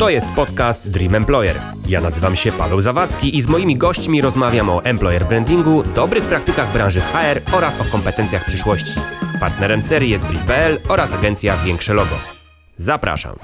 To 0.00 0.08
jest 0.08 0.26
podcast 0.36 0.90
Dream 0.90 1.14
Employer. 1.14 1.60
Ja 1.88 2.00
nazywam 2.00 2.36
się 2.36 2.52
Paweł 2.52 2.80
Zawadzki 2.80 3.38
i 3.38 3.42
z 3.42 3.48
moimi 3.48 3.76
gośćmi 3.76 4.20
rozmawiam 4.20 4.70
o 4.70 4.84
employer 4.84 5.26
brandingu, 5.26 5.82
dobrych 5.82 6.24
praktykach 6.24 6.72
branży 6.72 7.00
HR 7.00 7.40
oraz 7.52 7.80
o 7.80 7.84
kompetencjach 7.84 8.44
przyszłości. 8.44 8.94
Partnerem 9.40 9.82
serii 9.82 10.10
jest 10.10 10.24
Brief.pl 10.24 10.80
oraz 10.88 11.12
agencja 11.12 11.56
Większe 11.56 11.94
Logo. 11.94 12.14
Zapraszam. 12.78 13.36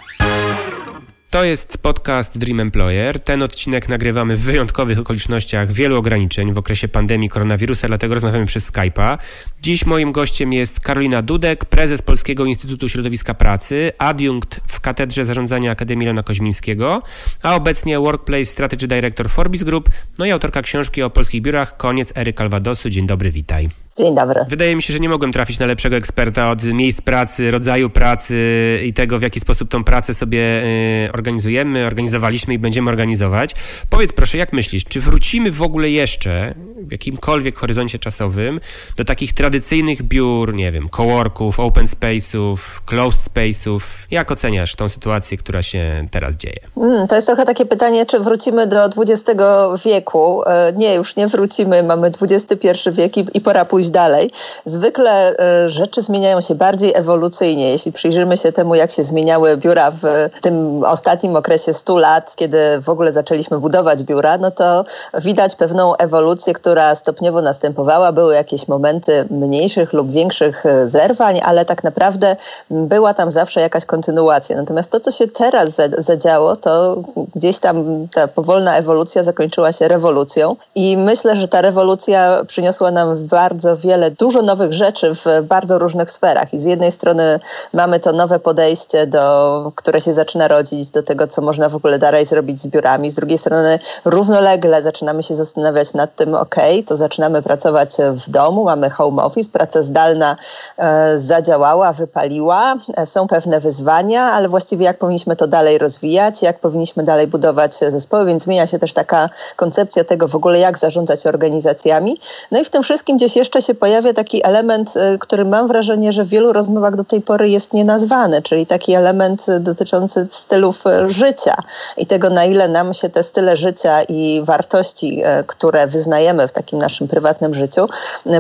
To 1.31 1.45
jest 1.45 1.79
podcast 1.79 2.39
Dream 2.39 2.61
Employer. 2.61 3.21
Ten 3.21 3.43
odcinek 3.43 3.89
nagrywamy 3.89 4.37
w 4.37 4.41
wyjątkowych 4.41 4.99
okolicznościach 4.99 5.73
wielu 5.73 5.97
ograniczeń 5.97 6.53
w 6.53 6.59
okresie 6.59 6.89
pandemii 6.89 7.29
koronawirusa, 7.29 7.89
dlatego 7.89 8.15
rozmawiamy 8.15 8.47
przez 8.47 8.73
Skype'a. 8.73 9.19
Dziś 9.63 9.87
moim 9.87 10.13
gościem 10.13 10.53
jest 10.53 10.81
Karolina 10.81 11.23
Dudek, 11.23 11.65
prezes 11.65 12.03
Polskiego 12.03 12.45
Instytutu 12.45 12.89
Środowiska 12.89 13.35
Pracy, 13.35 13.93
adiunkt 13.99 14.61
w 14.67 14.81
Katedrze 14.81 15.25
Zarządzania 15.25 15.71
Akademii 15.71 16.07
Lena 16.07 16.23
Koźmińskiego, 16.23 17.03
a 17.43 17.55
obecnie 17.55 17.99
Workplace 17.99 18.45
Strategy 18.45 18.89
Director 18.89 19.31
Forbis 19.31 19.63
Group, 19.63 19.89
no 20.19 20.27
i 20.27 20.31
autorka 20.31 20.63
książki 20.63 21.03
o 21.03 21.11
polskich 21.11 21.43
biurach, 21.43 21.77
koniec 21.77 22.13
ery 22.17 22.33
Calvadosu. 22.33 22.91
Dzień 22.91 23.07
dobry, 23.07 23.31
witaj. 23.31 23.69
Dzień 23.99 24.15
dobry. 24.15 24.41
Wydaje 24.49 24.77
mi 24.77 24.83
się, 24.83 24.93
że 24.93 24.99
nie 24.99 25.09
mogłem 25.09 25.33
trafić 25.33 25.59
na 25.59 25.67
lepszego 25.67 25.97
eksperta 25.97 26.51
od 26.51 26.65
miejsc 26.65 27.01
pracy, 27.01 27.51
rodzaju 27.51 27.91
pracy 27.91 28.37
i 28.85 28.93
tego, 28.93 29.19
w 29.19 29.23
jaki 29.23 29.41
sposób 29.41 29.69
tą 29.69 29.85
pracę 29.85 30.15
sobie 30.15 30.63
y, 30.65 31.09
organizujemy, 31.17 31.87
organizowaliśmy 31.87 32.55
i 32.55 32.59
będziemy 32.59 32.91
organizować. 32.91 33.55
Powiedz 33.91 34.13
proszę, 34.13 34.39
jak 34.39 34.53
myślisz, 34.53 34.85
czy 34.85 35.01
wrócimy 35.01 35.51
w 35.51 35.63
ogóle 35.63 35.91
jeszcze 35.91 36.55
w 36.77 36.93
jakimkolwiek 36.93 37.59
horyzoncie 37.59 37.99
czasowym 37.99 38.61
do 38.97 39.05
takich 39.05 39.33
tradycyjnych 39.33 40.03
biur, 40.03 40.55
nie 40.55 40.73
wiem, 40.73 40.89
coworków, 40.89 41.61
open 41.61 41.87
space'ów, 41.87 42.57
closed 42.87 43.35
space'ów? 43.35 43.81
Jak 44.11 44.31
oceniasz 44.31 44.75
tą 44.75 44.89
sytuację, 44.89 45.37
która 45.37 45.63
się 45.63 46.09
teraz 46.11 46.35
dzieje? 46.35 46.61
Mm, 46.77 47.09
to 47.09 47.15
jest 47.15 47.27
trochę 47.27 47.45
takie 47.45 47.67
pytanie, 47.67 48.07
czy 48.07 48.19
wrócimy 48.19 48.67
do 48.67 48.85
XX 48.85 49.43
wieku. 49.85 50.43
E, 50.47 50.73
nie, 50.77 50.95
już 50.95 51.17
nie 51.17 51.29
wrócimy, 51.29 51.83
mamy 51.83 52.11
XXI 52.23 52.69
wiek 52.93 53.17
i, 53.17 53.27
i 53.35 53.41
pora 53.41 53.65
pójść 53.65 53.87
pójść 53.87 53.91
dalej. 53.91 54.31
Zwykle 54.65 55.37
e, 55.39 55.71
rzeczy 55.71 56.03
zmieniają 56.03 56.41
się 56.41 56.55
bardziej 56.55 56.93
ewolucyjnie. 56.95 57.71
Jeśli 57.71 57.93
przyjrzymy 57.93 58.37
się 58.37 58.53
temu, 58.53 58.75
jak 58.75 58.91
się 58.91 59.05
zmieniały 59.05 59.57
biura 59.57 59.91
w 59.91 60.03
tym 60.41 60.85
ostatnim 60.85 61.06
okresie 61.37 61.73
100 61.73 61.99
lat, 61.99 62.37
kiedy 62.37 62.81
w 62.81 62.89
ogóle 62.89 63.13
zaczęliśmy 63.13 63.61
budować 63.61 64.03
biura, 64.03 64.39
no 64.39 64.51
to 64.51 64.85
widać 65.15 65.55
pewną 65.55 65.97
ewolucję, 65.97 66.55
która 66.55 66.95
stopniowo 66.95 67.43
następowała. 67.43 68.13
Były 68.13 68.35
jakieś 68.35 68.69
momenty 68.69 69.25
mniejszych 69.31 69.93
lub 69.93 70.11
większych 70.11 70.67
e, 70.67 70.89
zerwań, 70.89 71.41
ale 71.45 71.65
tak 71.65 71.85
naprawdę 71.85 72.37
była 72.71 73.15
tam 73.15 73.31
zawsze 73.31 73.61
jakaś 73.61 73.85
kontynuacja. 73.85 74.57
Natomiast 74.57 74.91
to, 74.91 75.01
co 75.01 75.11
się 75.11 75.29
teraz 75.29 75.69
zadziało, 75.99 76.57
to 76.57 76.97
gdzieś 77.35 77.59
tam 77.59 78.09
ta 78.15 78.29
powolna 78.29 78.77
ewolucja 78.77 79.25
zakończyła 79.25 79.73
się 79.73 79.89
rewolucją 79.89 80.57
i 80.75 80.97
myślę, 80.97 81.37
że 81.37 81.49
ta 81.49 81.61
rewolucja 81.61 82.45
przyniosła 82.47 82.91
nam 82.91 83.27
bardzo 83.27 83.77
wiele, 83.77 84.11
dużo 84.11 84.43
nowych 84.43 84.73
rzeczy 84.73 85.15
w 85.15 85.25
bardzo 85.43 85.79
różnych 85.79 86.11
sferach. 86.11 86.55
I 86.55 86.61
z 86.61 86.65
jednej 86.65 86.93
strony 86.93 87.41
mamy 87.73 88.01
to 88.01 88.13
nowe 88.13 88.39
podejście, 88.39 89.07
do, 89.07 89.73
które 89.75 90.01
się 90.01 90.13
zaczyna 90.13 90.49
rodzić 90.49 90.91
do 90.97 91.03
tego, 91.03 91.29
co 91.29 91.43
można 91.43 91.69
w 91.69 91.75
ogóle 91.75 91.99
dalej 91.99 92.27
zrobić 92.27 92.61
z 92.61 92.69
biurami. 92.69 93.11
Z 93.11 93.15
drugiej 93.15 93.39
strony 93.39 93.79
równolegle 94.05 94.83
zaczynamy 94.83 95.23
się 95.23 95.35
zastanawiać 95.35 95.95
nad 95.95 96.15
tym, 96.15 96.35
ok, 96.35 96.57
to 96.87 96.97
zaczynamy 96.97 97.43
pracować 97.43 97.97
w 98.27 98.31
domu, 98.31 98.65
mamy 98.65 98.91
home 98.91 99.23
office, 99.23 99.51
praca 99.51 99.83
zdalna 99.83 100.37
e, 100.79 101.21
zadziałała, 101.21 101.93
wypaliła, 101.93 102.75
e, 102.97 103.07
są 103.07 103.27
pewne 103.29 103.61
wyzwania, 103.61 104.23
ale 104.23 104.49
właściwie 104.49 104.85
jak 104.85 104.99
powinniśmy 104.99 105.37
to 105.37 105.47
dalej 105.47 105.79
rozwijać, 105.79 106.43
jak 106.43 106.59
powinniśmy 106.59 107.03
dalej 107.03 107.27
budować 107.27 107.75
zespoły, 107.75 108.27
więc 108.27 108.43
zmienia 108.43 108.67
się 108.67 108.79
też 108.79 108.93
taka 108.93 109.29
koncepcja 109.57 110.05
tego 110.05 110.29
w 110.29 110.35
ogóle, 110.35 110.59
jak 110.59 110.79
zarządzać 110.79 111.27
organizacjami. 111.27 112.21
No 112.51 112.61
i 112.61 112.65
w 112.65 112.71
tym 112.71 112.83
wszystkim 112.83 113.17
gdzieś 113.17 113.37
jeszcze 113.37 113.63
się 113.63 113.75
pojawia 113.75 114.13
taki 114.15 114.47
element, 114.47 114.95
y, 114.97 115.19
który 115.19 115.45
mam 115.45 115.69
wrażenie, 115.69 116.13
że 116.13 116.25
w 116.25 116.29
wielu 116.29 116.53
rozmowach 116.53 116.97
do 116.97 117.05
tej 117.05 117.21
pory 117.21 117.49
jest 117.49 117.73
nienazwany, 117.73 118.43
czyli 118.43 118.67
taki 118.67 118.95
element 118.95 119.47
dotyczący 119.61 120.29
stylów 120.31 120.86
życia 121.07 121.57
i 121.97 122.07
tego, 122.07 122.31
na 122.31 122.45
ile 122.45 122.69
nam 122.69 122.95
się 122.95 123.09
te 123.09 123.23
style 123.23 123.57
życia 123.57 124.03
i 124.03 124.43
wartości, 124.45 125.23
które 125.47 125.87
wyznajemy 125.87 126.49
w 126.49 126.53
takim 126.53 126.79
naszym 126.79 127.09
prywatnym 127.09 127.55
życiu, 127.55 127.89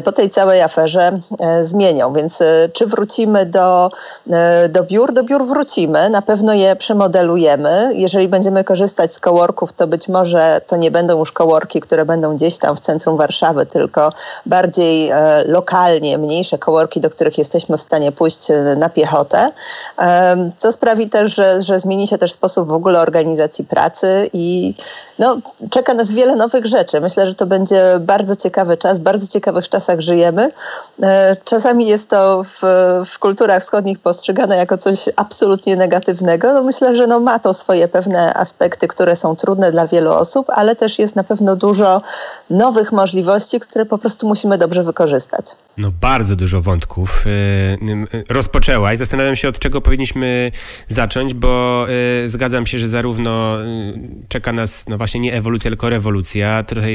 po 0.05 0.13
tej 0.13 0.31
całej 0.31 0.63
aferze 0.63 1.19
zmienią. 1.63 2.13
Więc 2.13 2.39
czy 2.73 2.87
wrócimy 2.87 3.47
do, 3.47 3.91
do 4.69 4.83
biur? 4.83 5.13
Do 5.13 5.23
biur 5.23 5.47
wrócimy, 5.47 6.11
na 6.11 6.23
pewno 6.23 6.55
je 6.55 6.77
przemodelujemy. 6.77 7.93
Jeżeli 7.95 8.29
będziemy 8.29 8.65
korzystać 8.65 9.13
z 9.13 9.21
kołorków, 9.21 9.73
to 9.73 9.87
być 9.87 10.09
może 10.09 10.61
to 10.67 10.77
nie 10.77 10.91
będą 10.91 11.19
już 11.19 11.33
kołorki, 11.33 11.81
które 11.81 12.05
będą 12.05 12.37
gdzieś 12.37 12.59
tam 12.59 12.77
w 12.77 12.81
centrum 12.81 13.17
Warszawy, 13.17 13.67
tylko 13.67 14.13
bardziej 14.47 14.97
E, 15.11 15.45
lokalnie 15.45 16.19
mniejsze 16.19 16.59
kołorki, 16.59 17.01
do 17.01 17.11
których 17.11 17.39
jesteśmy 17.39 17.79
w 17.79 17.83
stanie 17.83 18.13
pójść 18.13 18.51
e, 18.51 18.77
na 18.77 18.89
piechotę, 18.89 19.53
co 20.57 20.73
sprawi 20.73 21.11
też, 21.11 21.35
że, 21.35 21.63
że 21.63 21.81
zmieni 21.81 22.07
się 22.07 22.19
też 22.19 22.33
sposób 22.37 22.69
w 22.69 22.73
ogóle 22.73 23.01
organizacji 23.01 23.65
pracy 23.65 24.31
i 24.33 24.75
no, 25.19 25.39
czeka 25.71 25.95
nas 25.95 26.13
wiele 26.13 26.37
nowych 26.37 26.67
rzeczy. 26.67 27.01
Myślę, 27.01 27.27
że 27.27 27.35
to 27.35 27.47
będzie 27.47 27.83
bardzo 28.01 28.37
ciekawy 28.37 28.77
czas, 28.77 28.99
w 28.99 29.03
bardzo 29.03 29.27
ciekawych 29.27 29.69
czasach 29.69 30.01
żyjemy. 30.01 30.51
E, 31.03 31.37
czasami 31.45 31.87
jest 31.87 32.11
to 32.11 32.43
w, 32.45 32.61
w 33.07 33.19
kulturach 33.19 33.63
wschodnich 33.63 33.99
postrzegane 33.99 34.57
jako 34.57 34.79
coś 34.79 35.09
absolutnie 35.17 35.77
negatywnego. 35.77 36.53
No, 36.53 36.63
myślę, 36.63 36.97
że 36.97 37.07
no, 37.07 37.21
ma 37.21 37.39
to 37.39 37.55
swoje 37.55 37.89
pewne 37.89 38.35
aspekty, 38.35 38.89
które 38.89 39.17
są 39.17 39.37
trudne 39.37 39.73
dla 39.73 39.87
wielu 39.87 40.13
osób, 40.13 40.47
ale 40.51 40.77
też 40.77 40.99
jest 40.99 41.17
na 41.17 41.25
pewno 41.25 41.57
dużo 41.57 42.03
nowych 42.51 42.93
możliwości, 42.93 43.61
które 43.61 43.87
po 43.87 43.99
prostu 43.99 44.29
musimy 44.29 44.59
dobrze 44.59 44.83
wykorzystać. 44.83 45.47
No 45.79 45.91
bardzo 46.01 46.37
dużo 46.37 46.61
wątków 46.61 47.25
yy, 47.81 48.25
rozpoczęłaś. 48.29 48.99
Zastanawiam 48.99 49.37
się, 49.37 49.49
od 49.49 49.59
czego 49.59 49.81
powinniśmy 49.81 50.53
zacząć, 50.89 51.35
bo 51.35 51.87
zgadzam 52.29 52.67
się, 52.67 52.79
że 52.79 52.89
zarówno 52.89 53.59
yy, 53.59 54.01
czeka 54.29 54.53
nas 54.53 54.89
no 54.89 54.99
właśnie 54.99 55.21
nie 55.21 55.33
ewolucja, 55.33 55.71
tylko 55.71 55.89
rewolucja. 55.89 56.63
Trochę 56.63 56.89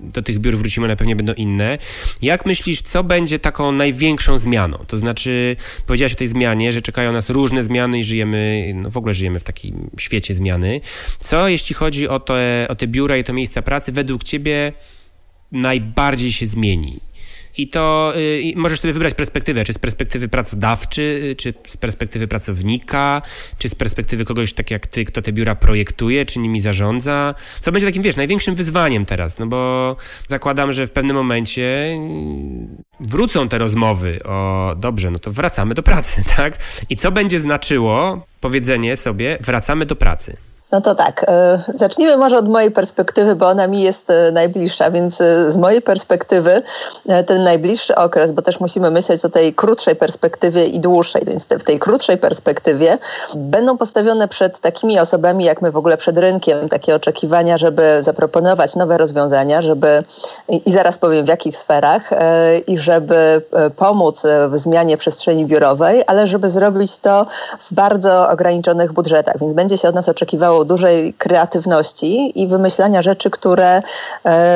do 0.00 0.22
tych 0.22 0.38
biur 0.38 0.56
wrócimy, 0.56 0.86
ale 0.86 0.96
pewnie 0.96 1.16
będą 1.16 1.32
inne. 1.32 1.78
Jak 2.22 2.46
myślisz, 2.46 2.82
co 2.82 3.04
będzie 3.04 3.38
taką 3.38 3.72
największą 3.72 4.38
zmianą? 4.38 4.78
To 4.86 4.96
znaczy, 4.96 5.56
powiedziałaś 5.86 6.12
o 6.12 6.16
tej 6.16 6.26
zmianie, 6.26 6.72
że 6.72 6.82
czekają 6.82 7.12
nas 7.12 7.30
różne 7.30 7.62
zmiany 7.62 7.98
i 7.98 8.04
żyjemy, 8.04 8.72
no 8.74 8.90
w 8.90 8.96
ogóle 8.96 9.14
żyjemy 9.14 9.40
w 9.40 9.44
takim 9.44 9.90
świecie 9.98 10.34
zmiany. 10.34 10.80
Co 11.20 11.48
jeśli 11.48 11.74
chodzi 11.74 12.08
o 12.08 12.20
te, 12.20 12.66
o 12.68 12.74
te 12.74 12.86
biura 12.86 13.16
i 13.16 13.24
to 13.24 13.32
miejsca 13.32 13.62
pracy, 13.62 13.92
według 13.92 14.24
ciebie 14.24 14.72
najbardziej 15.52 16.32
się 16.32 16.46
zmieni? 16.46 17.00
I 17.56 17.68
to 17.68 18.12
y, 18.16 18.52
możesz 18.56 18.80
sobie 18.80 18.92
wybrać 18.92 19.14
perspektywę, 19.14 19.64
czy 19.64 19.72
z 19.72 19.78
perspektywy 19.78 20.28
pracodawcy, 20.28 21.02
y, 21.02 21.36
czy 21.36 21.54
z 21.66 21.76
perspektywy 21.76 22.28
pracownika, 22.28 23.22
czy 23.58 23.68
z 23.68 23.74
perspektywy 23.74 24.24
kogoś 24.24 24.52
tak 24.52 24.70
jak 24.70 24.86
ty, 24.86 25.04
kto 25.04 25.22
te 25.22 25.32
biura 25.32 25.54
projektuje, 25.54 26.26
czy 26.26 26.38
nimi 26.38 26.60
zarządza. 26.60 27.34
Co 27.60 27.72
będzie 27.72 27.86
takim, 27.86 28.02
wiesz, 28.02 28.16
największym 28.16 28.54
wyzwaniem 28.54 29.06
teraz, 29.06 29.38
no 29.38 29.46
bo 29.46 29.96
zakładam, 30.28 30.72
że 30.72 30.86
w 30.86 30.90
pewnym 30.90 31.16
momencie 31.16 31.62
y, 31.62 33.08
wrócą 33.08 33.48
te 33.48 33.58
rozmowy 33.58 34.18
o 34.24 34.74
dobrze, 34.76 35.10
no 35.10 35.18
to 35.18 35.32
wracamy 35.32 35.74
do 35.74 35.82
pracy, 35.82 36.22
tak? 36.36 36.58
I 36.90 36.96
co 36.96 37.12
będzie 37.12 37.40
znaczyło 37.40 38.26
powiedzenie 38.40 38.96
sobie 38.96 39.38
wracamy 39.40 39.86
do 39.86 39.96
pracy? 39.96 40.36
No 40.72 40.80
to 40.80 40.94
tak, 40.94 41.24
e, 41.28 41.58
zacznijmy 41.74 42.16
może 42.16 42.38
od 42.38 42.48
mojej 42.48 42.70
perspektywy, 42.70 43.36
bo 43.36 43.48
ona 43.48 43.66
mi 43.66 43.82
jest 43.82 44.10
e, 44.10 44.32
najbliższa, 44.32 44.90
więc 44.90 45.20
e, 45.20 45.52
z 45.52 45.56
mojej 45.56 45.82
perspektywy 45.82 46.62
ten 47.26 47.44
najbliższy 47.44 47.94
okres, 47.94 48.32
bo 48.32 48.42
też 48.42 48.60
musimy 48.60 48.90
myśleć 48.90 49.24
o 49.24 49.28
tej 49.28 49.54
krótszej 49.54 49.96
perspektywie 49.96 50.64
i 50.64 50.80
dłuższej, 50.80 51.22
więc 51.26 51.44
w 51.44 51.64
tej 51.64 51.78
krótszej 51.78 52.18
perspektywie 52.18 52.98
będą 53.36 53.78
postawione 53.78 54.28
przed 54.28 54.60
takimi 54.60 55.00
osobami 55.00 55.44
jak 55.44 55.62
my 55.62 55.70
w 55.70 55.76
ogóle 55.76 55.96
przed 55.96 56.18
rynkiem 56.18 56.68
takie 56.68 56.94
oczekiwania, 56.94 57.58
żeby 57.58 58.02
zaproponować 58.02 58.76
nowe 58.76 58.98
rozwiązania, 58.98 59.62
żeby 59.62 60.04
i 60.48 60.72
zaraz 60.72 60.98
powiem 60.98 61.24
w 61.24 61.28
jakich 61.28 61.56
sferach 61.56 62.10
i 62.66 62.78
żeby 62.78 63.42
pomóc 63.76 64.22
w 64.48 64.58
zmianie 64.58 64.96
przestrzeni 64.96 65.46
biurowej, 65.46 66.02
ale 66.06 66.26
żeby 66.26 66.50
zrobić 66.50 66.98
to 66.98 67.26
w 67.60 67.74
bardzo 67.74 68.28
ograniczonych 68.28 68.92
budżetach, 68.92 69.34
więc 69.40 69.52
będzie 69.52 69.78
się 69.78 69.88
od 69.88 69.94
nas 69.94 70.08
oczekiwało 70.08 70.57
dużej 70.64 71.14
kreatywności 71.14 72.42
i 72.42 72.46
wymyślania 72.46 73.02
rzeczy, 73.02 73.30
które 73.30 73.82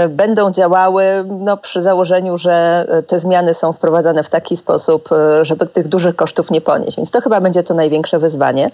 będą 0.08 0.50
działały 0.50 1.04
no, 1.28 1.56
przy 1.56 1.82
założeniu, 1.82 2.38
że 2.38 2.86
te 3.06 3.18
zmiany 3.18 3.54
są 3.54 3.72
wprowadzane 3.72 4.22
w 4.22 4.28
taki 4.28 4.56
sposób, 4.56 5.08
żeby 5.42 5.66
tych 5.66 5.88
dużych 5.88 6.16
kosztów 6.16 6.50
nie 6.50 6.60
ponieść. 6.60 6.96
Więc 6.96 7.10
to 7.10 7.20
chyba 7.20 7.40
będzie 7.40 7.62
to 7.62 7.74
największe 7.74 8.18
wyzwanie. 8.18 8.70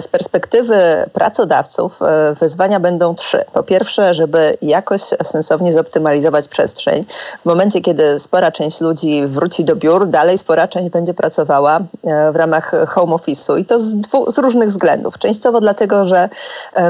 Z 0.00 0.08
perspektywy 0.08 0.74
pracodawców 1.12 2.00
wyzwania 2.40 2.80
będą 2.80 3.14
trzy. 3.14 3.44
Po 3.52 3.62
pierwsze, 3.62 4.14
żeby 4.14 4.56
jakoś 4.62 5.02
sensownie 5.22 5.72
zoptymalizować 5.72 6.48
przestrzeń. 6.48 7.04
W 7.42 7.44
momencie, 7.44 7.80
kiedy 7.80 8.20
spora 8.20 8.52
część 8.52 8.80
ludzi 8.80 9.26
wróci 9.26 9.64
do 9.64 9.76
biur, 9.76 10.08
dalej 10.08 10.38
spora 10.38 10.68
część 10.68 10.88
będzie 10.88 11.14
pracowała 11.14 11.80
e, 12.04 12.32
w 12.32 12.36
ramach 12.36 12.72
home 12.88 13.14
office'u 13.14 13.58
i 13.58 13.64
to 13.64 13.80
z, 13.80 13.96
dwu, 13.96 14.32
z 14.32 14.38
różnych 14.38 14.68
względów. 14.68 15.18
Częściowo 15.18 15.60
dlatego, 15.60 16.06
że 16.06 16.16
e, 16.16 16.28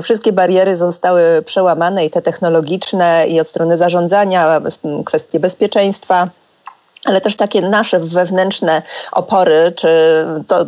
wszystkie 0.02 0.32
bariery 0.32 0.76
zostały 0.76 1.42
przełamane 1.42 2.04
i 2.04 2.10
te 2.10 2.22
technologiczne 2.22 3.24
i 3.28 3.40
od 3.40 3.48
strony 3.48 3.76
zarządzania, 3.76 4.60
kwestie 5.04 5.40
bezpieczeństwa 5.40 6.28
ale 7.04 7.20
też 7.20 7.36
takie 7.36 7.60
nasze 7.60 8.00
wewnętrzne 8.00 8.82
opory, 9.12 9.72
czy 9.76 9.88
to 10.46 10.66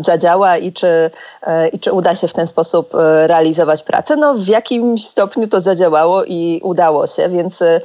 zadziała 0.00 0.56
i 0.56 0.72
czy, 0.72 1.10
e, 1.46 1.68
i 1.68 1.78
czy 1.78 1.92
uda 1.92 2.14
się 2.14 2.28
w 2.28 2.32
ten 2.32 2.46
sposób 2.46 2.94
e, 2.94 3.26
realizować 3.26 3.82
pracę. 3.82 4.16
No 4.16 4.34
w 4.34 4.46
jakimś 4.46 5.06
stopniu 5.06 5.48
to 5.48 5.60
zadziałało 5.60 6.24
i 6.24 6.60
udało 6.64 7.06
się, 7.06 7.28
więc 7.28 7.62
e, 7.62 7.80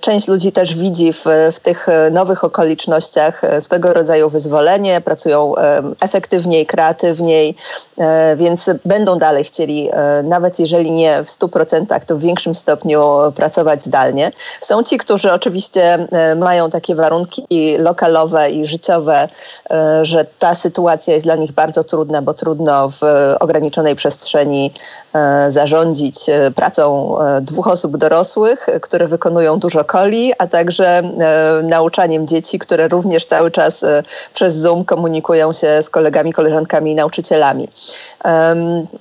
część 0.00 0.28
ludzi 0.28 0.52
też 0.52 0.74
widzi 0.74 1.12
w, 1.12 1.24
w 1.52 1.60
tych 1.60 1.86
nowych 2.10 2.44
okolicznościach 2.44 3.42
swego 3.60 3.92
rodzaju 3.92 4.28
wyzwolenie, 4.28 5.00
pracują 5.00 5.54
efektywniej, 6.00 6.66
kreatywniej, 6.66 7.56
więc 8.36 8.70
będą 8.84 9.18
dalej 9.18 9.44
chcieli, 9.44 9.90
nawet 10.24 10.58
jeżeli 10.58 10.92
nie 10.92 11.24
w 11.24 11.26
100%, 11.26 12.00
to 12.06 12.16
w 12.16 12.20
większym 12.20 12.54
stopniu 12.54 13.04
pracować 13.36 13.84
zdalnie. 13.84 14.32
Są 14.60 14.82
ci, 14.82 14.98
którzy 14.98 15.32
oczywiście 15.32 16.06
mają 16.36 16.70
takie 16.70 16.94
warunki 16.94 17.13
lokalowe 17.78 18.50
i 18.50 18.66
życiowe, 18.66 19.28
że 20.02 20.26
ta 20.38 20.54
sytuacja 20.54 21.14
jest 21.14 21.26
dla 21.26 21.36
nich 21.36 21.52
bardzo 21.52 21.84
trudna, 21.84 22.22
bo 22.22 22.34
trudno 22.34 22.90
w 22.90 23.00
ograniczonej 23.40 23.96
przestrzeni 23.96 24.72
e, 25.14 25.52
zarządzić 25.52 26.28
e, 26.28 26.50
pracą 26.50 27.16
e, 27.18 27.40
dwóch 27.40 27.66
osób 27.68 27.96
dorosłych, 27.96 28.66
które 28.82 29.08
wykonują 29.08 29.58
dużo 29.58 29.84
coli, 29.84 30.32
a 30.38 30.46
także 30.46 31.02
nauczaniem 31.62 32.26
dzieci, 32.26 32.58
które 32.58 32.88
również 32.88 33.26
cały 33.26 33.50
czas 33.50 33.84
przez 34.34 34.54
Zoom 34.54 34.84
komunikują 34.84 35.52
się 35.52 35.82
z 35.82 35.90
kolegami, 35.90 36.32
koleżankami 36.32 36.92
i 36.92 36.94
nauczycielami. 36.94 37.68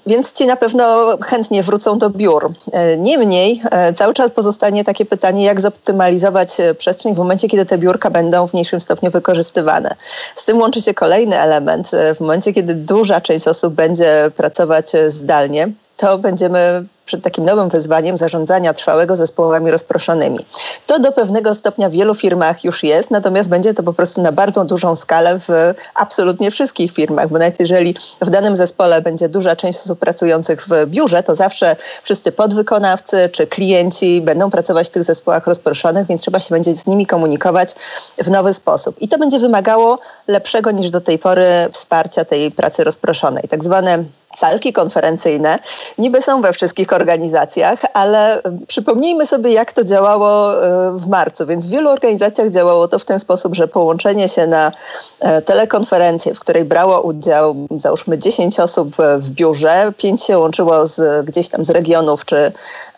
Więc 0.05 0.33
ci 0.33 0.45
na 0.45 0.55
pewno 0.55 1.17
chętnie 1.21 1.63
wrócą 1.63 1.97
do 1.97 2.09
biur. 2.09 2.51
Niemniej 2.97 3.61
cały 3.95 4.13
czas 4.13 4.31
pozostanie 4.31 4.83
takie 4.83 5.05
pytanie, 5.05 5.43
jak 5.45 5.61
zoptymalizować 5.61 6.57
przestrzeń 6.77 7.15
w 7.15 7.17
momencie, 7.17 7.47
kiedy 7.47 7.65
te 7.65 7.77
biurka 7.77 8.09
będą 8.09 8.47
w 8.47 8.53
mniejszym 8.53 8.79
stopniu 8.79 9.11
wykorzystywane. 9.11 9.95
Z 10.35 10.45
tym 10.45 10.59
łączy 10.59 10.81
się 10.81 10.93
kolejny 10.93 11.39
element 11.39 11.91
w 12.15 12.19
momencie, 12.19 12.53
kiedy 12.53 12.73
duża 12.73 13.21
część 13.21 13.47
osób 13.47 13.73
będzie 13.73 14.31
pracować 14.37 14.91
zdalnie, 15.07 15.67
to 15.97 16.17
będziemy 16.17 16.83
przed 17.05 17.23
takim 17.23 17.45
nowym 17.45 17.69
wyzwaniem 17.69 18.17
zarządzania 18.17 18.73
trwałego 18.73 19.15
zespołami 19.15 19.71
rozproszonymi. 19.71 20.39
To 20.87 20.99
do 20.99 21.11
pewnego 21.11 21.55
stopnia 21.55 21.89
w 21.89 21.91
wielu 21.91 22.15
firmach 22.15 22.63
już 22.63 22.83
jest, 22.83 23.11
natomiast 23.11 23.49
będzie 23.49 23.73
to 23.73 23.83
po 23.83 23.93
prostu 23.93 24.21
na 24.21 24.31
bardzo 24.31 24.65
dużą 24.65 24.95
skalę 24.95 25.39
w 25.39 25.73
absolutnie 25.95 26.51
wszystkich 26.51 26.91
firmach, 26.91 27.29
bo 27.29 27.39
nawet 27.39 27.59
jeżeli 27.59 27.95
w 28.21 28.29
danym 28.29 28.55
zespole 28.55 29.01
będzie 29.01 29.29
duża 29.29 29.55
część 29.55 29.79
osób 29.79 29.99
pracujących 29.99 30.61
w 30.61 30.85
biurze, 30.85 31.23
to 31.23 31.35
zawsze 31.35 31.75
wszyscy 32.03 32.31
podwykonawcy 32.31 33.29
czy 33.31 33.47
klienci 33.47 34.21
będą 34.21 34.51
pracować 34.51 34.87
w 34.87 34.91
tych 34.91 35.03
zespołach 35.03 35.47
rozproszonych, 35.47 36.07
więc 36.07 36.21
trzeba 36.21 36.39
się 36.39 36.55
będzie 36.55 36.77
z 36.77 36.87
nimi 36.87 37.05
komunikować 37.05 37.75
w 38.17 38.29
nowy 38.29 38.53
sposób. 38.53 39.01
I 39.01 39.07
to 39.07 39.17
będzie 39.17 39.39
wymagało 39.39 39.99
lepszego 40.27 40.71
niż 40.71 40.89
do 40.89 41.01
tej 41.01 41.19
pory 41.19 41.45
wsparcia 41.71 42.25
tej 42.25 42.51
pracy 42.51 42.83
rozproszonej, 42.83 43.43
tak 43.49 43.63
zwane 43.63 44.03
salki 44.37 44.73
konferencyjne 44.73 45.59
niby 45.97 46.21
są 46.21 46.41
we 46.41 46.53
wszystkich 46.53 46.93
organizacjach, 46.93 47.79
ale 47.93 48.41
przypomnijmy 48.67 49.27
sobie, 49.27 49.51
jak 49.51 49.73
to 49.73 49.83
działało 49.83 50.63
e, 50.63 50.91
w 50.91 51.07
marcu. 51.07 51.45
Więc 51.45 51.67
w 51.67 51.69
wielu 51.69 51.89
organizacjach 51.89 52.51
działało 52.51 52.87
to 52.87 52.99
w 52.99 53.05
ten 53.05 53.19
sposób, 53.19 53.55
że 53.55 53.67
połączenie 53.67 54.29
się 54.29 54.47
na 54.47 54.71
e, 55.19 55.41
telekonferencję, 55.41 56.33
w 56.33 56.39
której 56.39 56.65
brało 56.65 57.01
udział 57.01 57.55
załóżmy 57.77 58.17
10 58.17 58.59
osób 58.59 58.95
w 59.17 59.29
biurze, 59.29 59.93
5 59.97 60.23
się 60.23 60.39
łączyło 60.39 60.87
z, 60.87 61.25
gdzieś 61.25 61.49
tam 61.49 61.65
z 61.65 61.69
regionów, 61.69 62.25
czy, 62.25 62.51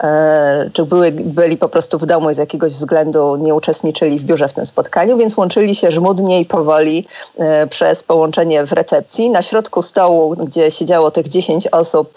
e, 0.04 0.70
czy 0.74 0.86
były, 0.86 1.12
byli 1.12 1.58
po 1.58 1.70
prostu 1.70 1.98
w 1.98 2.06
domu 2.06 2.30
i 2.30 2.34
z 2.34 2.38
jakiegoś 2.38 2.74
względu 2.74 3.36
nie 3.36 3.56
uczestniczyli 3.56 4.20
w 4.20 4.24
biurze 4.24 4.48
w 4.48 4.54
tym 4.54 4.66
spotkaniu, 4.66 5.18
więc 5.18 5.38
łączyli 5.38 5.76
się 5.76 5.92
żmudnie 5.92 6.40
i 6.40 6.46
powoli 6.46 7.08
przez 7.70 8.04
połączenie 8.04 8.66
w 8.66 8.72
recepcji. 8.72 9.30
Na 9.30 9.42
środku 9.42 9.82
stołu, 9.82 10.36
gdzie 10.36 10.72
siedziało 10.72 11.12
tych 11.12 11.25
10 11.30 11.68
osób, 11.68 12.14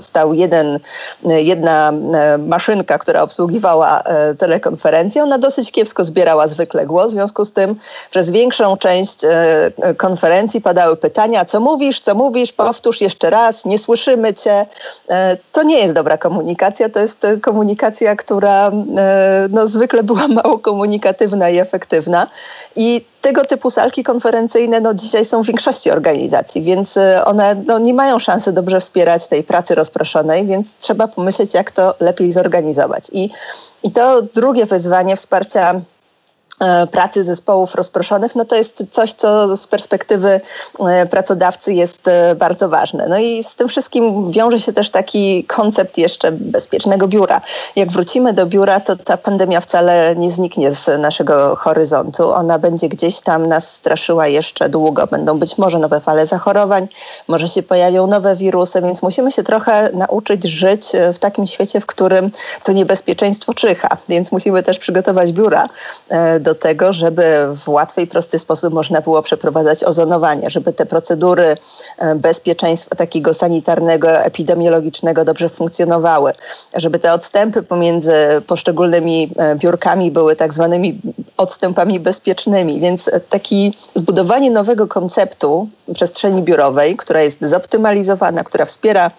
stał 0.00 0.34
jeden 0.34 0.78
jedna 1.24 1.92
e, 2.14 2.38
maszynka, 2.38 2.98
która 2.98 3.22
obsługiwała 3.22 4.02
e, 4.02 4.34
telekonferencję, 4.34 5.22
ona 5.22 5.38
dosyć 5.38 5.72
kiepsko 5.72 6.04
zbierała 6.04 6.48
zwykle 6.48 6.86
głos, 6.86 7.08
w 7.08 7.10
związku 7.10 7.44
z 7.44 7.52
tym 7.52 7.76
przez 8.10 8.30
większą 8.30 8.76
część 8.76 9.24
e, 9.24 9.94
konferencji 9.96 10.60
padały 10.60 10.96
pytania, 10.96 11.44
co 11.44 11.60
mówisz, 11.60 12.00
co 12.00 12.14
mówisz, 12.14 12.52
powtórz 12.52 13.00
jeszcze 13.00 13.30
raz, 13.30 13.64
nie 13.64 13.78
słyszymy 13.78 14.34
cię. 14.34 14.66
To 15.52 15.62
nie 15.62 15.78
jest 15.78 15.94
dobra 15.94 16.18
komunikacja, 16.18 16.88
to 16.88 17.00
jest 17.00 17.26
komunikacja, 17.42 18.16
która 18.16 18.70
no, 19.50 19.66
zwykle 19.66 20.02
była 20.02 20.28
mało 20.42 20.58
komunikatywna 20.58 21.50
i 21.50 21.58
efektywna 21.58 22.26
i 22.76 23.04
tego 23.20 23.44
typu 23.44 23.70
salki 23.70 24.04
konferencyjne 24.04 24.80
no, 24.80 24.94
dzisiaj 24.94 25.24
są 25.24 25.42
w 25.42 25.46
większości 25.46 25.90
organizacji, 25.90 26.62
więc 26.62 26.98
one 27.24 27.62
no, 27.66 27.78
nie 27.78 27.94
mają 27.94 28.18
szansy 28.40 28.52
dobrze 28.52 28.80
wspierać 28.80 29.28
tej 29.28 29.42
pracy 29.44 29.74
rozproszonej, 29.74 30.46
więc 30.46 30.76
trzeba 30.76 31.08
pomyśleć, 31.08 31.54
jak 31.54 31.70
to 31.70 31.94
lepiej 32.00 32.32
zorganizować. 32.32 33.04
I, 33.12 33.30
i 33.82 33.90
to 33.90 34.22
drugie 34.22 34.66
wyzwanie 34.66 35.16
wsparcia 35.16 35.80
pracy 36.90 37.24
zespołów 37.24 37.74
rozproszonych, 37.74 38.36
no 38.36 38.44
to 38.44 38.56
jest 38.56 38.84
coś, 38.90 39.12
co 39.12 39.56
z 39.56 39.66
perspektywy 39.66 40.40
e, 40.80 41.06
pracodawcy 41.06 41.72
jest 41.72 42.08
e, 42.08 42.34
bardzo 42.34 42.68
ważne. 42.68 43.06
No 43.08 43.18
i 43.18 43.44
z 43.44 43.54
tym 43.54 43.68
wszystkim 43.68 44.30
wiąże 44.30 44.58
się 44.58 44.72
też 44.72 44.90
taki 44.90 45.44
koncept 45.44 45.98
jeszcze 45.98 46.32
bezpiecznego 46.32 47.08
biura. 47.08 47.40
Jak 47.76 47.92
wrócimy 47.92 48.32
do 48.32 48.46
biura, 48.46 48.80
to 48.80 48.96
ta 48.96 49.16
pandemia 49.16 49.60
wcale 49.60 50.16
nie 50.16 50.30
zniknie 50.30 50.72
z 50.72 51.00
naszego 51.00 51.56
horyzontu. 51.56 52.32
Ona 52.32 52.58
będzie 52.58 52.88
gdzieś 52.88 53.20
tam 53.20 53.48
nas 53.48 53.70
straszyła 53.70 54.26
jeszcze 54.26 54.68
długo. 54.68 55.06
Będą 55.06 55.38
być 55.38 55.58
może 55.58 55.78
nowe 55.78 56.00
fale 56.00 56.26
zachorowań, 56.26 56.88
może 57.28 57.48
się 57.48 57.62
pojawią 57.62 58.06
nowe 58.06 58.36
wirusy, 58.36 58.82
więc 58.82 59.02
musimy 59.02 59.30
się 59.30 59.42
trochę 59.42 59.90
nauczyć 59.92 60.44
żyć 60.44 60.86
w 61.14 61.18
takim 61.18 61.46
świecie, 61.46 61.80
w 61.80 61.86
którym 61.86 62.30
to 62.64 62.72
niebezpieczeństwo 62.72 63.54
czyha. 63.54 63.88
Więc 64.08 64.32
musimy 64.32 64.62
też 64.62 64.78
przygotować 64.78 65.32
biura 65.32 65.68
do 66.40 66.49
do 66.50 66.54
tego, 66.54 66.92
żeby 66.92 67.24
w 67.56 67.68
łatwy 67.68 68.02
i 68.02 68.06
prosty 68.06 68.38
sposób 68.38 68.74
można 68.74 69.00
było 69.00 69.22
przeprowadzać 69.22 69.84
ozonowanie, 69.84 70.50
żeby 70.50 70.72
te 70.72 70.86
procedury 70.86 71.56
e, 71.98 72.14
bezpieczeństwa 72.14 72.96
takiego 72.96 73.34
sanitarnego, 73.34 74.10
epidemiologicznego 74.10 75.24
dobrze 75.24 75.48
funkcjonowały, 75.48 76.32
żeby 76.76 76.98
te 76.98 77.12
odstępy 77.12 77.62
pomiędzy 77.62 78.12
poszczególnymi 78.46 79.30
e, 79.36 79.56
biurkami 79.56 80.10
były 80.10 80.36
tak 80.36 80.54
zwanymi 80.54 81.00
odstępami 81.36 82.00
bezpiecznymi. 82.00 82.80
Więc 82.80 83.10
taki 83.28 83.74
zbudowanie 83.94 84.50
nowego 84.50 84.86
konceptu 84.86 85.68
przestrzeni 85.94 86.42
biurowej, 86.42 86.96
która 86.96 87.22
jest 87.22 87.40
zoptymalizowana, 87.40 88.44
która 88.44 88.64
wspiera 88.64 89.10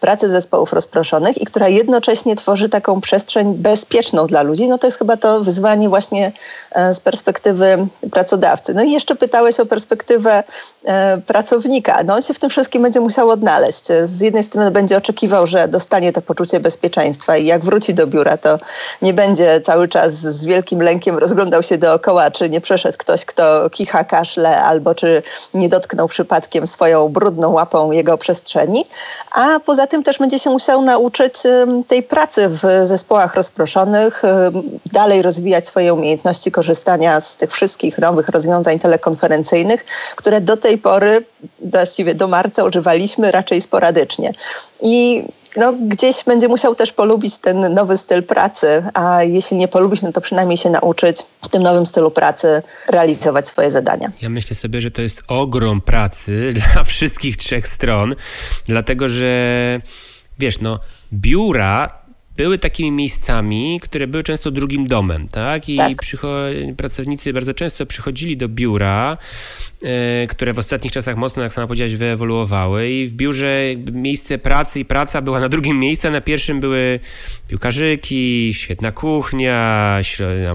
pracy 0.00 0.28
zespołów 0.28 0.72
rozproszonych 0.72 1.42
i 1.42 1.44
która 1.44 1.68
jednocześnie 1.68 2.36
tworzy 2.36 2.68
taką 2.68 3.00
przestrzeń 3.00 3.54
bezpieczną 3.54 4.26
dla 4.26 4.42
ludzi, 4.42 4.68
no 4.68 4.78
to 4.78 4.86
jest 4.86 4.98
chyba 4.98 5.16
to 5.16 5.40
wyzwanie 5.40 5.88
właśnie 5.88 6.32
e, 6.72 6.94
z 6.94 7.00
perspektywy 7.00 7.86
pracodawcy. 8.12 8.74
No 8.74 8.82
i 8.82 8.90
jeszcze 8.90 9.16
pytałeś 9.16 9.60
o 9.60 9.66
perspektywę 9.66 10.42
e, 10.84 11.18
pracownika. 11.18 12.02
No 12.04 12.14
on 12.14 12.22
się 12.22 12.34
w 12.34 12.38
tym 12.38 12.50
wszystkim 12.50 12.82
będzie 12.82 13.00
musiał 13.00 13.30
odnaleźć. 13.30 13.86
Z 14.04 14.20
jednej 14.20 14.44
strony 14.44 14.70
będzie 14.70 14.96
oczekiwał, 14.96 15.46
że 15.46 15.68
dostanie 15.68 16.12
to 16.12 16.22
poczucie 16.22 16.60
bezpieczeństwa 16.60 17.36
i 17.36 17.46
jak 17.46 17.64
wróci 17.64 17.94
do 17.94 18.06
biura, 18.06 18.36
to 18.36 18.58
nie 19.02 19.14
będzie 19.14 19.60
cały 19.60 19.88
czas 19.88 20.12
z 20.12 20.44
wielkim 20.44 20.82
lękiem 20.82 21.18
rozglądał 21.18 21.62
się 21.62 21.78
dookoła, 21.78 22.30
czy 22.30 22.50
nie 22.50 22.60
przeszedł 22.60 22.98
ktoś, 22.98 23.24
kto 23.24 23.70
kicha, 23.70 24.04
kaszle, 24.04 24.62
albo 24.62 24.94
czy 24.94 25.22
nie 25.54 25.68
dotknął 25.68 26.08
przypadkiem 26.08 26.66
swoją 26.66 27.08
brudną 27.08 27.52
łapą 27.52 27.90
jego 27.90 28.18
przestrzeni. 28.18 28.84
A 29.32 29.60
poza 29.60 29.86
tym 29.90 30.02
też 30.02 30.18
będzie 30.18 30.38
się 30.38 30.50
musiał 30.50 30.82
nauczyć 30.82 31.34
tej 31.88 32.02
pracy 32.02 32.48
w 32.48 32.60
zespołach 32.84 33.34
rozproszonych, 33.34 34.22
dalej 34.92 35.22
rozwijać 35.22 35.66
swoje 35.68 35.94
umiejętności 35.94 36.52
korzystania 36.52 37.20
z 37.20 37.36
tych 37.36 37.52
wszystkich 37.52 37.98
nowych 37.98 38.28
rozwiązań 38.28 38.78
telekonferencyjnych, 38.78 39.84
które 40.16 40.40
do 40.40 40.56
tej 40.56 40.78
pory, 40.78 41.24
właściwie 41.60 42.14
do 42.14 42.28
marca 42.28 42.64
używaliśmy 42.64 43.30
raczej 43.30 43.60
sporadycznie. 43.60 44.32
I 44.80 45.24
no, 45.56 45.72
gdzieś 45.72 46.24
będzie 46.24 46.48
musiał 46.48 46.74
też 46.74 46.92
polubić 46.92 47.38
ten 47.38 47.74
nowy 47.74 47.96
styl 47.96 48.22
pracy, 48.22 48.82
a 48.94 49.22
jeśli 49.22 49.56
nie 49.56 49.68
polubić, 49.68 50.02
no 50.02 50.12
to 50.12 50.20
przynajmniej 50.20 50.56
się 50.56 50.70
nauczyć 50.70 51.16
w 51.42 51.48
tym 51.48 51.62
nowym 51.62 51.86
stylu 51.86 52.10
pracy 52.10 52.62
realizować 52.88 53.48
swoje 53.48 53.70
zadania. 53.70 54.10
Ja 54.22 54.28
myślę 54.28 54.56
sobie, 54.56 54.80
że 54.80 54.90
to 54.90 55.02
jest 55.02 55.22
ogrom 55.28 55.80
pracy 55.80 56.52
dla 56.72 56.84
wszystkich 56.84 57.36
trzech 57.36 57.68
stron, 57.68 58.14
dlatego 58.66 59.08
że 59.08 59.80
wiesz, 60.38 60.60
no 60.60 60.80
biura 61.12 61.99
były 62.40 62.58
takimi 62.58 62.92
miejscami, 62.92 63.80
które 63.82 64.06
były 64.06 64.22
często 64.22 64.50
drugim 64.50 64.86
domem, 64.86 65.28
tak? 65.28 65.68
I 65.68 65.76
tak. 65.76 65.98
pracownicy 66.76 67.32
bardzo 67.32 67.54
często 67.54 67.86
przychodzili 67.86 68.36
do 68.36 68.48
biura, 68.48 69.16
e, 69.82 70.26
które 70.26 70.52
w 70.52 70.58
ostatnich 70.58 70.92
czasach 70.92 71.16
mocno, 71.16 71.42
jak 71.42 71.52
sama 71.52 71.66
powiedziałaś, 71.66 71.94
wyewoluowały 71.94 72.90
i 72.90 73.08
w 73.08 73.12
biurze 73.12 73.60
miejsce 73.92 74.38
pracy 74.38 74.80
i 74.80 74.84
praca 74.84 75.22
była 75.22 75.40
na 75.40 75.48
drugim 75.48 75.78
miejscu, 75.78 76.08
a 76.08 76.10
na 76.10 76.20
pierwszym 76.20 76.60
były 76.60 77.00
piłkarzyki, 77.48 78.50
świetna 78.54 78.92
kuchnia, 78.92 80.00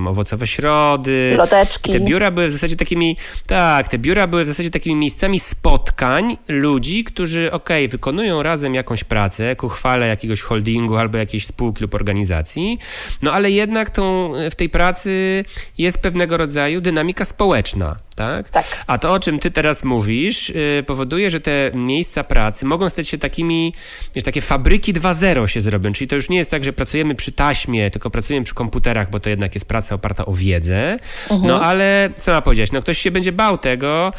owocowe 0.08 0.48
środy. 0.48 1.36
Loteczki. 1.38 1.92
Te 1.92 2.00
biura 2.00 2.32
były 2.32 2.48
w 2.48 2.52
zasadzie 2.52 2.76
takimi, 2.76 3.18
tak, 3.48 3.88
te 3.88 3.98
biura 3.98 4.28
były 4.28 4.44
w 4.44 4.48
zasadzie 4.48 4.72
takimi 4.72 4.96
miejscami 4.96 5.40
spotkań 5.40 6.38
ludzi, 6.48 7.04
którzy, 7.04 7.52
okej, 7.52 7.86
okay, 7.86 7.92
wykonują 7.92 8.44
razem 8.44 8.76
jakąś 8.76 9.04
pracę 9.04 9.56
ku 9.56 9.70
chwale 9.70 10.08
jakiegoś 10.08 10.42
holdingu 10.42 10.98
albo 10.98 11.18
jakiejś 11.18 11.46
spółki, 11.46 11.75
lub 11.82 11.96
organizacji, 11.96 12.80
no 13.22 13.34
ale 13.34 13.52
jednak 13.52 13.90
tą, 13.90 14.34
w 14.52 14.56
tej 14.56 14.70
pracy 14.70 15.46
jest 15.78 16.02
pewnego 16.02 16.38
rodzaju 16.38 16.82
dynamika 16.82 17.26
społeczna. 17.26 17.96
Tak? 18.16 18.50
tak? 18.50 18.66
A 18.88 18.98
to, 18.98 19.14
o 19.14 19.20
czym 19.20 19.40
ty 19.40 19.52
teraz 19.52 19.84
mówisz, 19.84 20.50
yy, 20.50 20.84
powoduje, 20.88 21.30
że 21.30 21.42
te 21.42 21.72
miejsca 21.74 22.24
pracy 22.24 22.66
mogą 22.66 22.90
stać 22.90 23.08
się 23.08 23.18
takimi, 23.18 23.74
wiesz, 24.16 24.24
takie 24.24 24.42
fabryki 24.42 24.94
2.0 24.94 25.48
się 25.48 25.62
zrobią, 25.62 25.92
czyli 25.92 26.08
to 26.08 26.16
już 26.16 26.30
nie 26.30 26.38
jest 26.38 26.52
tak, 26.52 26.64
że 26.64 26.74
pracujemy 26.74 27.16
przy 27.16 27.32
taśmie, 27.32 27.92
tylko 27.92 28.10
pracujemy 28.10 28.44
przy 28.44 28.54
komputerach, 28.54 29.10
bo 29.10 29.20
to 29.20 29.30
jednak 29.30 29.56
jest 29.56 29.68
praca 29.68 29.96
oparta 29.96 30.26
o 30.26 30.34
wiedzę, 30.34 31.00
mhm. 31.30 31.52
no 31.52 31.62
ale 31.62 32.10
co 32.18 32.32
ma 32.32 32.42
powiedzieć, 32.42 32.72
no 32.72 32.82
ktoś 32.82 32.98
się 32.98 33.12
będzie 33.12 33.32
bał 33.32 33.58
tego, 33.58 34.14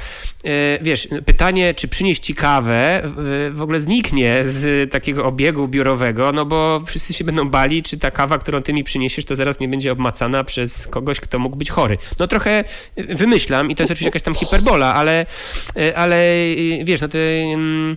yy, 0.45 0.51
wiesz, 0.83 1.09
pytanie, 1.27 1.75
czy 1.75 1.89
przynieść 1.89 2.23
ci 2.23 2.35
kawę 2.35 3.03
yy, 3.05 3.51
w 3.51 3.63
ogóle 3.63 3.81
zniknie 3.81 4.43
z 4.45 4.93
takiego 4.93 5.25
obiegu 5.25 5.69
biurowego, 5.69 6.33
no 6.33 6.45
bo 6.45 6.83
wszyscy 6.87 7.13
się 7.13 7.25
będą 7.25 7.49
bali, 7.49 7.83
czy 7.83 7.99
ta 7.99 8.11
kawa, 8.11 8.39
którą 8.39 8.63
ty 8.63 8.73
mi 8.73 8.85
przyniesiesz, 8.85 9.25
to 9.25 9.35
zaraz 9.35 9.61
nie 9.61 9.69
będzie 9.69 9.93
obmacana 9.93 10.45
przez 10.45 10.87
kogoś, 10.87 11.21
kto 11.21 11.39
mógł 11.39 11.57
być 11.57 11.71
chory. 11.71 11.99
No 12.19 12.27
trochę 12.27 12.65
wymyślam 12.97 13.71
i 13.71 13.77
to 13.77 13.86
jest 13.87 13.99
oczywiście 13.99 14.09
jakaś 14.09 14.23
tam 14.23 14.35
hiperbola, 14.35 14.95
ale, 14.95 15.27
e, 15.77 15.97
ale 15.97 16.17
e, 16.17 16.85
wiesz, 16.85 17.01
no 17.01 17.09
te 17.09 17.19
mm, 17.19 17.95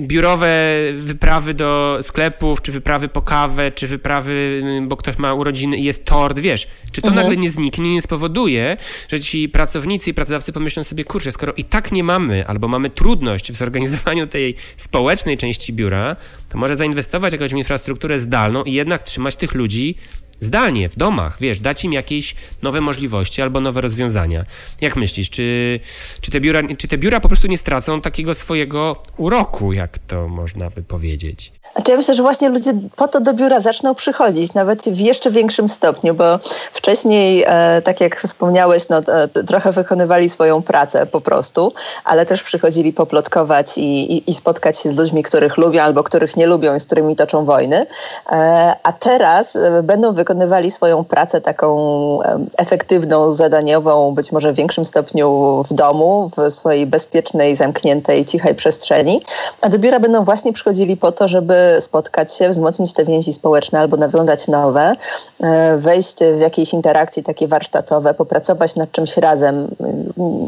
biurowe 0.00 0.52
wyprawy 0.96 1.54
do 1.54 1.98
sklepów, 2.02 2.62
czy 2.62 2.72
wyprawy 2.72 3.08
po 3.08 3.22
kawę, 3.22 3.72
czy 3.72 3.86
wyprawy, 3.86 4.60
mm, 4.62 4.88
bo 4.88 4.96
ktoś 4.96 5.18
ma 5.18 5.34
urodziny 5.34 5.76
i 5.76 5.84
jest 5.84 6.04
tort, 6.04 6.38
wiesz, 6.38 6.68
czy 6.92 7.02
to 7.02 7.08
mhm. 7.08 7.26
nagle 7.26 7.42
nie 7.42 7.50
zniknie, 7.50 7.92
nie 7.92 8.02
spowoduje, 8.02 8.76
że 9.08 9.20
ci 9.20 9.48
pracownicy 9.48 10.10
i 10.10 10.14
pracodawcy 10.14 10.52
pomyślą 10.52 10.84
sobie, 10.84 11.04
kurczę, 11.04 11.32
skoro 11.32 11.52
i 11.52 11.64
tak 11.64 11.92
nie 11.92 12.04
mamy, 12.04 12.46
albo 12.46 12.68
mamy 12.68 12.90
trudność 12.90 13.52
w 13.52 13.56
zorganizowaniu 13.56 14.26
tej 14.26 14.54
społecznej 14.76 15.36
części 15.36 15.72
biura, 15.72 16.16
to 16.48 16.58
może 16.58 16.76
zainwestować 16.76 17.32
jakąś 17.32 17.52
infrastrukturę 17.52 18.20
zdalną 18.20 18.64
i 18.64 18.72
jednak 18.72 19.02
trzymać 19.02 19.36
tych 19.36 19.54
ludzi 19.54 19.96
zdalnie, 20.44 20.88
w 20.88 20.96
domach, 20.96 21.36
wiesz, 21.40 21.60
dać 21.60 21.84
im 21.84 21.92
jakieś 21.92 22.34
nowe 22.62 22.80
możliwości 22.80 23.42
albo 23.42 23.60
nowe 23.60 23.80
rozwiązania. 23.80 24.44
Jak 24.80 24.96
myślisz, 24.96 25.30
czy, 25.30 25.80
czy, 26.20 26.30
te 26.30 26.40
biura, 26.40 26.60
czy 26.78 26.88
te 26.88 26.98
biura 26.98 27.20
po 27.20 27.28
prostu 27.28 27.46
nie 27.46 27.58
stracą 27.58 28.00
takiego 28.00 28.34
swojego 28.34 29.02
uroku, 29.16 29.72
jak 29.72 29.98
to 29.98 30.28
można 30.28 30.70
by 30.70 30.82
powiedzieć? 30.82 31.52
Znaczy 31.74 31.90
ja 31.90 31.96
myślę, 31.96 32.14
że 32.14 32.22
właśnie 32.22 32.48
ludzie 32.48 32.72
po 32.96 33.08
to 33.08 33.20
do 33.20 33.34
biura 33.34 33.60
zaczną 33.60 33.94
przychodzić, 33.94 34.54
nawet 34.54 34.82
w 34.82 34.98
jeszcze 34.98 35.30
większym 35.30 35.68
stopniu, 35.68 36.14
bo 36.14 36.38
wcześniej, 36.72 37.44
e, 37.46 37.82
tak 37.82 38.00
jak 38.00 38.20
wspomniałeś, 38.20 38.88
no, 38.88 38.98
e, 38.98 39.28
trochę 39.28 39.72
wykonywali 39.72 40.28
swoją 40.28 40.62
pracę 40.62 41.06
po 41.06 41.20
prostu, 41.20 41.72
ale 42.04 42.26
też 42.26 42.42
przychodzili 42.42 42.92
poplotkować 42.92 43.78
i, 43.78 44.12
i, 44.16 44.30
i, 44.30 44.34
spotkać 44.34 44.78
się 44.78 44.92
z 44.92 44.98
ludźmi, 44.98 45.22
których 45.22 45.56
lubią 45.56 45.82
albo 45.82 46.04
których 46.04 46.36
nie 46.36 46.46
lubią 46.46 46.76
i 46.76 46.80
z 46.80 46.86
którymi 46.86 47.16
toczą 47.16 47.44
wojny. 47.44 47.86
E, 48.32 48.72
a 48.82 48.92
teraz 48.92 49.56
e, 49.56 49.82
będą 49.82 50.14
wykonywali 50.32 50.70
swoją 50.70 51.04
pracę 51.04 51.40
taką 51.40 52.18
efektywną, 52.58 53.34
zadaniową, 53.34 54.14
być 54.14 54.32
może 54.32 54.52
w 54.52 54.56
większym 54.56 54.84
stopniu 54.84 55.62
w 55.70 55.74
domu, 55.74 56.30
w 56.36 56.52
swojej 56.52 56.86
bezpiecznej, 56.86 57.56
zamkniętej, 57.56 58.24
cichej 58.24 58.54
przestrzeni. 58.54 59.20
A 59.60 59.68
do 59.68 59.78
biura 59.78 60.00
będą 60.00 60.24
właśnie 60.24 60.52
przychodzili 60.52 60.96
po 60.96 61.12
to, 61.12 61.28
żeby 61.28 61.76
spotkać 61.80 62.34
się, 62.34 62.48
wzmocnić 62.48 62.92
te 62.92 63.04
więzi 63.04 63.32
społeczne 63.32 63.80
albo 63.80 63.96
nawiązać 63.96 64.48
nowe, 64.48 64.94
e, 65.40 65.76
wejść 65.78 66.18
w 66.36 66.40
jakieś 66.40 66.72
interakcje 66.72 67.22
takie 67.22 67.48
warsztatowe, 67.48 68.14
popracować 68.14 68.76
nad 68.76 68.92
czymś 68.92 69.16
razem. 69.16 69.68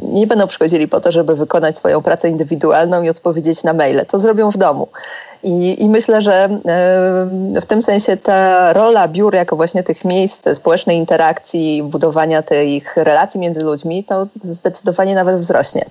Nie 0.03 0.26
będą 0.26 0.47
przychodzili 0.47 0.88
po 0.88 1.00
to, 1.00 1.12
żeby 1.12 1.37
wykonać 1.37 1.79
swoją 1.79 2.03
pracę 2.03 2.29
indywidualną 2.29 3.03
i 3.03 3.09
odpowiedzieć 3.09 3.64
na 3.64 3.73
maile. 3.73 4.07
To 4.07 4.19
zrobią 4.19 4.50
w 4.50 4.57
domu. 4.57 4.88
I, 5.45 5.83
I, 5.83 5.89
myślę, 5.89 6.23
że 6.23 6.33
e, 6.35 7.61
w 7.61 7.67
tym 7.67 7.83
sensie 7.83 8.17
ta 8.17 8.73
rola 8.73 9.09
biur 9.09 9.35
jako 9.35 9.57
właśnie 9.57 9.83
tych 9.83 10.05
miejsc 10.05 10.57
społecznej 10.57 10.97
interakcji, 10.97 11.83
budowania 11.83 12.43
tych 12.43 12.97
relacji 12.97 13.41
między 13.41 13.65
ludźmi, 13.65 14.05
to 14.05 14.27
zdecydowanie 14.45 15.15
nawet 15.15 15.41
wzrośnie. 15.41 15.85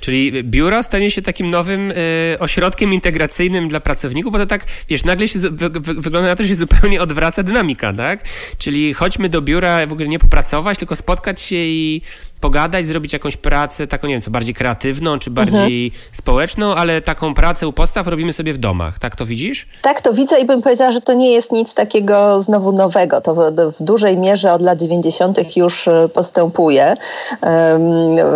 Czyli 0.00 0.44
biuro 0.44 0.82
stanie 0.82 1.10
się 1.10 1.22
takim 1.22 1.50
nowym 1.50 1.90
y, 1.90 2.36
ośrodkiem 2.40 2.92
integracyjnym 2.92 3.68
dla 3.68 3.80
pracowników, 3.80 4.32
bo 4.32 4.38
to 4.38 4.46
tak, 4.46 4.64
wiesz, 4.88 5.04
nagle 5.04 5.28
się 5.28 5.38
wy, 5.38 5.50
wy, 5.70 5.94
wygląda 5.94 6.28
na 6.28 6.36
to, 6.36 6.42
że 6.42 6.48
się 6.48 6.54
zupełnie 6.54 7.02
odwraca 7.06 7.42
dynamika, 7.42 7.92
tak? 7.92 8.20
Czyli 8.58 8.94
chodźmy 8.94 9.28
do 9.28 9.42
biura 9.42 9.86
w 9.86 9.92
ogóle 9.92 10.08
nie 10.08 10.18
popracować, 10.18 10.78
tylko 10.78 10.96
spotkać 10.96 11.40
się 11.40 11.56
i 11.56 12.02
pogadać, 12.40 12.86
zrobić 12.86 13.12
jakąś 13.12 13.36
pracę 13.36 13.86
taką, 13.86 14.06
nie 14.06 14.14
wiem, 14.14 14.22
co 14.22 14.30
bardziej 14.30 14.54
kreatywną, 14.54 15.18
czy 15.18 15.30
bardziej 15.30 15.86
mhm. 15.86 16.02
społeczną, 16.18 16.74
ale 16.74 17.02
taką 17.02 17.34
pracę 17.34 17.68
u 17.68 17.72
podstaw 17.72 18.06
robimy 18.06 18.32
sobie 18.32 18.52
w 18.52 18.58
domach. 18.58 18.98
Tak 18.98 19.16
to 19.16 19.26
widzisz? 19.26 19.68
Tak, 19.82 20.00
to 20.00 20.12
widzę 20.12 20.40
i 20.40 20.44
bym 20.44 20.62
powiedziała, 20.62 20.92
że 20.92 21.00
to 21.00 21.14
nie 21.14 21.32
jest 21.32 21.52
nic 21.52 21.74
takiego 21.74 22.42
znowu 22.42 22.72
nowego. 22.72 23.20
To 23.20 23.34
w, 23.34 23.40
w 23.78 23.82
dużej 23.82 24.16
mierze 24.16 24.52
od 24.52 24.62
lat 24.62 24.78
90. 24.78 25.56
już 25.56 25.88
e, 25.88 26.08
postępuje. 26.08 26.96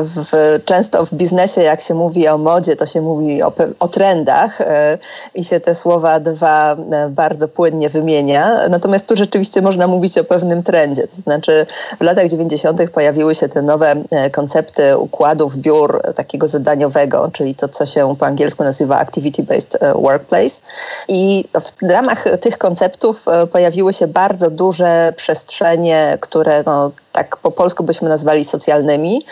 W, 0.02 0.59
często 0.64 1.04
w 1.04 1.14
biznesie, 1.14 1.61
jak 1.61 1.80
się 1.80 1.94
mówi 1.94 2.28
o 2.28 2.38
modzie, 2.38 2.76
to 2.76 2.87
się 2.87 3.00
mówi 3.00 3.42
o, 3.42 3.52
o 3.80 3.88
trendach 3.88 4.61
e, 4.61 4.99
i 5.35 5.44
się 5.44 5.61
te 5.61 5.75
słowa 5.75 6.21
dwa 6.21 6.76
e, 6.92 7.09
bardzo 7.09 7.49
płynnie 7.49 7.88
wymienia. 7.88 8.68
Natomiast 8.71 9.06
tu 9.06 9.16
rzeczywiście 9.16 9.62
można 9.62 9.87
mówić 9.87 10.18
o 10.18 10.25
pewnym 10.25 10.62
trendzie. 10.62 11.06
To 11.09 11.23
znaczy 11.23 11.66
w 12.00 12.04
latach 12.04 12.28
90. 12.28 12.90
pojawiły 12.90 13.35
się 13.35 13.49
te 13.49 13.62
nowe 13.62 13.91
E, 14.11 14.30
koncepty 14.30 14.99
układów 14.99 15.56
biur 15.56 16.02
takiego 16.16 16.49
zadaniowego, 16.49 17.30
czyli 17.32 17.54
to, 17.54 17.68
co 17.68 17.87
się 17.87 18.16
po 18.18 18.26
angielsku 18.26 18.64
nazywa 18.64 19.04
activity-based 19.04 19.76
e, 19.80 19.94
workplace. 19.94 20.61
I 21.08 21.44
w 21.82 21.90
ramach 21.90 22.25
tych 22.40 22.58
konceptów 22.58 23.28
e, 23.28 23.46
pojawiły 23.46 23.92
się 23.92 24.06
bardzo 24.06 24.50
duże 24.50 25.12
przestrzenie, 25.16 26.18
które 26.20 26.62
no, 26.66 26.90
tak 27.12 27.37
po 27.37 27.50
polsku 27.50 27.84
byśmy 27.84 28.08
nazwali 28.08 28.44
socjalnymi, 28.44 29.25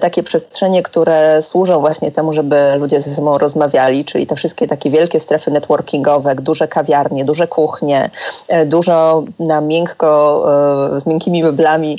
takie 0.00 0.22
przestrzenie, 0.22 0.82
które 0.82 1.42
służą 1.42 1.80
właśnie 1.80 2.12
temu, 2.12 2.32
żeby 2.32 2.56
ludzie 2.78 3.00
ze 3.00 3.14
sobą 3.14 3.38
rozmawiali, 3.38 4.04
czyli 4.04 4.26
te 4.26 4.36
wszystkie 4.36 4.66
takie 4.66 4.90
wielkie 4.90 5.20
strefy 5.20 5.50
networkingowe, 5.50 6.34
duże 6.34 6.68
kawiarnie, 6.68 7.24
duże 7.24 7.46
kuchnie, 7.46 8.10
dużo 8.66 9.22
na 9.38 9.60
miękko, 9.60 10.44
z 10.96 11.06
miękkimi 11.06 11.42
meblami 11.42 11.98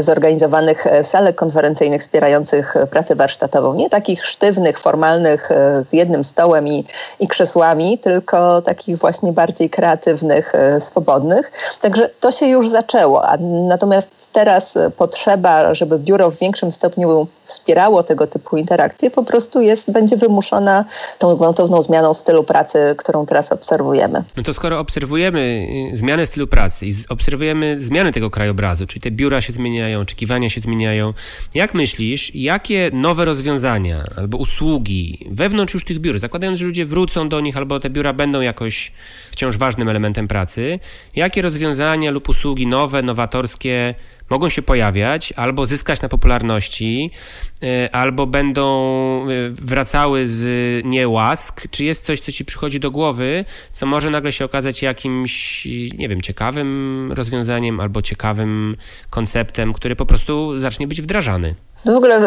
zorganizowanych 0.00 0.75
takich 0.76 0.92
e, 0.92 1.04
salek 1.04 1.36
konferencyjnych 1.36 2.00
wspierających 2.00 2.76
e, 2.76 2.86
pracę 2.86 3.16
warsztatową. 3.16 3.74
Nie 3.74 3.90
takich 3.90 4.26
sztywnych, 4.26 4.78
formalnych, 4.78 5.50
e, 5.50 5.84
z 5.84 5.92
jednym 5.92 6.24
stołem 6.24 6.68
i, 6.68 6.84
i 7.20 7.28
krzesłami, 7.28 7.98
tylko 7.98 8.62
takich 8.62 8.98
właśnie 8.98 9.32
bardziej 9.32 9.70
kreatywnych, 9.70 10.52
swobodnych. 10.80 11.52
Także 11.80 12.08
to 12.20 12.30
się 12.30 12.46
już 12.46 12.68
zaczęło. 12.68 13.22
Natomiast 13.68 14.25
teraz 14.36 14.78
potrzeba, 14.96 15.74
żeby 15.74 15.98
biuro 15.98 16.30
w 16.30 16.38
większym 16.40 16.72
stopniu 16.72 17.28
wspierało 17.44 18.02
tego 18.02 18.26
typu 18.26 18.56
interakcje, 18.56 19.10
po 19.10 19.24
prostu 19.24 19.60
jest, 19.60 19.92
będzie 19.92 20.16
wymuszona 20.16 20.84
tą 21.18 21.36
gwałtowną 21.36 21.82
zmianą 21.82 22.14
stylu 22.14 22.44
pracy, 22.44 22.94
którą 22.98 23.26
teraz 23.26 23.52
obserwujemy. 23.52 24.24
No 24.36 24.42
to 24.42 24.54
skoro 24.54 24.78
obserwujemy 24.78 25.66
y, 25.92 25.96
zmianę 25.96 26.26
stylu 26.26 26.46
pracy 26.46 26.86
i 26.86 26.92
obserwujemy 27.08 27.76
zmianę 27.80 28.12
tego 28.12 28.30
krajobrazu, 28.30 28.86
czyli 28.86 29.00
te 29.00 29.10
biura 29.10 29.40
się 29.40 29.52
zmieniają, 29.52 30.00
oczekiwania 30.00 30.50
się 30.50 30.60
zmieniają, 30.60 31.14
jak 31.54 31.74
myślisz, 31.74 32.34
jakie 32.34 32.90
nowe 32.92 33.24
rozwiązania 33.24 34.04
albo 34.16 34.38
usługi 34.38 35.26
wewnątrz 35.30 35.74
już 35.74 35.84
tych 35.84 35.98
biur, 35.98 36.18
zakładając, 36.18 36.58
że 36.58 36.66
ludzie 36.66 36.84
wrócą 36.86 37.28
do 37.28 37.40
nich 37.40 37.56
albo 37.56 37.80
te 37.80 37.90
biura 37.90 38.12
będą 38.12 38.40
jakoś 38.40 38.92
wciąż 39.30 39.56
ważnym 39.56 39.88
elementem 39.88 40.28
pracy, 40.28 40.80
jakie 41.14 41.42
rozwiązania 41.42 42.10
lub 42.10 42.28
usługi 42.28 42.66
nowe, 42.66 43.02
nowatorskie 43.02 43.94
mogą 44.30 44.48
się 44.48 44.62
pojawiać, 44.62 45.32
albo 45.36 45.66
zyskać 45.66 46.02
na 46.02 46.08
popularności, 46.08 47.10
e, 47.62 47.94
albo 47.94 48.26
będą 48.26 48.66
e, 49.22 49.50
wracały 49.50 50.28
z 50.28 50.44
niełask? 50.86 51.68
Czy 51.70 51.84
jest 51.84 52.04
coś, 52.04 52.20
co 52.20 52.32
ci 52.32 52.44
przychodzi 52.44 52.80
do 52.80 52.90
głowy, 52.90 53.44
co 53.72 53.86
może 53.86 54.10
nagle 54.10 54.32
się 54.32 54.44
okazać 54.44 54.82
jakimś, 54.82 55.66
nie 55.98 56.08
wiem, 56.08 56.20
ciekawym 56.20 57.12
rozwiązaniem 57.12 57.80
albo 57.80 58.02
ciekawym 58.02 58.76
konceptem, 59.10 59.72
który 59.72 59.96
po 59.96 60.06
prostu 60.06 60.58
zacznie 60.58 60.86
być 60.86 61.02
wdrażany? 61.02 61.54
No 61.86 61.92
w 61.92 61.96
ogóle 61.96 62.20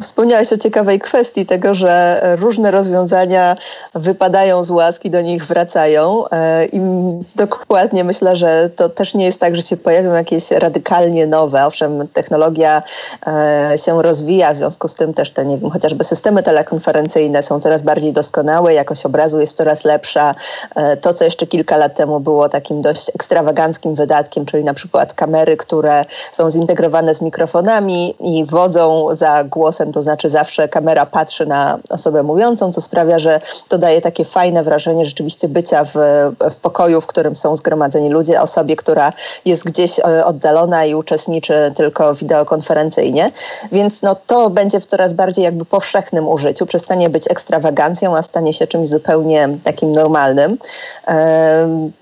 wspomniałeś 0.00 0.52
o 0.52 0.58
ciekawej 0.58 1.00
kwestii 1.00 1.46
tego, 1.46 1.74
że 1.74 2.20
różne 2.38 2.70
rozwiązania 2.70 3.56
wypadają 3.94 4.64
z 4.64 4.70
łaski, 4.70 5.10
do 5.10 5.20
nich 5.20 5.44
wracają 5.44 6.24
e, 6.28 6.66
i 6.66 6.80
dokładnie 7.36 8.04
myślę, 8.04 8.36
że 8.36 8.70
to 8.76 8.88
też 8.88 9.14
nie 9.14 9.24
jest 9.24 9.40
tak, 9.40 9.56
że 9.56 9.62
się 9.62 9.76
pojawią 9.76 10.12
jakieś 10.12 10.50
radykalnie 10.50 11.26
nowe. 11.26 11.66
Owszem, 11.66 12.08
technologia 12.08 12.82
e, 13.26 13.72
się 13.76 14.02
rozwija, 14.02 14.52
w 14.52 14.56
związku 14.56 14.88
z 14.88 14.94
tym 14.94 15.14
też 15.14 15.30
te, 15.30 15.46
nie 15.46 15.58
wiem, 15.58 15.70
chociażby 15.70 16.04
systemy 16.04 16.42
telekonferencyjne 16.42 17.42
są 17.42 17.60
coraz 17.60 17.82
bardziej 17.82 18.12
doskonałe, 18.12 18.74
jakość 18.74 19.06
obrazu 19.06 19.40
jest 19.40 19.56
coraz 19.56 19.84
lepsza. 19.84 20.34
E, 20.74 20.96
to, 20.96 21.14
co 21.14 21.24
jeszcze 21.24 21.46
kilka 21.46 21.76
lat 21.76 21.94
temu 21.94 22.20
było 22.20 22.48
takim 22.48 22.82
dość 22.82 23.10
ekstrawaganckim 23.14 23.94
wydatkiem, 23.94 24.46
czyli 24.46 24.64
na 24.64 24.74
przykład 24.74 25.14
kamery, 25.14 25.56
które 25.56 26.04
są 26.32 26.50
zintegrowane 26.50 27.14
z 27.14 27.22
mikrofonami 27.22 28.14
i 28.20 28.44
wodzą 28.44 28.97
za 29.16 29.44
głosem, 29.44 29.92
to 29.92 30.02
znaczy 30.02 30.30
zawsze 30.30 30.68
kamera 30.68 31.06
patrzy 31.06 31.46
na 31.46 31.78
osobę 31.88 32.22
mówiącą, 32.22 32.72
co 32.72 32.80
sprawia, 32.80 33.18
że 33.18 33.40
to 33.68 33.78
daje 33.78 34.00
takie 34.00 34.24
fajne 34.24 34.62
wrażenie 34.62 35.04
rzeczywiście 35.04 35.48
bycia 35.48 35.84
w, 35.84 35.94
w 36.50 36.56
pokoju, 36.56 37.00
w 37.00 37.06
którym 37.06 37.36
są 37.36 37.56
zgromadzeni 37.56 38.08
ludzie, 38.10 38.42
osobie, 38.42 38.76
która 38.76 39.12
jest 39.44 39.64
gdzieś 39.64 39.98
e, 39.98 40.24
oddalona 40.24 40.84
i 40.84 40.94
uczestniczy 40.94 41.72
tylko 41.76 42.14
wideokonferencyjnie. 42.14 43.30
Więc 43.72 44.02
no, 44.02 44.16
to 44.26 44.50
będzie 44.50 44.80
w 44.80 44.86
coraz 44.86 45.12
bardziej 45.12 45.44
jakby 45.44 45.64
powszechnym 45.64 46.28
użyciu. 46.28 46.66
Przestanie 46.66 47.10
być 47.10 47.30
ekstrawagancją, 47.30 48.16
a 48.16 48.22
stanie 48.22 48.52
się 48.52 48.66
czymś 48.66 48.88
zupełnie 48.88 49.48
takim 49.64 49.92
normalnym. 49.92 50.58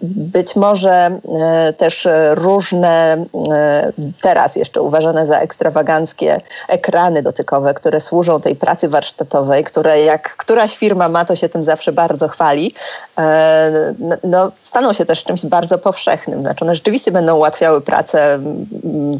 Być 0.03 0.57
może 0.57 0.91
e, 0.91 1.73
też 1.73 2.09
różne 2.31 3.25
e, 3.53 3.93
teraz 4.23 4.57
jeszcze 4.57 4.83
uważane 4.83 5.27
za 5.27 5.39
ekstrawaganckie 5.39 6.41
ekrany 6.87 7.23
dotykowe, 7.23 7.75
które 7.75 8.01
służą 8.01 8.41
tej 8.41 8.57
pracy 8.57 8.89
warsztatowej, 8.89 9.65
które 9.65 10.01
jak 10.01 10.37
któraś 10.37 10.77
firma 10.77 11.09
ma, 11.09 11.25
to 11.25 11.37
się 11.37 11.49
tym 11.49 11.65
zawsze 11.65 11.93
bardzo 11.93 12.29
chwali, 12.29 12.75
e, 13.19 13.95
no, 14.25 14.53
staną 14.61 14.93
się 14.93 15.05
też 15.05 15.25
czymś 15.25 15.47
bardzo 15.47 15.79
powszechnym. 15.79 16.43
Znaczy 16.43 16.65
one 16.65 16.75
rzeczywiście 16.75 17.13
będą 17.13 17.37
ułatwiały 17.37 17.81
pracę 17.81 18.39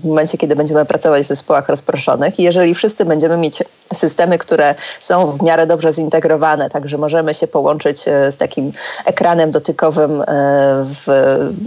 w 0.03 0.05
momencie, 0.05 0.39
kiedy 0.39 0.57
będziemy 0.57 0.85
pracować 0.85 1.25
w 1.25 1.29
zespołach 1.29 1.69
rozproszonych 1.69 2.39
i 2.41 2.43
jeżeli 2.43 2.75
wszyscy 2.75 3.05
będziemy 3.05 3.37
mieć 3.37 3.63
systemy, 3.95 4.39
które 4.39 4.75
są 5.01 5.33
w 5.33 5.43
miarę 5.43 5.67
dobrze 5.67 5.93
zintegrowane, 5.93 6.71
także 6.71 6.99
możemy 6.99 7.35
się 7.35 7.47
połączyć 7.47 8.09
e, 8.09 8.33
z 8.33 8.37
takim 8.37 8.73
ekranem 9.05 9.51
dotykowym 9.51 10.23
e, 10.23 10.25
w 10.85 11.07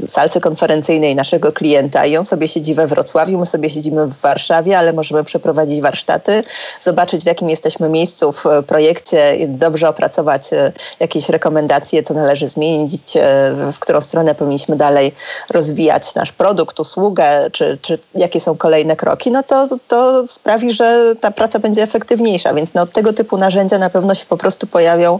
salce 0.07 0.41
konferencyjnej 0.41 1.15
naszego 1.15 1.51
klienta. 1.51 2.05
I 2.05 2.17
on 2.17 2.25
sobie 2.25 2.47
siedzi 2.47 2.75
we 2.75 2.88
Wrocławiu, 2.88 3.39
my 3.39 3.45
sobie 3.45 3.69
siedzimy 3.69 4.05
w 4.05 4.19
Warszawie, 4.19 4.77
ale 4.77 4.93
możemy 4.93 5.23
przeprowadzić 5.23 5.81
warsztaty, 5.81 6.43
zobaczyć 6.81 7.23
w 7.23 7.25
jakim 7.25 7.49
jesteśmy 7.49 7.89
miejscu 7.89 8.31
w 8.31 8.43
projekcie, 8.67 9.35
dobrze 9.47 9.89
opracować 9.89 10.53
e, 10.53 10.71
jakieś 10.99 11.29
rekomendacje, 11.29 12.03
co 12.03 12.13
należy 12.13 12.47
zmienić, 12.47 13.17
w 13.73 13.79
którą 13.79 14.01
stronę 14.01 14.35
powinniśmy 14.35 14.75
dalej 14.75 15.15
rozwijać 15.49 16.15
nasz 16.15 16.31
produkt, 16.31 16.79
usługę, 16.79 17.49
czy, 17.51 17.77
czy 17.81 17.99
jakie 18.15 18.39
są 18.39 18.57
kolejne 18.57 18.95
kroki, 18.95 19.31
no 19.31 19.43
to, 19.43 19.67
to 19.88 20.27
sprawi, 20.27 20.71
że 20.71 21.15
ta 21.21 21.31
praca 21.31 21.59
będzie 21.59 21.83
efektywna 21.83 22.08
efektywniejsza, 22.09 22.53
więc 22.53 22.73
no, 22.73 22.85
tego 22.85 23.13
typu 23.13 23.37
narzędzia 23.37 23.77
na 23.77 23.89
pewno 23.89 24.15
się 24.15 24.25
po 24.25 24.37
prostu 24.37 24.67
pojawią 24.67 25.19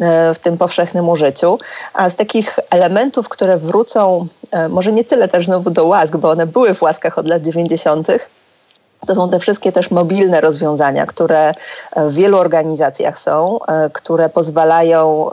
e, 0.00 0.34
w 0.34 0.38
tym 0.38 0.58
powszechnym 0.58 1.08
użyciu. 1.08 1.58
A 1.94 2.10
z 2.10 2.16
takich 2.16 2.58
elementów, 2.70 3.28
które 3.28 3.58
wrócą, 3.58 4.26
e, 4.50 4.68
może 4.68 4.92
nie 4.92 5.04
tyle 5.04 5.28
też 5.28 5.46
znowu 5.46 5.70
do 5.70 5.86
łask, 5.86 6.16
bo 6.16 6.30
one 6.30 6.46
były 6.46 6.74
w 6.74 6.82
łaskach 6.82 7.18
od 7.18 7.28
lat 7.28 7.42
90., 7.42 8.08
to 9.06 9.14
są 9.14 9.30
te 9.30 9.38
wszystkie 9.38 9.72
też 9.72 9.90
mobilne 9.90 10.40
rozwiązania, 10.40 11.06
które 11.06 11.54
w 11.96 12.14
wielu 12.14 12.38
organizacjach 12.38 13.18
są, 13.18 13.58
e, 13.64 13.90
które 13.92 14.28
pozwalają 14.28 15.30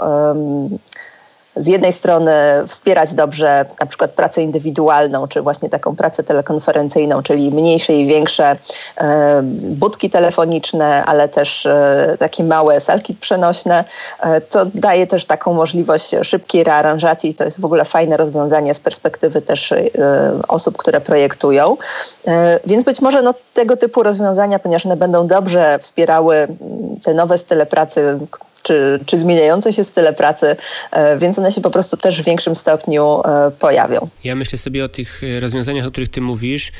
z 1.55 1.67
jednej 1.67 1.93
strony 1.93 2.33
wspierać 2.67 3.13
dobrze 3.13 3.65
na 3.79 3.85
przykład 3.85 4.11
pracę 4.11 4.41
indywidualną, 4.41 5.27
czy 5.27 5.41
właśnie 5.41 5.69
taką 5.69 5.95
pracę 5.95 6.23
telekonferencyjną, 6.23 7.23
czyli 7.23 7.51
mniejsze 7.51 7.93
i 7.93 8.07
większe 8.07 8.55
e, 8.97 9.41
budki 9.69 10.09
telefoniczne, 10.09 11.03
ale 11.05 11.29
też 11.29 11.65
e, 11.65 12.15
takie 12.19 12.43
małe 12.43 12.81
salki 12.81 13.13
przenośne. 13.13 13.83
E, 14.19 14.41
to 14.41 14.65
daje 14.65 15.07
też 15.07 15.25
taką 15.25 15.53
możliwość 15.53 16.15
szybkiej 16.23 16.63
rearanżacji. 16.63 17.35
To 17.35 17.43
jest 17.43 17.61
w 17.61 17.65
ogóle 17.65 17.85
fajne 17.85 18.17
rozwiązanie 18.17 18.75
z 18.75 18.79
perspektywy 18.79 19.41
też 19.41 19.71
e, 19.71 19.85
osób, 20.47 20.77
które 20.77 21.01
projektują. 21.01 21.77
E, 22.27 22.59
więc 22.65 22.83
być 22.83 23.01
może 23.01 23.21
no, 23.21 23.33
tego 23.53 23.77
typu 23.77 24.03
rozwiązania, 24.03 24.59
ponieważ 24.59 24.85
one 24.85 24.97
będą 24.97 25.27
dobrze 25.27 25.79
wspierały 25.79 26.47
te 27.03 27.13
nowe 27.13 27.37
style 27.37 27.65
pracy, 27.65 28.19
czy, 28.65 28.99
czy 29.05 29.17
zmieniające 29.17 29.73
się 29.73 29.83
style 29.83 30.13
pracy, 30.13 30.55
e, 30.91 31.17
więc 31.17 31.39
one 31.39 31.51
się 31.51 31.61
po 31.61 31.71
prostu 31.71 31.97
też 31.97 32.21
w 32.21 32.25
większym 32.25 32.55
stopniu 32.55 33.21
e, 33.25 33.51
pojawią. 33.59 34.07
Ja 34.23 34.35
myślę 34.35 34.57
sobie 34.57 34.85
o 34.85 34.89
tych 34.89 35.21
e, 35.23 35.39
rozwiązaniach, 35.39 35.85
o 35.85 35.91
których 35.91 36.09
ty 36.09 36.21
mówisz, 36.21 36.71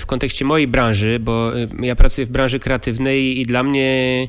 w 0.00 0.06
kontekście 0.06 0.44
mojej 0.44 0.68
branży, 0.68 1.18
bo 1.20 1.50
ja 1.80 1.96
pracuję 1.96 2.26
w 2.26 2.30
branży 2.30 2.60
kreatywnej 2.60 3.40
i 3.40 3.46
dla 3.46 3.62
mnie 3.62 4.28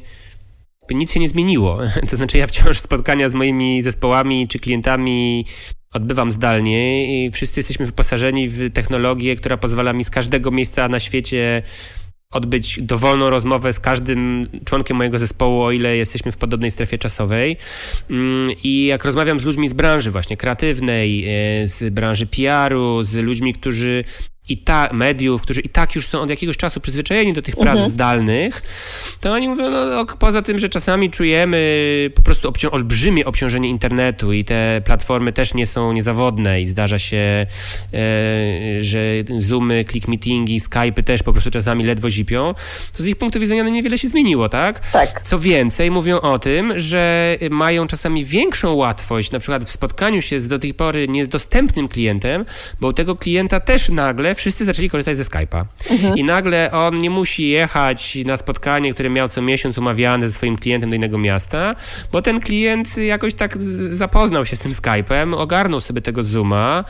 nic 0.89 1.11
się 1.11 1.19
nie 1.19 1.29
zmieniło. 1.29 1.79
To 2.09 2.15
znaczy, 2.15 2.37
ja 2.37 2.47
wciąż 2.47 2.79
spotkania 2.79 3.29
z 3.29 3.33
moimi 3.33 3.81
zespołami 3.81 4.47
czy 4.47 4.59
klientami 4.59 5.45
odbywam 5.93 6.31
zdalnie 6.31 7.05
i 7.25 7.31
wszyscy 7.31 7.59
jesteśmy 7.59 7.85
wyposażeni 7.85 8.49
w 8.49 8.73
technologię, 8.73 9.35
która 9.35 9.57
pozwala 9.57 9.93
mi 9.93 10.03
z 10.03 10.09
każdego 10.09 10.51
miejsca 10.51 10.87
na 10.87 10.99
świecie 10.99 11.63
odbyć 12.33 12.81
dowolną 12.81 13.29
rozmowę 13.29 13.73
z 13.73 13.79
każdym 13.79 14.47
członkiem 14.65 14.97
mojego 14.97 15.19
zespołu, 15.19 15.61
o 15.61 15.71
ile 15.71 15.97
jesteśmy 15.97 16.31
w 16.31 16.37
podobnej 16.37 16.71
strefie 16.71 16.97
czasowej. 16.97 17.57
Mm, 18.09 18.55
I 18.63 18.85
jak 18.85 19.05
rozmawiam 19.05 19.39
z 19.39 19.43
ludźmi 19.43 19.67
z 19.67 19.73
branży 19.73 20.11
właśnie 20.11 20.37
kreatywnej, 20.37 21.25
e, 21.25 21.67
z 21.67 21.93
branży 21.93 22.27
PR-u, 22.27 23.03
z 23.03 23.15
ludźmi, 23.15 23.53
którzy 23.53 24.03
i 24.49 24.57
ta, 24.57 24.89
mediów, 24.93 25.41
którzy 25.41 25.61
i 25.61 25.69
tak 25.69 25.95
już 25.95 26.07
są 26.07 26.21
od 26.21 26.29
jakiegoś 26.29 26.57
czasu 26.57 26.79
przyzwyczajeni 26.79 27.33
do 27.33 27.41
tych 27.41 27.55
prac 27.55 27.75
mhm. 27.75 27.89
zdalnych, 27.89 28.61
to 29.21 29.31
oni 29.31 29.47
mówią, 29.47 29.69
no 29.69 30.05
poza 30.05 30.41
tym, 30.41 30.57
że 30.57 30.69
czasami 30.69 31.09
czujemy 31.09 32.11
po 32.15 32.21
prostu 32.21 32.49
obcią 32.49 32.71
olbrzymie 32.71 33.25
obciążenie 33.25 33.69
internetu 33.69 34.33
i 34.33 34.45
te 34.45 34.81
platformy 34.85 35.33
też 35.33 35.53
nie 35.53 35.67
są 35.67 35.93
niezawodne 35.93 36.61
i 36.61 36.67
zdarza 36.67 36.99
się, 36.99 37.17
e, 37.17 37.47
że 38.79 38.99
Zoomy, 39.37 39.85
click 39.85 40.07
meetingi, 40.07 40.59
Skype'y 40.59 41.03
też 41.03 41.23
po 41.23 41.31
prostu 41.31 41.51
czasami 41.51 41.83
ledwo 41.83 42.09
zipią, 42.09 42.53
to 42.97 43.03
z 43.03 43.05
ich 43.05 43.15
punktu 43.15 43.39
widzenia 43.39 43.63
no 43.63 43.69
niewiele 43.69 43.97
się 43.97 44.07
zmieniło, 44.07 44.49
tak? 44.49 44.89
Tak. 44.89 45.21
Co 45.21 45.39
więcej, 45.39 45.91
mówią 45.91 46.19
o 46.19 46.39
tym, 46.39 46.79
że 46.79 47.37
mają 47.49 47.87
czasami 47.87 48.25
większą 48.25 48.73
łatwość 48.73 49.31
na 49.31 49.39
przykład 49.39 49.65
w 49.65 49.71
spotkaniu 49.71 50.21
się 50.21 50.39
z 50.39 50.47
do 50.47 50.59
tej 50.59 50.73
pory 50.73 51.07
niedostępnym 51.07 51.87
klientem, 51.87 52.45
bo 52.79 52.87
u 52.87 52.93
tego 52.93 53.15
klienta 53.15 53.59
też 53.59 53.89
nagle 53.89 54.32
wszyscy 54.35 54.65
zaczęli 54.65 54.89
korzystać 54.89 55.17
ze 55.17 55.23
Skype'a. 55.23 55.65
Mhm. 55.89 56.17
I 56.17 56.23
nagle 56.23 56.71
on 56.71 56.97
nie 56.97 57.09
musi 57.09 57.49
jechać 57.49 58.17
na 58.25 58.37
spotkanie, 58.37 58.93
które 58.93 59.09
miał 59.09 59.29
co 59.29 59.41
miesiąc 59.41 59.77
umawiane 59.77 60.29
ze 60.29 60.35
swoim 60.35 60.57
klientem 60.57 60.89
do 60.89 60.95
innego 60.95 61.17
miasta, 61.17 61.75
bo 62.11 62.21
ten 62.21 62.39
klient 62.39 62.97
jakoś 62.97 63.33
tak 63.33 63.57
zapoznał 63.89 64.45
się 64.45 64.55
z 64.55 64.59
tym 64.59 64.71
Skype'em, 64.71 65.35
ogarnął 65.35 65.81
sobie 65.81 66.01
tego 66.01 66.23
Zooma, 66.23 66.83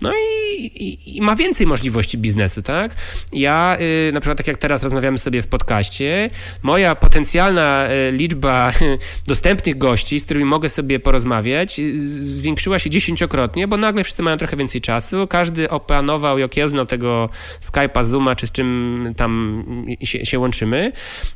no 0.00 0.12
i, 0.12 0.64
i, 0.64 1.16
i 1.16 1.22
ma 1.22 1.36
więcej 1.36 1.66
możliwości 1.66 2.18
biznesu, 2.18 2.62
tak? 2.62 2.94
Ja, 3.32 3.76
y, 3.80 4.12
na 4.12 4.20
przykład 4.20 4.38
tak 4.38 4.46
jak 4.46 4.56
teraz 4.56 4.82
rozmawiamy 4.82 5.18
sobie 5.18 5.42
w 5.42 5.46
podcaście, 5.46 6.30
moja 6.62 6.94
potencjalna 6.94 7.88
y, 7.90 8.12
liczba 8.12 8.72
dostępnych 9.26 9.78
gości, 9.78 10.20
z 10.20 10.24
którymi 10.24 10.44
mogę 10.44 10.68
sobie 10.68 11.00
porozmawiać, 11.00 11.78
y, 11.78 11.98
zwiększyła 12.36 12.78
się 12.78 12.90
dziesięciokrotnie, 12.90 13.68
bo 13.68 13.76
nagle 13.76 14.04
wszyscy 14.04 14.22
mają 14.22 14.36
trochę 14.36 14.56
więcej 14.56 14.80
czasu, 14.80 15.26
każdy 15.26 15.70
opanował 15.70 16.38
i 16.38 16.42
okiełznał 16.42 16.86
tego 16.90 17.28
Skype'a, 17.62 18.04
Zooma, 18.04 18.36
czy 18.36 18.46
z 18.46 18.52
czym 18.52 19.14
tam 19.16 19.64
się, 20.02 20.26
się, 20.26 20.38
łączymy 20.38 20.92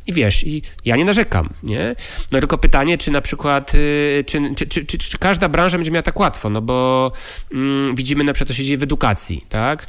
i 0.07 0.13
wiesz, 0.13 0.47
i 0.47 0.63
ja 0.85 0.97
nie 0.97 1.05
narzekam, 1.05 1.51
nie? 1.63 1.97
No 2.33 2.41
tylko 2.41 2.59
pytanie, 2.59 2.99
czy 2.99 3.11
na 3.11 3.21
przykład, 3.21 3.75
y, 3.75 4.25
czy, 4.27 4.55
czy, 4.55 4.67
czy, 4.67 4.99
czy, 4.99 5.19
każda 5.19 5.49
branża 5.49 5.79
będzie 5.79 5.91
miała 5.91 6.03
tak 6.03 6.21
łatwo, 6.21 6.51
no 6.51 6.63
bo 6.63 7.13
mm, 7.53 7.95
widzimy 7.95 8.25
na 8.25 8.33
przykład, 8.33 8.49
co 8.49 8.55
się 8.55 8.65
dzieje 8.65 8.79
w 8.79 8.83
edukacji, 8.83 9.45
tak? 9.49 9.87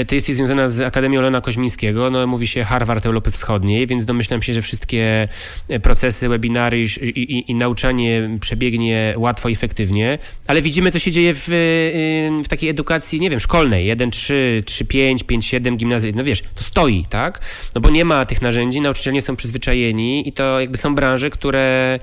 Y, 0.00 0.04
ty 0.04 0.14
jesteś 0.14 0.36
związana 0.36 0.68
z 0.68 0.80
Akademią 0.80 1.20
Lena 1.20 1.40
Koźmińskiego, 1.40 2.10
no 2.10 2.26
mówi 2.26 2.46
się 2.46 2.64
Harvard 2.64 3.06
Europy 3.06 3.30
Wschodniej, 3.30 3.86
więc 3.86 4.04
domyślam 4.04 4.42
się, 4.42 4.54
że 4.54 4.62
wszystkie 4.62 5.28
procesy, 5.82 6.28
webinary 6.28 6.82
i, 6.82 6.84
i, 7.08 7.50
i 7.50 7.54
nauczanie 7.54 8.38
przebiegnie 8.40 9.14
łatwo 9.16 9.48
i 9.48 9.52
efektywnie, 9.52 10.18
ale 10.46 10.62
widzimy, 10.62 10.92
co 10.92 10.98
się 10.98 11.10
dzieje 11.10 11.34
w, 11.34 11.48
y, 11.48 12.44
w 12.44 12.48
takiej 12.48 12.70
edukacji, 12.70 13.20
nie 13.20 13.30
wiem, 13.30 13.40
szkolnej, 13.40 13.86
1, 13.86 14.10
3, 14.10 14.62
3, 14.66 14.84
5, 14.84 15.01
5, 15.02 15.24
5, 15.24 15.46
7 15.46 15.76
gimnazjów, 15.76 16.16
no 16.16 16.24
wiesz, 16.24 16.42
to 16.54 16.64
stoi, 16.64 17.04
tak? 17.10 17.40
No 17.74 17.80
bo 17.80 17.90
nie 17.90 18.04
ma 18.04 18.24
tych 18.24 18.42
narzędzi, 18.42 18.80
nauczyciele 18.80 19.14
nie 19.14 19.22
są 19.22 19.36
przyzwyczajeni 19.36 20.28
i 20.28 20.32
to 20.32 20.60
jakby 20.60 20.76
są 20.76 20.94
branże, 20.94 21.30
które 21.30 21.98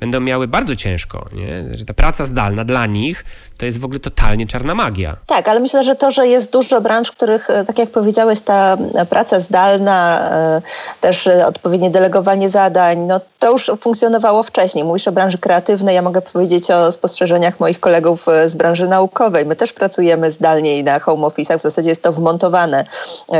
będą 0.00 0.20
miały 0.20 0.48
bardzo 0.48 0.76
ciężko, 0.76 1.28
nie? 1.32 1.78
że 1.78 1.84
ta 1.84 1.94
praca 1.94 2.24
zdalna 2.24 2.64
dla 2.64 2.86
nich 2.86 3.24
to 3.58 3.66
jest 3.66 3.78
w 3.80 3.84
ogóle 3.84 4.00
totalnie 4.00 4.46
czarna 4.46 4.74
magia. 4.74 5.16
Tak, 5.26 5.48
ale 5.48 5.60
myślę, 5.60 5.84
że 5.84 5.94
to, 5.94 6.10
że 6.10 6.26
jest 6.26 6.52
dużo 6.52 6.80
branż, 6.80 7.10
których, 7.10 7.50
e, 7.50 7.64
tak 7.64 7.78
jak 7.78 7.90
powiedziałeś, 7.90 8.40
ta 8.40 8.76
praca 9.10 9.40
zdalna, 9.40 10.30
e, 10.30 10.62
też 11.00 11.26
e, 11.26 11.46
odpowiednie 11.46 11.90
delegowanie 11.90 12.48
zadań, 12.48 12.98
no 12.98 13.20
to 13.38 13.50
już 13.50 13.70
funkcjonowało 13.80 14.42
wcześniej. 14.42 14.84
Mówisz 14.84 15.08
o 15.08 15.12
branży 15.12 15.38
kreatywnej, 15.38 15.94
ja 15.94 16.02
mogę 16.02 16.22
powiedzieć 16.22 16.70
o 16.70 16.92
spostrzeżeniach 16.92 17.60
moich 17.60 17.80
kolegów 17.80 18.26
z 18.46 18.54
branży 18.54 18.88
naukowej. 18.88 19.46
My 19.46 19.56
też 19.56 19.72
pracujemy 19.72 20.30
zdalnie 20.30 20.78
i 20.78 20.84
na 20.84 20.98
home 20.98 21.26
office'ach, 21.26 21.58
w 21.58 21.62
zasadzie 21.62 21.88
jest 21.88 22.02
to 22.02 22.12
wmontowane 22.12 22.84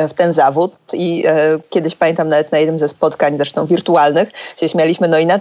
w 0.09 0.12
ten 0.12 0.33
zawód 0.33 0.74
i 0.92 1.24
kiedyś 1.70 1.96
pamiętam 1.96 2.29
nawet 2.29 2.53
na 2.53 2.59
jednym 2.59 2.79
ze 2.79 2.88
spotkań, 2.88 3.37
zresztą 3.37 3.66
wirtualnych, 3.66 4.31
się 4.57 4.68
śmialiśmy, 4.68 5.09
no 5.09 5.18
i 5.18 5.27
na, 5.27 5.40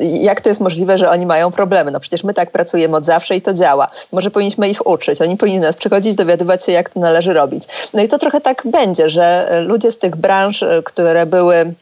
jak 0.00 0.40
to 0.40 0.48
jest 0.48 0.60
możliwe, 0.60 0.98
że 0.98 1.10
oni 1.10 1.26
mają 1.26 1.50
problemy? 1.50 1.90
No 1.90 2.00
przecież 2.00 2.24
my 2.24 2.34
tak 2.34 2.50
pracujemy 2.50 2.96
od 2.96 3.04
zawsze 3.04 3.36
i 3.36 3.42
to 3.42 3.54
działa. 3.54 3.88
Może 4.14 4.30
powinniśmy 4.30 4.68
ich 4.68 4.86
uczyć. 4.86 5.22
Oni 5.22 5.36
powinni 5.36 5.58
nas 5.58 5.76
przychodzić, 5.76 6.14
dowiadywać 6.14 6.64
się, 6.64 6.72
jak 6.72 6.90
to 6.90 7.00
należy 7.00 7.32
robić. 7.32 7.64
No 7.94 8.02
i 8.02 8.08
to 8.08 8.18
trochę 8.18 8.40
tak 8.40 8.62
będzie, 8.64 9.08
że 9.08 9.48
ludzie 9.66 9.90
z 9.90 9.98
tych 9.98 10.16
branż, 10.16 10.64
które 10.84 11.26
były 11.26 11.74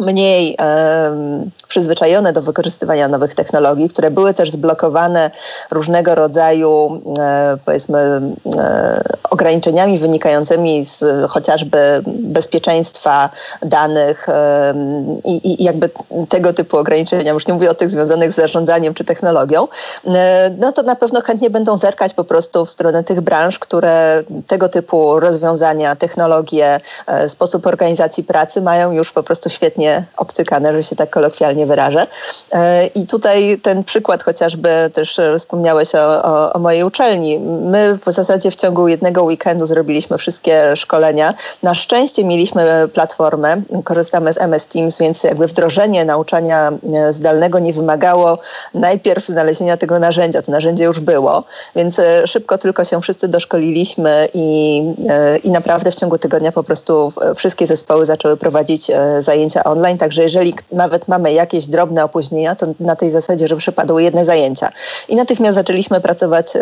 mniej 0.00 0.56
e, 0.60 1.46
przyzwyczajone 1.68 2.32
do 2.32 2.42
wykorzystywania 2.42 3.08
nowych 3.08 3.34
technologii, 3.34 3.88
które 3.88 4.10
były 4.10 4.34
też 4.34 4.50
zblokowane 4.50 5.30
różnego 5.70 6.14
rodzaju, 6.14 7.02
e, 7.18 7.56
powiedzmy, 7.64 8.20
e, 8.58 9.02
ograniczeniami 9.30 9.98
wynikającymi 9.98 10.84
z 10.84 11.04
chociażby 11.30 11.78
bezpieczeństwa 12.06 13.30
danych 13.62 14.26
i, 15.24 15.52
i, 15.52 15.64
jakby 15.64 15.90
tego 16.28 16.52
typu 16.52 16.76
ograniczenia, 16.76 17.32
już 17.32 17.46
nie 17.46 17.54
mówię 17.54 17.70
o 17.70 17.74
tych 17.74 17.90
związanych 17.90 18.32
z 18.32 18.36
zarządzaniem 18.36 18.94
czy 18.94 19.04
technologią, 19.04 19.68
no 20.58 20.72
to 20.72 20.82
na 20.82 20.96
pewno 20.96 21.20
chętnie 21.20 21.50
będą 21.50 21.76
zerkać 21.76 22.14
po 22.14 22.24
prostu 22.24 22.66
w 22.66 22.70
stronę 22.70 23.04
tych 23.04 23.20
branż, 23.20 23.58
które 23.58 24.22
tego 24.46 24.68
typu 24.68 25.20
rozwiązania, 25.20 25.96
technologie, 25.96 26.80
sposób 27.28 27.66
organizacji 27.66 28.24
pracy 28.24 28.62
mają 28.62 28.92
już 28.92 29.12
po 29.12 29.22
prostu 29.22 29.50
świetnie 29.50 29.85
obcykane, 30.16 30.72
że 30.72 30.82
się 30.82 30.96
tak 30.96 31.10
kolokwialnie 31.10 31.66
wyrażę. 31.66 32.06
E, 32.52 32.86
I 32.86 33.06
tutaj 33.06 33.58
ten 33.62 33.84
przykład 33.84 34.22
chociażby 34.22 34.90
też 34.94 35.20
wspomniałeś 35.38 35.94
o, 35.94 36.24
o, 36.24 36.52
o 36.52 36.58
mojej 36.58 36.84
uczelni. 36.84 37.38
My 37.38 37.98
w 38.06 38.12
zasadzie 38.12 38.50
w 38.50 38.56
ciągu 38.56 38.88
jednego 38.88 39.22
weekendu 39.22 39.66
zrobiliśmy 39.66 40.18
wszystkie 40.18 40.76
szkolenia. 40.76 41.34
Na 41.62 41.74
szczęście 41.74 42.24
mieliśmy 42.24 42.88
platformę, 42.88 43.62
korzystamy 43.84 44.32
z 44.32 44.38
MS 44.40 44.66
Teams, 44.66 44.98
więc 44.98 45.24
jakby 45.24 45.46
wdrożenie 45.46 46.04
nauczania 46.04 46.72
e, 46.94 47.12
zdalnego 47.12 47.58
nie 47.58 47.72
wymagało 47.72 48.38
najpierw 48.74 49.26
znalezienia 49.26 49.76
tego 49.76 49.98
narzędzia. 49.98 50.42
To 50.42 50.52
narzędzie 50.52 50.84
już 50.84 51.00
było, 51.00 51.44
więc 51.76 51.98
e, 51.98 52.26
szybko 52.26 52.58
tylko 52.58 52.84
się 52.84 53.00
wszyscy 53.00 53.28
doszkoliliśmy 53.28 54.28
i, 54.34 54.82
i 55.44 55.50
naprawdę 55.50 55.90
w 55.90 55.94
ciągu 55.94 56.18
tygodnia 56.18 56.52
po 56.52 56.62
prostu 56.62 57.12
wszystkie 57.36 57.66
zespoły 57.66 58.06
zaczęły 58.06 58.36
prowadzić 58.36 58.90
zajęcia 59.20 59.64
online 59.64 59.75
online, 59.76 59.98
także 59.98 60.22
jeżeli 60.22 60.54
nawet 60.72 61.08
mamy 61.08 61.32
jakieś 61.32 61.66
drobne 61.66 62.04
opóźnienia, 62.04 62.56
to 62.56 62.66
na 62.80 62.96
tej 62.96 63.10
zasadzie, 63.10 63.48
że 63.48 63.56
przypadły 63.56 64.02
jedne 64.02 64.24
zajęcia. 64.24 64.70
I 65.08 65.16
natychmiast 65.16 65.54
zaczęliśmy 65.54 66.00
pracować 66.00 66.52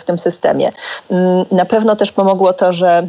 w 0.00 0.04
tym 0.04 0.18
systemie. 0.18 0.72
Mm, 1.10 1.44
na 1.50 1.64
pewno 1.64 1.96
też 1.96 2.12
pomogło 2.12 2.52
to, 2.52 2.72
że 2.72 3.08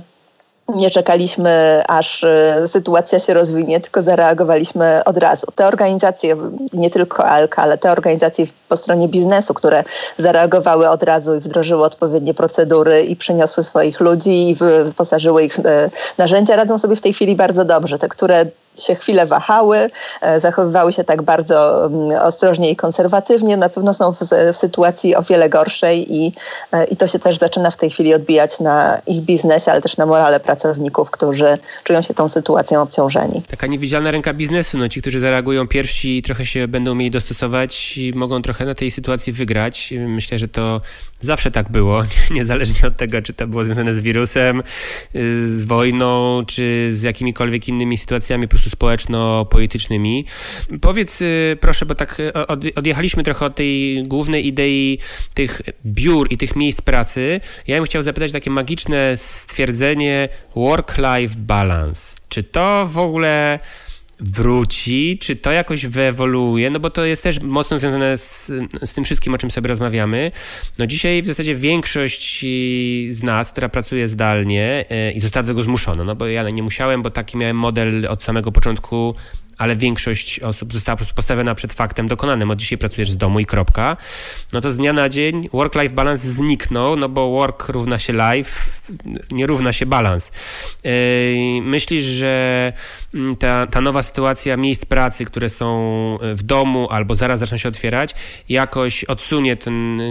nie 0.73 0.89
czekaliśmy, 0.89 1.83
aż 1.87 2.23
e, 2.23 2.67
sytuacja 2.67 3.19
się 3.19 3.33
rozwinie, 3.33 3.81
tylko 3.81 4.01
zareagowaliśmy 4.01 5.01
od 5.05 5.17
razu. 5.17 5.47
Te 5.55 5.67
organizacje, 5.67 6.35
nie 6.73 6.89
tylko 6.89 7.25
ALK, 7.25 7.59
ale 7.59 7.77
te 7.77 7.91
organizacje 7.91 8.45
po 8.69 8.77
stronie 8.77 9.07
biznesu, 9.07 9.53
które 9.53 9.83
zareagowały 10.17 10.89
od 10.89 11.03
razu 11.03 11.35
i 11.35 11.39
wdrożyły 11.39 11.83
odpowiednie 11.83 12.33
procedury 12.33 13.03
i 13.03 13.15
przyniosły 13.15 13.63
swoich 13.63 13.99
ludzi 13.99 14.49
i 14.49 14.55
wyposażyły 14.55 15.43
ich 15.43 15.55
w 15.55 15.65
e, 15.65 15.89
narzędzia, 16.17 16.55
radzą 16.55 16.77
sobie 16.77 16.95
w 16.95 17.01
tej 17.01 17.13
chwili 17.13 17.35
bardzo 17.35 17.65
dobrze. 17.65 17.99
Te, 17.99 18.09
które 18.09 18.45
się 18.79 18.95
chwilę 18.95 19.25
wahały, 19.25 19.89
e, 20.21 20.39
zachowywały 20.39 20.91
się 20.91 21.03
tak 21.03 21.21
bardzo 21.21 21.85
mm, 21.85 22.21
ostrożnie 22.21 22.69
i 22.69 22.75
konserwatywnie, 22.75 23.57
na 23.57 23.69
pewno 23.69 23.93
są 23.93 24.13
w, 24.13 24.19
w 24.53 24.57
sytuacji 24.57 25.15
o 25.15 25.21
wiele 25.21 25.49
gorszej 25.49 26.15
i, 26.15 26.33
e, 26.71 26.85
i 26.85 26.97
to 26.97 27.07
się 27.07 27.19
też 27.19 27.37
zaczyna 27.37 27.71
w 27.71 27.77
tej 27.77 27.89
chwili 27.89 28.13
odbijać 28.13 28.59
na 28.59 29.01
ich 29.07 29.21
biznesie, 29.21 29.71
ale 29.71 29.81
też 29.81 29.97
na 29.97 30.05
morale 30.05 30.39
pracowników, 30.39 31.11
którzy 31.11 31.57
czują 31.83 32.01
się 32.01 32.13
tą 32.13 32.29
sytuacją 32.29 32.81
obciążeni. 32.81 33.41
Taka 33.47 33.67
niewidzialna 33.67 34.11
ręka 34.11 34.33
biznesu, 34.33 34.77
no 34.77 34.89
ci, 34.89 35.01
którzy 35.01 35.19
zareagują 35.19 35.67
pierwsi 35.67 36.21
trochę 36.21 36.45
się 36.45 36.67
będą 36.67 36.95
mieli 36.95 37.11
dostosować 37.11 37.97
i 37.97 38.13
mogą 38.15 38.41
trochę 38.41 38.65
na 38.65 38.75
tej 38.75 38.91
sytuacji 38.91 39.33
wygrać. 39.33 39.93
Myślę, 40.07 40.39
że 40.39 40.47
to 40.47 40.81
zawsze 41.21 41.51
tak 41.51 41.71
było, 41.71 42.03
niezależnie 42.31 42.87
od 42.87 42.97
tego, 42.97 43.21
czy 43.21 43.33
to 43.33 43.47
było 43.47 43.65
związane 43.65 43.95
z 43.95 43.99
wirusem, 43.99 44.63
y, 45.15 45.59
z 45.59 45.65
wojną, 45.65 46.41
czy 46.47 46.89
z 46.93 47.01
jakimikolwiek 47.01 47.67
innymi 47.67 47.97
sytuacjami 47.97 48.47
po 48.47 48.57
społeczno-politycznymi. 48.69 50.25
Powiedz 50.81 51.21
y, 51.21 51.57
proszę, 51.61 51.85
bo 51.85 51.95
tak 51.95 52.19
y, 52.19 52.33
odjechaliśmy 52.75 53.23
trochę 53.23 53.45
od 53.45 53.55
tej 53.55 54.03
głównej 54.03 54.47
idei 54.47 54.99
tych 55.33 55.61
biur 55.85 56.27
i 56.31 56.37
tych 56.37 56.55
miejsc 56.55 56.81
pracy. 56.81 57.41
Ja 57.67 57.77
bym 57.77 57.85
chciał 57.85 58.01
zapytać 58.01 58.31
takie 58.31 58.49
magiczne 58.49 59.17
stwierdzenie 59.17 60.29
work-life 60.55 61.35
balance. 61.37 62.17
Czy 62.29 62.43
to 62.43 62.87
w 62.91 62.97
ogóle 62.97 63.59
wróci, 64.19 65.17
czy 65.21 65.35
to 65.35 65.51
jakoś 65.51 65.85
wyewoluuje, 65.85 66.69
no 66.69 66.79
bo 66.79 66.89
to 66.89 67.05
jest 67.05 67.23
też 67.23 67.41
mocno 67.41 67.79
związane 67.79 68.17
z, 68.17 68.51
z 68.85 68.93
tym 68.93 69.03
wszystkim, 69.03 69.33
o 69.33 69.37
czym 69.37 69.51
sobie 69.51 69.67
rozmawiamy. 69.67 70.31
No 70.79 70.87
dzisiaj 70.87 71.21
w 71.21 71.25
zasadzie 71.25 71.55
większość 71.55 72.45
z 73.11 73.23
nas, 73.23 73.51
która 73.51 73.69
pracuje 73.69 74.07
zdalnie 74.07 74.85
e, 74.89 75.11
i 75.11 75.19
została 75.19 75.43
do 75.43 75.47
tego 75.47 75.63
zmuszona, 75.63 76.03
no 76.03 76.15
bo 76.15 76.27
ja 76.27 76.49
nie 76.49 76.63
musiałem, 76.63 77.01
bo 77.01 77.09
taki 77.09 77.37
miałem 77.37 77.57
model 77.57 78.07
od 78.09 78.23
samego 78.23 78.51
początku 78.51 79.15
ale 79.57 79.75
większość 79.75 80.39
osób 80.39 80.73
została 80.73 80.95
po 80.95 80.97
prostu 80.97 81.15
postawiona 81.15 81.55
przed 81.55 81.73
faktem 81.73 82.07
dokonanym. 82.07 82.51
Od 82.51 82.59
dzisiaj 82.59 82.77
pracujesz 82.77 83.11
z 83.11 83.17
domu 83.17 83.39
i 83.39 83.45
kropka. 83.45 83.97
No 84.53 84.61
to 84.61 84.71
z 84.71 84.77
dnia 84.77 84.93
na 84.93 85.09
dzień 85.09 85.49
work-life 85.53 85.95
balance 85.95 86.27
zniknął, 86.27 86.95
no 86.95 87.09
bo 87.09 87.31
work 87.31 87.69
równa 87.69 87.99
się 87.99 88.13
life, 88.13 88.71
nie 89.31 89.47
równa 89.47 89.73
się 89.73 89.85
balans. 89.85 90.31
Yy, 90.83 90.91
myślisz, 91.61 92.03
że 92.03 92.73
mm, 93.13 93.35
ta, 93.35 93.67
ta 93.67 93.81
nowa 93.81 94.03
sytuacja 94.03 94.57
miejsc 94.57 94.85
pracy, 94.85 95.25
które 95.25 95.49
są 95.49 95.65
w 96.21 96.43
domu 96.43 96.87
albo 96.89 97.15
zaraz 97.15 97.39
zaczną 97.39 97.57
się 97.57 97.69
otwierać, 97.69 98.15
jakoś 98.49 99.03
odsunie 99.03 99.57
ten, 99.57 100.01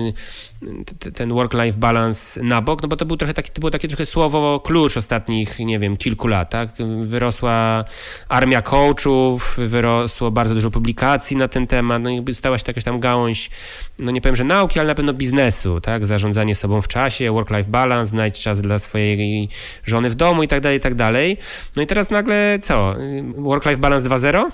ten 1.15 1.33
work-life 1.33 1.79
balance 1.79 2.43
na 2.43 2.63
bok? 2.63 2.83
No 2.83 2.89
bo 2.89 2.97
to, 2.97 3.07
był 3.07 3.17
trochę 3.17 3.35
taki, 3.35 3.51
to 3.51 3.61
było 3.61 3.71
takie 3.71 3.89
trochę 3.89 4.07
słowo 4.07 4.61
klucz 4.61 4.97
ostatnich, 4.97 5.59
nie 5.59 5.79
wiem, 5.79 5.97
kilku 5.97 6.29
lat. 6.29 6.51
Tak? 6.51 6.71
Wyrosła 7.05 7.85
armia 8.29 8.63
coachów, 8.63 9.57
wyrosło 9.59 10.31
bardzo 10.31 10.55
dużo 10.55 10.71
publikacji 10.71 11.37
na 11.37 11.49
ten 11.49 11.67
temat, 11.67 12.03
no 12.03 12.11
i 12.11 12.35
stała 12.35 12.59
się 12.59 12.65
jakaś 12.67 12.85
tam 12.85 13.01
gałąź, 13.01 13.51
no 13.99 14.11
nie 14.11 14.21
powiem, 14.21 14.37
że 14.37 14.45
nauki, 14.45 14.81
ale 14.81 14.89
na 14.89 14.95
pewno 14.95 15.13
biznesu, 15.13 15.81
tak, 15.81 16.07
zarządzanie 16.07 16.55
sobą 16.55 16.81
w 16.81 16.89
czasie, 16.89 17.33
work-life 17.33 17.71
balance, 17.71 18.11
znajdź 18.11 18.41
czas 18.41 18.61
dla 18.61 18.79
swojej 18.79 19.49
żony 19.85 20.11
w 20.11 20.15
domu 20.15 20.43
i 20.43 20.49
tak 20.49 20.61
dalej, 20.61 20.79
i 20.79 20.81
tak 20.81 20.95
dalej. 20.95 21.37
No 21.77 21.83
i 21.83 21.87
teraz 21.87 22.11
nagle 22.11 22.59
co? 22.63 22.95
Work-life 23.37 23.77
balance 23.77 24.09
2.0? 24.09 24.51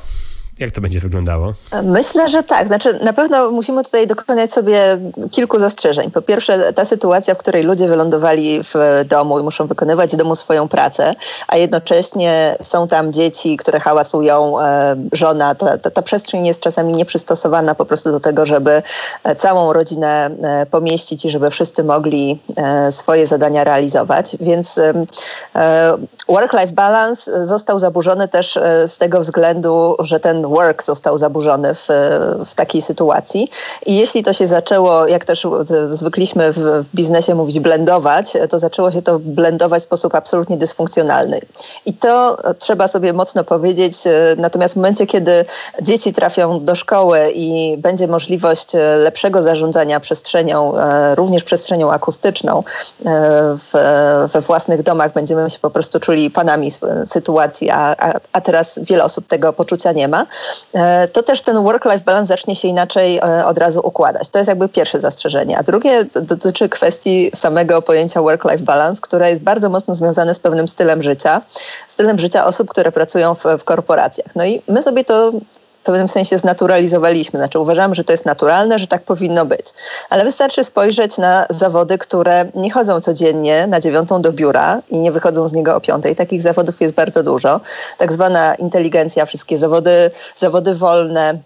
Jak 0.60 0.70
to 0.70 0.80
będzie 0.80 1.00
wyglądało? 1.00 1.52
Myślę, 1.84 2.28
że 2.28 2.42
tak. 2.42 2.66
Znaczy, 2.66 2.98
na 3.04 3.12
pewno 3.12 3.50
musimy 3.50 3.84
tutaj 3.84 4.06
dokonać 4.06 4.52
sobie 4.52 4.80
kilku 5.30 5.58
zastrzeżeń. 5.58 6.10
Po 6.10 6.22
pierwsze, 6.22 6.72
ta 6.72 6.84
sytuacja, 6.84 7.34
w 7.34 7.38
której 7.38 7.62
ludzie 7.62 7.88
wylądowali 7.88 8.60
w 8.62 8.74
domu 9.08 9.38
i 9.38 9.42
muszą 9.42 9.66
wykonywać 9.66 10.12
z 10.12 10.16
domu 10.16 10.34
swoją 10.34 10.68
pracę, 10.68 11.14
a 11.48 11.56
jednocześnie 11.56 12.56
są 12.62 12.88
tam 12.88 13.12
dzieci, 13.12 13.56
które 13.56 13.80
hałasują, 13.80 14.60
e, 14.60 14.96
żona. 15.12 15.54
Ta, 15.54 15.78
ta, 15.78 15.90
ta 15.90 16.02
przestrzeń 16.02 16.46
jest 16.46 16.60
czasami 16.60 16.92
nieprzystosowana 16.92 17.74
po 17.74 17.84
prostu 17.84 18.10
do 18.10 18.20
tego, 18.20 18.46
żeby 18.46 18.82
e, 19.24 19.36
całą 19.36 19.72
rodzinę 19.72 20.30
e, 20.42 20.66
pomieścić 20.66 21.24
i 21.24 21.30
żeby 21.30 21.50
wszyscy 21.50 21.84
mogli 21.84 22.38
swoje 22.90 23.26
zadania 23.26 23.64
realizować. 23.64 24.36
Więc 24.40 24.80
work-life 26.28 26.72
balance 26.72 27.46
został 27.46 27.78
zaburzony 27.78 28.28
też 28.28 28.58
z 28.86 28.98
tego 28.98 29.20
względu, 29.20 29.96
że 29.98 30.20
ten 30.20 30.49
work 30.50 30.84
został 30.84 31.18
zaburzony 31.18 31.74
w, 31.74 31.88
w 32.46 32.54
takiej 32.54 32.82
sytuacji. 32.82 33.50
I 33.86 33.96
jeśli 33.96 34.22
to 34.22 34.32
się 34.32 34.46
zaczęło, 34.46 35.06
jak 35.06 35.24
też 35.24 35.46
zwykliśmy 35.88 36.52
w, 36.52 36.58
w 36.58 36.94
biznesie 36.94 37.34
mówić, 37.34 37.60
blendować, 37.60 38.32
to 38.50 38.58
zaczęło 38.58 38.90
się 38.90 39.02
to 39.02 39.18
blendować 39.18 39.82
w 39.82 39.84
sposób 39.84 40.14
absolutnie 40.14 40.56
dysfunkcjonalny. 40.56 41.40
I 41.86 41.94
to 41.94 42.36
trzeba 42.58 42.88
sobie 42.88 43.12
mocno 43.12 43.44
powiedzieć. 43.44 43.96
Natomiast 44.36 44.74
w 44.74 44.76
momencie, 44.76 45.06
kiedy 45.06 45.44
dzieci 45.82 46.12
trafią 46.12 46.64
do 46.64 46.74
szkoły 46.74 47.30
i 47.34 47.76
będzie 47.78 48.08
możliwość 48.08 48.68
lepszego 48.96 49.42
zarządzania 49.42 50.00
przestrzenią, 50.00 50.72
również 51.14 51.44
przestrzenią 51.44 51.90
akustyczną 51.90 52.62
w, 53.58 53.72
we 54.32 54.40
własnych 54.40 54.82
domach, 54.82 55.12
będziemy 55.12 55.50
się 55.50 55.58
po 55.58 55.70
prostu 55.70 56.00
czuli 56.00 56.30
panami 56.30 56.70
sytuacji, 57.06 57.70
a, 57.70 57.96
a, 57.98 58.12
a 58.32 58.40
teraz 58.40 58.78
wiele 58.82 59.04
osób 59.04 59.26
tego 59.26 59.52
poczucia 59.52 59.92
nie 59.92 60.08
ma, 60.08 60.22
e, 60.22 60.26
to 61.12 61.22
też 61.22 61.42
ten 61.42 61.64
work-life 61.64 62.04
balance 62.04 62.26
zacznie 62.26 62.56
się 62.56 62.68
inaczej 62.68 63.18
e, 63.18 63.46
od 63.46 63.58
razu 63.58 63.80
układać. 63.84 64.28
To 64.28 64.38
jest 64.38 64.48
jakby 64.48 64.68
pierwsze 64.68 65.00
zastrzeżenie. 65.00 65.58
A 65.58 65.62
drugie 65.62 66.04
dotyczy 66.04 66.68
kwestii 66.68 67.30
samego 67.34 67.82
pojęcia 67.82 68.22
work-life 68.22 68.64
balance, 68.64 69.00
które 69.00 69.30
jest 69.30 69.42
bardzo 69.42 69.68
mocno 69.68 69.94
związane 69.94 70.34
z 70.34 70.38
pewnym 70.38 70.68
stylem 70.68 71.02
życia, 71.02 71.42
stylem 71.88 72.18
życia 72.18 72.46
osób, 72.46 72.70
które 72.70 72.92
pracują 72.92 73.34
w, 73.34 73.44
w 73.58 73.64
korporacjach. 73.64 74.36
No 74.36 74.44
i 74.44 74.62
my 74.68 74.82
sobie 74.82 75.04
to 75.04 75.32
w 75.80 75.82
pewnym 75.82 76.08
sensie 76.08 76.38
znaturalizowaliśmy. 76.38 77.38
Znaczy 77.38 77.58
uważamy, 77.58 77.94
że 77.94 78.04
to 78.04 78.12
jest 78.12 78.24
naturalne, 78.24 78.78
że 78.78 78.86
tak 78.86 79.02
powinno 79.02 79.46
być. 79.46 79.66
Ale 80.10 80.24
wystarczy 80.24 80.64
spojrzeć 80.64 81.18
na 81.18 81.46
zawody, 81.50 81.98
które 81.98 82.44
nie 82.54 82.70
chodzą 82.70 83.00
codziennie 83.00 83.66
na 83.66 83.80
dziewiątą 83.80 84.22
do 84.22 84.32
biura 84.32 84.82
i 84.88 84.98
nie 84.98 85.12
wychodzą 85.12 85.48
z 85.48 85.52
niego 85.52 85.76
o 85.76 85.80
piątej. 85.80 86.16
Takich 86.16 86.42
zawodów 86.42 86.80
jest 86.80 86.94
bardzo 86.94 87.22
dużo. 87.22 87.60
Tak 87.98 88.12
zwana 88.12 88.54
inteligencja, 88.54 89.26
wszystkie 89.26 89.58
zawody, 89.58 90.10
zawody 90.36 90.74
wolne, 90.74 91.38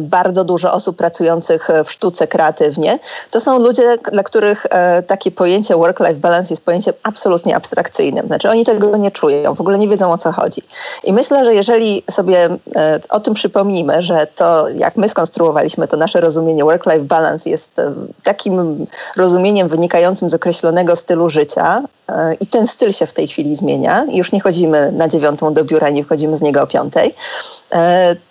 bardzo 0.00 0.44
dużo 0.44 0.72
osób 0.72 0.96
pracujących 0.96 1.68
w 1.84 1.92
sztuce 1.92 2.26
kreatywnie. 2.26 2.98
To 3.30 3.40
są 3.40 3.58
ludzie, 3.58 3.96
dla 4.12 4.22
których 4.22 4.66
e, 4.70 5.02
takie 5.02 5.30
pojęcie 5.30 5.76
work-life 5.76 6.20
balance 6.20 6.52
jest 6.52 6.64
pojęciem 6.64 6.94
absolutnie 7.02 7.56
abstrakcyjnym. 7.56 8.26
Znaczy 8.26 8.50
oni 8.50 8.64
tego 8.64 8.96
nie 8.96 9.10
czują, 9.10 9.54
w 9.54 9.60
ogóle 9.60 9.78
nie 9.78 9.88
wiedzą 9.88 10.12
o 10.12 10.18
co 10.18 10.32
chodzi. 10.32 10.62
I 11.04 11.12
myślę, 11.12 11.44
że 11.44 11.54
jeżeli 11.54 12.02
sobie 12.10 12.48
e, 12.76 13.00
o 13.10 13.20
tym 13.20 13.34
przypomnimy, 13.34 14.02
że 14.02 14.26
to 14.36 14.68
jak 14.68 14.96
my 14.96 15.08
skonstruowaliśmy 15.08 15.88
to 15.88 15.96
nasze 15.96 16.20
rozumienie 16.20 16.64
work-life 16.64 17.04
balance 17.04 17.50
jest 17.50 17.80
takim 18.22 18.86
rozumieniem 19.16 19.68
wynikającym 19.68 20.30
z 20.30 20.34
określonego 20.34 20.96
stylu 20.96 21.28
życia 21.28 21.82
i 22.40 22.46
ten 22.46 22.66
styl 22.66 22.92
się 22.92 23.06
w 23.06 23.12
tej 23.12 23.28
chwili 23.28 23.56
zmienia, 23.56 24.06
już 24.10 24.32
nie 24.32 24.40
chodzimy 24.40 24.92
na 24.92 25.08
dziewiątą 25.08 25.54
do 25.54 25.64
biura, 25.64 25.90
nie 25.90 26.04
wchodzimy 26.04 26.36
z 26.36 26.42
niego 26.42 26.62
o 26.62 26.66
piątej, 26.66 27.14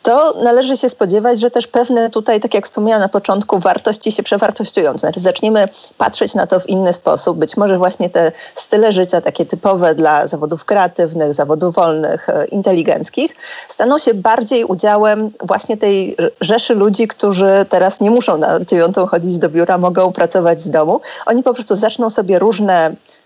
to 0.03 0.33
należy 0.43 0.77
się 0.77 0.89
spodziewać, 0.89 1.39
że 1.39 1.51
też 1.51 1.67
pewne 1.67 2.09
tutaj, 2.09 2.39
tak 2.39 2.53
jak 2.53 2.65
wspomniałam 2.65 3.01
na 3.01 3.09
początku, 3.09 3.59
wartości 3.59 4.11
się 4.11 4.23
przewartościują. 4.23 4.97
Znaczy 4.97 5.19
zaczniemy 5.19 5.67
patrzeć 5.97 6.35
na 6.35 6.47
to 6.47 6.59
w 6.59 6.69
inny 6.69 6.93
sposób. 6.93 7.37
Być 7.37 7.57
może 7.57 7.77
właśnie 7.77 8.09
te 8.09 8.31
style 8.55 8.91
życia, 8.91 9.21
takie 9.21 9.45
typowe 9.45 9.95
dla 9.95 10.27
zawodów 10.27 10.65
kreatywnych, 10.65 11.33
zawodów 11.33 11.75
wolnych, 11.75 12.29
e, 12.29 12.45
inteligenckich, 12.45 13.35
staną 13.69 13.97
się 13.97 14.13
bardziej 14.13 14.65
udziałem 14.65 15.29
właśnie 15.43 15.77
tej 15.77 16.15
rzeszy 16.41 16.75
ludzi, 16.75 17.07
którzy 17.07 17.65
teraz 17.69 17.99
nie 17.99 18.11
muszą 18.11 18.37
na 18.37 18.59
dziewiątą 18.59 19.05
chodzić 19.05 19.37
do 19.37 19.49
biura, 19.49 19.77
mogą 19.77 20.13
pracować 20.13 20.61
z 20.61 20.69
domu. 20.69 21.01
Oni 21.25 21.43
po 21.43 21.53
prostu 21.53 21.75
zaczną 21.75 22.09
sobie 22.09 22.39
różne 22.39 22.75
E, 22.85 23.24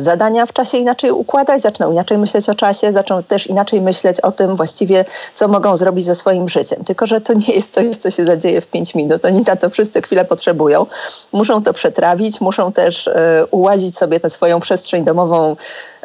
zadania 0.00 0.46
w 0.46 0.52
czasie 0.52 0.78
inaczej 0.78 1.10
układać, 1.10 1.62
zaczną 1.62 1.92
inaczej 1.92 2.18
myśleć 2.18 2.48
o 2.48 2.54
czasie, 2.54 2.92
zaczną 2.92 3.22
też 3.22 3.46
inaczej 3.46 3.80
myśleć 3.80 4.20
o 4.20 4.32
tym 4.32 4.56
właściwie, 4.56 5.04
co 5.34 5.48
mogą 5.48 5.76
zrobić 5.76 6.04
ze 6.04 6.14
swoim 6.14 6.48
życiem. 6.48 6.84
Tylko, 6.84 7.06
że 7.06 7.20
to 7.20 7.32
nie 7.32 7.54
jest 7.54 7.74
coś, 7.74 7.96
co 7.96 8.10
się 8.10 8.26
zadzieje 8.26 8.60
w 8.60 8.66
pięć 8.66 8.94
minut. 8.94 9.24
Oni 9.24 9.42
na 9.42 9.56
to 9.56 9.70
wszyscy 9.70 10.02
chwilę 10.02 10.24
potrzebują. 10.24 10.86
Muszą 11.32 11.62
to 11.62 11.72
przetrawić, 11.72 12.40
muszą 12.40 12.72
też 12.72 13.08
e, 13.08 13.44
ułazić 13.50 13.98
sobie 13.98 14.20
tę 14.20 14.30
swoją 14.30 14.60
przestrzeń 14.60 15.04
domową 15.04 15.56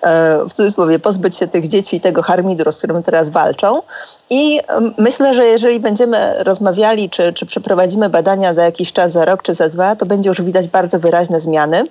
e, 0.02 0.40
w 0.50 0.54
cudzysłowie 0.54 1.00
pozbyć 1.00 1.38
się 1.38 1.48
tych 1.48 1.68
dzieci 1.68 1.96
i 1.96 2.02
tego 2.02 2.22
harmidru, 2.22 2.72
z 2.72 2.78
którym 2.78 3.04
teraz 3.04 3.30
walczą. 3.30 3.82
I 4.30 4.60
myślę, 4.98 5.34
że 5.34 5.46
jeżeli 5.46 5.80
będziemy 5.80 6.44
rozmawiali, 6.44 7.10
czy, 7.10 7.34
czy 7.34 7.46
przeprowadzimy 7.46 8.10
badania 8.10 8.54
za 8.54 8.64
jakiś 8.64 8.94
czas, 8.94 9.12
za 9.12 9.26
rok 9.26 9.44
czy 9.44 9.54
za 9.54 9.70
dwa, 9.70 9.96
to 9.96 10.06
będzie 10.06 10.30
już 10.30 10.42
widać 10.42 10.68
bardzo 10.68 11.00
wyraźne 11.00 11.42
zmiany. 11.42 11.84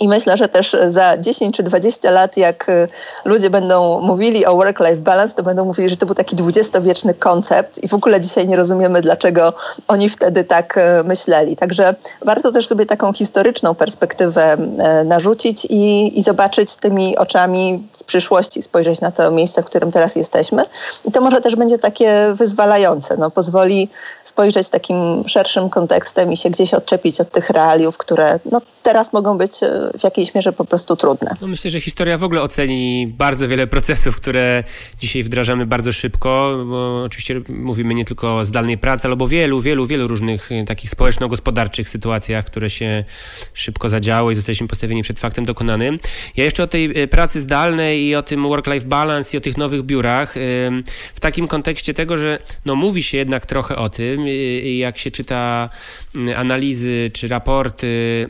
I 0.00 0.08
myślę, 0.08 0.36
że 0.36 0.48
też 0.48 0.76
za 0.88 1.18
10 1.18 1.56
czy 1.56 1.62
20 1.62 2.10
lat, 2.10 2.36
jak 2.36 2.68
y, 2.68 2.88
ludzie 3.24 3.50
będą 3.50 4.00
mówili 4.00 4.46
o 4.46 4.56
work-life 4.56 4.96
balance, 4.96 5.34
to 5.34 5.42
będą 5.42 5.64
mówili, 5.64 5.88
że 5.88 5.96
to 5.96 6.06
był 6.06 6.14
taki 6.14 6.36
dwudziestowieczny 6.36 7.14
koncept 7.14 7.84
i 7.84 7.88
w 7.88 7.94
ogóle 7.94 8.20
dzisiaj 8.20 8.48
nie 8.48 8.56
rozumiemy, 8.56 9.00
dlaczego 9.00 9.52
oni 9.88 10.08
wtedy 10.08 10.44
tak 10.44 10.78
y, 10.78 11.04
myśleli. 11.04 11.56
Także 11.56 11.94
warto 12.24 12.52
też 12.52 12.66
sobie 12.66 12.86
taką 12.86 13.12
historyczną 13.12 13.74
perspektywę 13.74 14.56
y, 15.00 15.04
narzucić 15.04 15.64
i, 15.70 16.18
i 16.18 16.22
zobaczyć 16.22 16.76
tymi 16.76 17.16
oczami 17.16 17.88
z 17.92 18.04
przyszłości, 18.04 18.62
spojrzeć 18.62 19.00
na 19.00 19.10
to 19.10 19.30
miejsce, 19.30 19.62
w 19.62 19.64
którym 19.64 19.90
teraz 19.90 20.16
jesteśmy. 20.16 20.62
I 21.04 21.12
to 21.12 21.20
może 21.20 21.40
też 21.40 21.56
będzie 21.56 21.78
takie 21.78 22.32
wyzwalające. 22.34 23.16
No, 23.16 23.30
pozwoli 23.30 23.88
spojrzeć 24.24 24.70
takim 24.70 25.28
szerszym 25.28 25.70
kontekstem 25.70 26.32
i 26.32 26.36
się 26.36 26.50
gdzieś 26.50 26.74
odczepić 26.74 27.20
od 27.20 27.30
tych 27.30 27.50
realiów, 27.50 27.98
które 27.98 28.38
no, 28.52 28.60
teraz 28.82 29.12
mogą 29.12 29.38
być 29.38 29.60
w 29.98 30.04
jakiejś 30.04 30.34
mierze 30.34 30.52
po 30.52 30.64
prostu 30.64 30.96
trudne. 30.96 31.36
No 31.40 31.48
myślę, 31.48 31.70
że 31.70 31.80
historia 31.80 32.18
w 32.18 32.22
ogóle 32.22 32.42
oceni 32.42 33.06
bardzo 33.18 33.48
wiele 33.48 33.66
procesów, 33.66 34.16
które 34.16 34.64
dzisiaj 35.00 35.22
wdrażamy 35.22 35.66
bardzo 35.66 35.92
szybko, 35.92 36.64
bo 36.66 37.02
oczywiście 37.04 37.40
mówimy 37.48 37.94
nie 37.94 38.04
tylko 38.04 38.36
o 38.36 38.46
zdalnej 38.46 38.78
pracy, 38.78 39.08
ale 39.08 39.16
o 39.18 39.28
wielu, 39.28 39.60
wielu, 39.60 39.86
wielu 39.86 40.06
różnych 40.06 40.52
e, 40.52 40.64
takich 40.64 40.90
społeczno-gospodarczych 40.90 41.88
sytuacjach, 41.88 42.44
które 42.44 42.70
się 42.70 43.04
szybko 43.54 43.88
zadziały 43.88 44.32
i 44.32 44.34
zostaliśmy 44.34 44.68
postawieni 44.68 45.02
przed 45.02 45.20
faktem 45.20 45.44
dokonanym. 45.44 45.98
Ja 46.36 46.44
jeszcze 46.44 46.62
o 46.62 46.66
tej 46.66 47.02
e, 47.02 47.08
pracy 47.08 47.40
zdalnej 47.40 48.04
i 48.04 48.14
o 48.14 48.22
tym 48.22 48.42
work-life 48.42 48.86
balance 48.86 49.36
i 49.36 49.38
o 49.38 49.40
tych 49.40 49.56
nowych 49.56 49.82
biurach 49.82 50.36
e, 50.36 50.40
w 51.14 51.20
takim 51.20 51.48
kontekście 51.48 51.94
tego, 51.94 52.18
że 52.18 52.38
no 52.64 52.76
mówi 52.76 53.02
się 53.02 53.18
jednak 53.18 53.46
trochę 53.46 53.76
o 53.76 53.88
tym, 53.88 54.26
jak 54.78 54.98
się 54.98 55.10
czyta 55.10 55.70
analizy 56.36 57.10
czy 57.12 57.28
raporty 57.28 58.28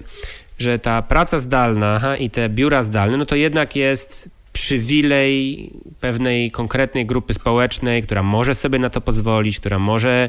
że 0.58 0.78
ta 0.78 1.02
praca 1.02 1.38
zdalna 1.38 2.16
i 2.16 2.30
te 2.30 2.48
biura 2.48 2.82
zdalne, 2.82 3.16
no 3.16 3.26
to 3.26 3.36
jednak 3.36 3.76
jest 3.76 4.37
przywilej 4.52 5.70
pewnej 6.00 6.50
konkretnej 6.50 7.06
grupy 7.06 7.34
społecznej, 7.34 8.02
która 8.02 8.22
może 8.22 8.54
sobie 8.54 8.78
na 8.78 8.90
to 8.90 9.00
pozwolić, 9.00 9.60
która 9.60 9.78
może 9.78 10.28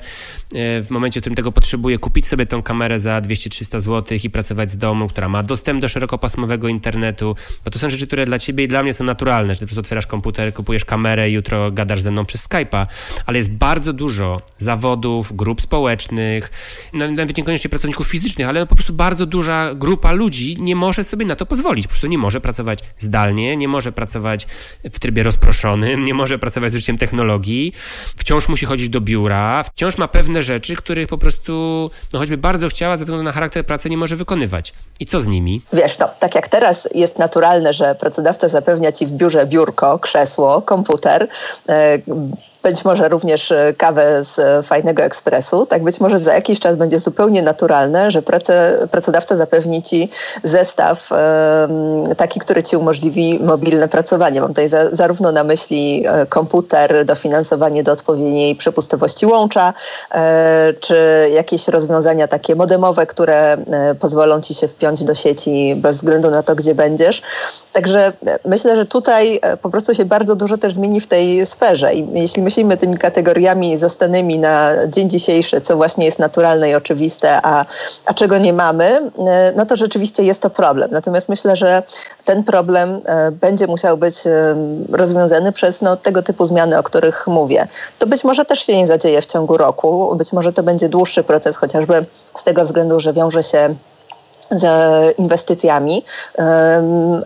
e, 0.55 0.83
w 0.83 0.87
momencie, 0.89 1.19
w 1.19 1.23
którym 1.23 1.35
tego 1.35 1.51
potrzebuje, 1.51 1.97
kupić 1.97 2.27
sobie 2.27 2.45
tą 2.45 2.63
kamerę 2.63 2.99
za 2.99 3.21
200-300 3.21 3.79
zł 3.79 4.17
i 4.23 4.29
pracować 4.29 4.71
z 4.71 4.77
domu, 4.77 5.07
która 5.07 5.29
ma 5.29 5.43
dostęp 5.43 5.81
do 5.81 5.89
szerokopasmowego 5.89 6.67
internetu, 6.67 7.35
bo 7.65 7.71
to 7.71 7.79
są 7.79 7.89
rzeczy, 7.89 8.07
które 8.07 8.25
dla 8.25 8.39
ciebie 8.39 8.63
i 8.63 8.67
dla 8.67 8.83
mnie 8.83 8.93
są 8.93 9.03
naturalne, 9.03 9.55
że 9.55 9.59
po 9.59 9.65
prostu 9.65 9.79
otwierasz 9.79 10.07
komputer, 10.07 10.53
kupujesz 10.53 10.85
kamerę 10.85 11.31
jutro 11.31 11.71
gadasz 11.71 12.01
ze 12.01 12.11
mną 12.11 12.25
przez 12.25 12.49
Skype'a, 12.49 12.87
ale 13.25 13.37
jest 13.37 13.51
bardzo 13.51 13.93
dużo 13.93 14.41
zawodów, 14.57 15.35
grup 15.35 15.61
społecznych, 15.61 16.51
nawet 16.93 17.37
niekoniecznie 17.37 17.69
pracowników 17.69 18.07
fizycznych, 18.07 18.47
ale 18.47 18.65
po 18.65 18.75
prostu 18.75 18.93
bardzo 18.93 19.25
duża 19.25 19.75
grupa 19.75 20.11
ludzi 20.11 20.57
nie 20.59 20.75
może 20.75 21.03
sobie 21.03 21.25
na 21.25 21.35
to 21.35 21.45
pozwolić, 21.45 21.87
po 21.87 21.89
prostu 21.89 22.07
nie 22.07 22.17
może 22.17 22.41
pracować 22.41 22.79
zdalnie, 22.97 23.57
nie 23.57 23.67
może 23.67 23.91
pracować 23.91 24.18
w 24.91 24.99
trybie 24.99 25.23
rozproszonym, 25.23 26.05
nie 26.05 26.13
może 26.13 26.39
pracować 26.39 26.71
z 26.71 26.75
użyciem 26.75 26.97
technologii, 26.97 27.73
wciąż 28.17 28.49
musi 28.49 28.65
chodzić 28.65 28.89
do 28.89 29.01
biura, 29.01 29.63
wciąż 29.63 29.97
ma 29.97 30.07
pewne 30.07 30.41
rzeczy, 30.41 30.75
których 30.75 31.07
po 31.07 31.17
prostu, 31.17 31.91
no 32.13 32.19
choćby 32.19 32.37
bardzo 32.37 32.69
chciała, 32.69 32.97
ze 32.97 33.03
względu 33.03 33.23
na 33.23 33.31
charakter 33.31 33.65
pracy 33.65 33.89
nie 33.89 33.97
może 33.97 34.15
wykonywać. 34.15 34.73
I 34.99 35.05
co 35.05 35.21
z 35.21 35.27
nimi? 35.27 35.61
Wiesz, 35.73 35.99
no, 35.99 36.09
tak 36.19 36.35
jak 36.35 36.47
teraz 36.47 36.89
jest 36.95 37.19
naturalne, 37.19 37.73
że 37.73 37.95
pracodawca 37.95 38.47
zapewnia 38.47 38.91
ci 38.91 39.05
w 39.05 39.11
biurze 39.11 39.45
biurko, 39.45 39.99
krzesło, 39.99 40.61
komputer, 40.61 41.27
e, 41.69 41.99
być 42.63 42.85
może 42.85 43.09
również 43.09 43.51
e, 43.51 43.73
kawę 43.77 44.23
z 44.23 44.39
e, 44.39 44.63
fajnego 44.63 45.03
ekspresu, 45.03 45.65
tak 45.65 45.83
być 45.83 45.99
może 45.99 46.19
za 46.19 46.33
jakiś 46.33 46.59
czas 46.59 46.75
będzie 46.75 46.99
zupełnie 46.99 47.41
naturalne, 47.41 48.11
że 48.11 48.21
pracodawca 48.91 49.37
zapewni 49.37 49.83
ci 49.83 50.09
zestaw 50.43 51.09
taki, 52.17 52.39
który 52.39 52.63
ci 52.63 52.77
umożliwi 52.77 53.39
mobilne 53.39 53.87
pracowanie. 53.87 54.41
Mam 54.41 54.49
tutaj 54.49 54.69
za, 54.69 54.95
zarówno 54.95 55.31
na 55.31 55.43
myśli 55.43 56.03
e, 56.07 56.25
komputer, 56.25 57.05
dofinansowanie 57.05 57.83
do 57.83 57.91
odpowiedniej 57.91 58.55
przepustowości 58.55 59.25
łącza, 59.25 59.73
czy 60.79 61.29
jakieś 61.33 61.67
rozwiązania 61.67 62.27
takie 62.27 62.55
modemowe, 62.55 63.05
które 63.05 63.57
pozwolą 63.99 64.41
ci 64.41 64.53
się 64.53 64.67
wpiąć 64.67 65.03
do 65.03 65.15
sieci 65.15 65.75
bez 65.77 65.95
względu 65.95 66.31
na 66.31 66.43
to, 66.43 66.55
gdzie 66.55 66.75
będziesz. 66.75 67.21
Także 67.73 68.13
myślę, 68.45 68.75
że 68.75 68.85
tutaj 68.85 69.39
po 69.61 69.69
prostu 69.69 69.93
się 69.93 70.05
bardzo 70.05 70.35
dużo 70.35 70.57
też 70.57 70.73
zmieni 70.73 71.01
w 71.01 71.07
tej 71.07 71.45
sferze 71.45 71.93
i 71.93 72.07
jeśli 72.13 72.43
przemyślimy 72.49 72.77
tymi 72.77 72.97
kategoriami 72.97 73.77
zastanymi 73.77 74.39
na 74.39 74.71
dzień 74.87 75.09
dzisiejszy, 75.09 75.61
co 75.61 75.75
właśnie 75.75 76.05
jest 76.05 76.19
naturalne 76.19 76.69
i 76.69 76.75
oczywiste, 76.75 77.39
a, 77.43 77.65
a 78.05 78.13
czego 78.13 78.37
nie 78.37 78.53
mamy, 78.53 79.11
no 79.55 79.65
to 79.65 79.75
rzeczywiście 79.75 80.23
jest 80.23 80.41
to 80.41 80.49
problem. 80.49 80.91
Natomiast 80.91 81.29
myślę, 81.29 81.55
że 81.55 81.83
ten 82.25 82.43
problem 82.43 83.01
będzie 83.31 83.67
musiał 83.67 83.97
być 83.97 84.15
rozwiązany 84.91 85.51
przez 85.51 85.81
no, 85.81 85.97
tego 85.97 86.23
typu 86.23 86.45
zmiany, 86.45 86.77
o 86.77 86.83
których 86.83 87.27
mówię. 87.27 87.67
To 87.99 88.07
być 88.07 88.23
może 88.23 88.45
też 88.45 88.59
się 88.59 88.77
nie 88.77 88.87
zadzieje 88.87 89.21
w 89.21 89.25
ciągu 89.25 89.57
roku, 89.57 90.15
być 90.15 90.33
może 90.33 90.53
to 90.53 90.63
będzie 90.63 90.89
dłuższy 90.89 91.23
proces, 91.23 91.57
chociażby 91.57 92.05
z 92.35 92.43
tego 92.43 92.63
względu, 92.63 92.99
że 92.99 93.13
wiąże 93.13 93.43
się 93.43 93.75
z 94.51 94.65
inwestycjami, 95.19 96.05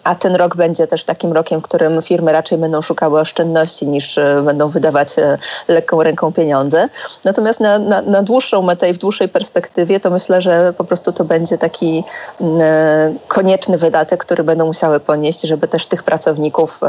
a 0.03 0.15
ten 0.15 0.35
rok 0.35 0.55
będzie 0.55 0.87
też 0.87 1.03
takim 1.03 1.33
rokiem, 1.33 1.59
w 1.59 1.63
którym 1.63 2.01
firmy 2.01 2.31
raczej 2.31 2.57
będą 2.57 2.81
szukały 2.81 3.19
oszczędności 3.19 3.87
niż 3.87 4.17
e, 4.17 4.41
będą 4.45 4.69
wydawać 4.69 5.19
e, 5.19 5.37
lekką 5.67 6.03
ręką 6.03 6.33
pieniądze. 6.33 6.89
Natomiast 7.23 7.59
na, 7.59 7.79
na, 7.79 8.01
na 8.01 8.23
dłuższą 8.23 8.61
metę 8.61 8.89
i 8.89 8.93
w 8.93 8.97
dłuższej 8.97 9.29
perspektywie 9.29 9.99
to 9.99 10.09
myślę, 10.09 10.41
że 10.41 10.73
po 10.77 10.83
prostu 10.83 11.11
to 11.11 11.23
będzie 11.23 11.57
taki 11.57 12.03
e, 12.41 13.13
konieczny 13.27 13.77
wydatek, 13.77 14.25
który 14.25 14.43
będą 14.43 14.65
musiały 14.65 14.99
ponieść, 14.99 15.41
żeby 15.41 15.67
też 15.67 15.85
tych 15.85 16.03
pracowników 16.03 16.79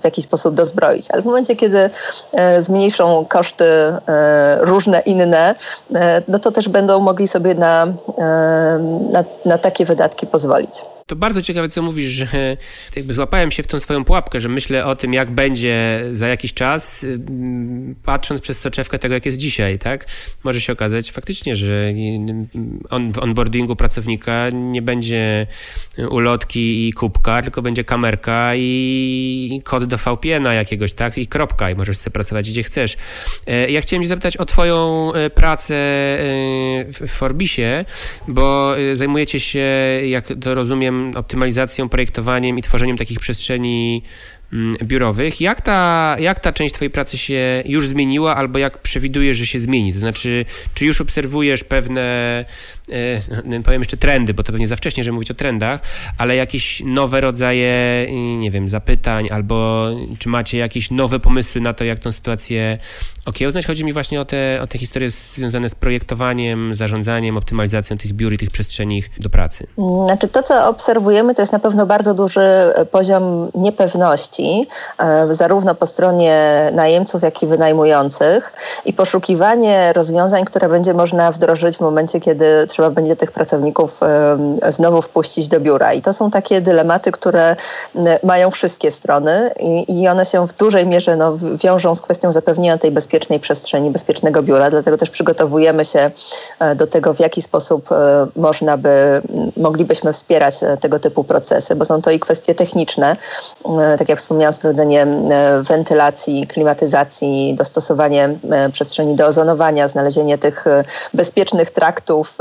w 0.00 0.04
jakiś 0.04 0.24
sposób 0.24 0.54
dozbroić. 0.54 1.10
Ale 1.10 1.22
w 1.22 1.24
momencie, 1.24 1.56
kiedy 1.56 1.90
zmniejszą 2.60 3.24
koszty 3.28 3.64
różne 4.60 5.00
inne, 5.00 5.54
no 6.28 6.38
to 6.38 6.50
też 6.50 6.68
będą 6.68 7.00
mogli 7.00 7.28
sobie 7.28 7.54
na, 7.54 7.86
na, 9.12 9.24
na 9.44 9.58
takie 9.68 9.84
wydatki 9.84 10.26
pozwolić. 10.26 10.84
To 11.08 11.16
bardzo 11.16 11.42
ciekawe, 11.42 11.68
co 11.68 11.82
mówisz, 11.82 12.06
że 12.08 12.56
jakby 12.96 13.14
złapałem 13.14 13.50
się 13.50 13.62
w 13.62 13.66
tą 13.66 13.80
swoją 13.80 14.04
pułapkę, 14.04 14.40
że 14.40 14.48
myślę 14.48 14.86
o 14.86 14.96
tym, 14.96 15.12
jak 15.12 15.30
będzie 15.30 16.04
za 16.12 16.28
jakiś 16.28 16.54
czas, 16.54 17.06
patrząc 18.04 18.40
przez 18.40 18.60
soczewkę 18.60 18.98
tego, 18.98 19.14
jak 19.14 19.26
jest 19.26 19.38
dzisiaj, 19.38 19.78
tak? 19.78 20.06
Może 20.44 20.60
się 20.60 20.72
okazać 20.72 21.10
faktycznie, 21.10 21.56
że 21.56 21.92
on, 22.90 23.12
w 23.12 23.18
onboardingu 23.18 23.76
pracownika 23.76 24.50
nie 24.50 24.82
będzie 24.82 25.46
ulotki 26.10 26.88
i 26.88 26.92
kubka, 26.92 27.42
tylko 27.42 27.62
będzie 27.62 27.84
kamerka 27.84 28.50
i 28.54 29.60
kod 29.64 29.84
do 29.84 29.98
VPN-a 29.98 30.54
jakiegoś, 30.54 30.92
tak? 30.92 31.18
I 31.18 31.26
kropka 31.26 31.70
i 31.70 31.74
możesz 31.74 31.98
sobie 31.98 32.12
pracować 32.12 32.50
gdzie 32.50 32.62
chcesz. 32.62 32.96
E, 33.46 33.70
ja 33.70 33.80
chciałem 33.80 34.02
cię 34.02 34.08
zapytać 34.08 34.36
o 34.36 34.46
twoją 34.46 35.12
e, 35.12 35.30
pracę 35.30 35.74
e, 35.74 36.26
w 36.92 37.08
Forbisie, 37.08 37.84
bo 38.28 38.74
zajmujecie 38.94 39.40
się, 39.40 39.66
jak 40.04 40.24
to 40.40 40.54
rozumiem, 40.54 40.97
optymalizacją, 41.16 41.88
projektowaniem 41.88 42.58
i 42.58 42.62
tworzeniem 42.62 42.96
takich 42.96 43.20
przestrzeni 43.20 44.02
mm, 44.52 44.76
biurowych. 44.82 45.40
Jak 45.40 45.60
ta, 45.60 46.16
jak 46.18 46.40
ta 46.40 46.52
część 46.52 46.74
Twojej 46.74 46.90
pracy 46.90 47.18
się 47.18 47.62
już 47.66 47.86
zmieniła, 47.86 48.36
albo 48.36 48.58
jak 48.58 48.78
przewidujesz, 48.78 49.36
że 49.36 49.46
się 49.46 49.58
zmieni? 49.58 49.92
To 49.92 49.98
znaczy, 49.98 50.44
czy 50.74 50.86
już 50.86 51.00
obserwujesz 51.00 51.64
pewne 51.64 52.44
powiem 53.64 53.80
jeszcze 53.80 53.96
trendy, 53.96 54.34
bo 54.34 54.42
to 54.42 54.52
pewnie 54.52 54.68
za 54.68 54.76
wcześnie, 54.76 55.04
żeby 55.04 55.14
mówić 55.14 55.30
o 55.30 55.34
trendach, 55.34 55.80
ale 56.18 56.36
jakieś 56.36 56.82
nowe 56.84 57.20
rodzaje, 57.20 58.06
nie 58.38 58.50
wiem, 58.50 58.68
zapytań, 58.68 59.28
albo 59.30 59.86
czy 60.18 60.28
macie 60.28 60.58
jakieś 60.58 60.90
nowe 60.90 61.20
pomysły 61.20 61.60
na 61.60 61.74
to, 61.74 61.84
jak 61.84 61.98
tę 61.98 62.12
sytuację 62.12 62.78
okiełznać? 63.26 63.66
Chodzi 63.66 63.84
mi 63.84 63.92
właśnie 63.92 64.20
o 64.20 64.24
te, 64.24 64.60
o 64.62 64.66
te 64.66 64.78
historie 64.78 65.10
związane 65.10 65.70
z 65.70 65.74
projektowaniem, 65.74 66.74
zarządzaniem, 66.74 67.36
optymalizacją 67.36 67.98
tych 67.98 68.12
biur 68.12 68.32
i 68.32 68.38
tych 68.38 68.50
przestrzeni 68.50 69.02
do 69.20 69.30
pracy. 69.30 69.66
Znaczy 70.06 70.28
to, 70.28 70.42
co 70.42 70.68
obserwujemy, 70.68 71.34
to 71.34 71.42
jest 71.42 71.52
na 71.52 71.58
pewno 71.58 71.86
bardzo 71.86 72.14
duży 72.14 72.40
poziom 72.90 73.50
niepewności, 73.54 74.66
e, 74.98 75.34
zarówno 75.34 75.74
po 75.74 75.86
stronie 75.86 76.34
najemców, 76.72 77.22
jak 77.22 77.42
i 77.42 77.46
wynajmujących 77.46 78.52
i 78.84 78.92
poszukiwanie 78.92 79.92
rozwiązań, 79.92 80.44
które 80.44 80.68
będzie 80.68 80.94
można 80.94 81.32
wdrożyć 81.32 81.76
w 81.76 81.80
momencie, 81.80 82.20
kiedy 82.20 82.66
trzeba 82.78 82.90
będzie 82.90 83.16
tych 83.16 83.32
pracowników 83.32 84.00
znowu 84.68 85.02
wpuścić 85.02 85.48
do 85.48 85.60
biura. 85.60 85.92
I 85.92 86.02
to 86.02 86.12
są 86.12 86.30
takie 86.30 86.60
dylematy, 86.60 87.12
które 87.12 87.56
mają 88.22 88.50
wszystkie 88.50 88.90
strony 88.90 89.50
i, 89.88 90.08
one 90.08 90.26
się 90.26 90.46
w 90.46 90.52
dużej 90.52 90.86
mierze 90.86 91.16
no, 91.16 91.36
wiążą 91.64 91.94
z 91.94 92.02
kwestią 92.02 92.32
zapewnienia 92.32 92.78
tej 92.78 92.90
bezpiecznej 92.90 93.40
przestrzeni, 93.40 93.90
bezpiecznego 93.90 94.42
biura. 94.42 94.70
Dlatego 94.70 94.96
też 94.96 95.10
przygotowujemy 95.10 95.84
się 95.84 96.10
e, 96.60 96.74
do 96.74 96.86
tego, 96.86 97.14
w 97.14 97.20
jaki 97.20 97.42
sposób 97.42 97.92
e, 97.92 98.26
można 98.36 98.76
by, 98.76 99.22
moglibyśmy 99.56 100.12
wspierać 100.12 100.62
e, 100.62 100.76
tego 100.76 100.98
typu 100.98 101.24
procesy, 101.24 101.74
bo 101.74 101.84
są 101.84 102.02
to 102.02 102.10
i 102.10 102.20
kwestie 102.20 102.54
techniczne, 102.54 103.16
tak 103.98 104.08
jak 104.08 104.18
wspomniałam, 104.18 104.52
sprawdzenie 104.52 105.06
wentylacji, 105.68 106.46
klimatyzacji, 106.46 107.54
dostosowanie 107.54 108.28
przestrzeni 108.72 109.16
do 109.16 109.26
ozonowania, 109.26 109.88
znalezienie 109.88 110.38
tych 110.38 110.64
bezpiecznych 111.14 111.70
traktów 111.70 112.38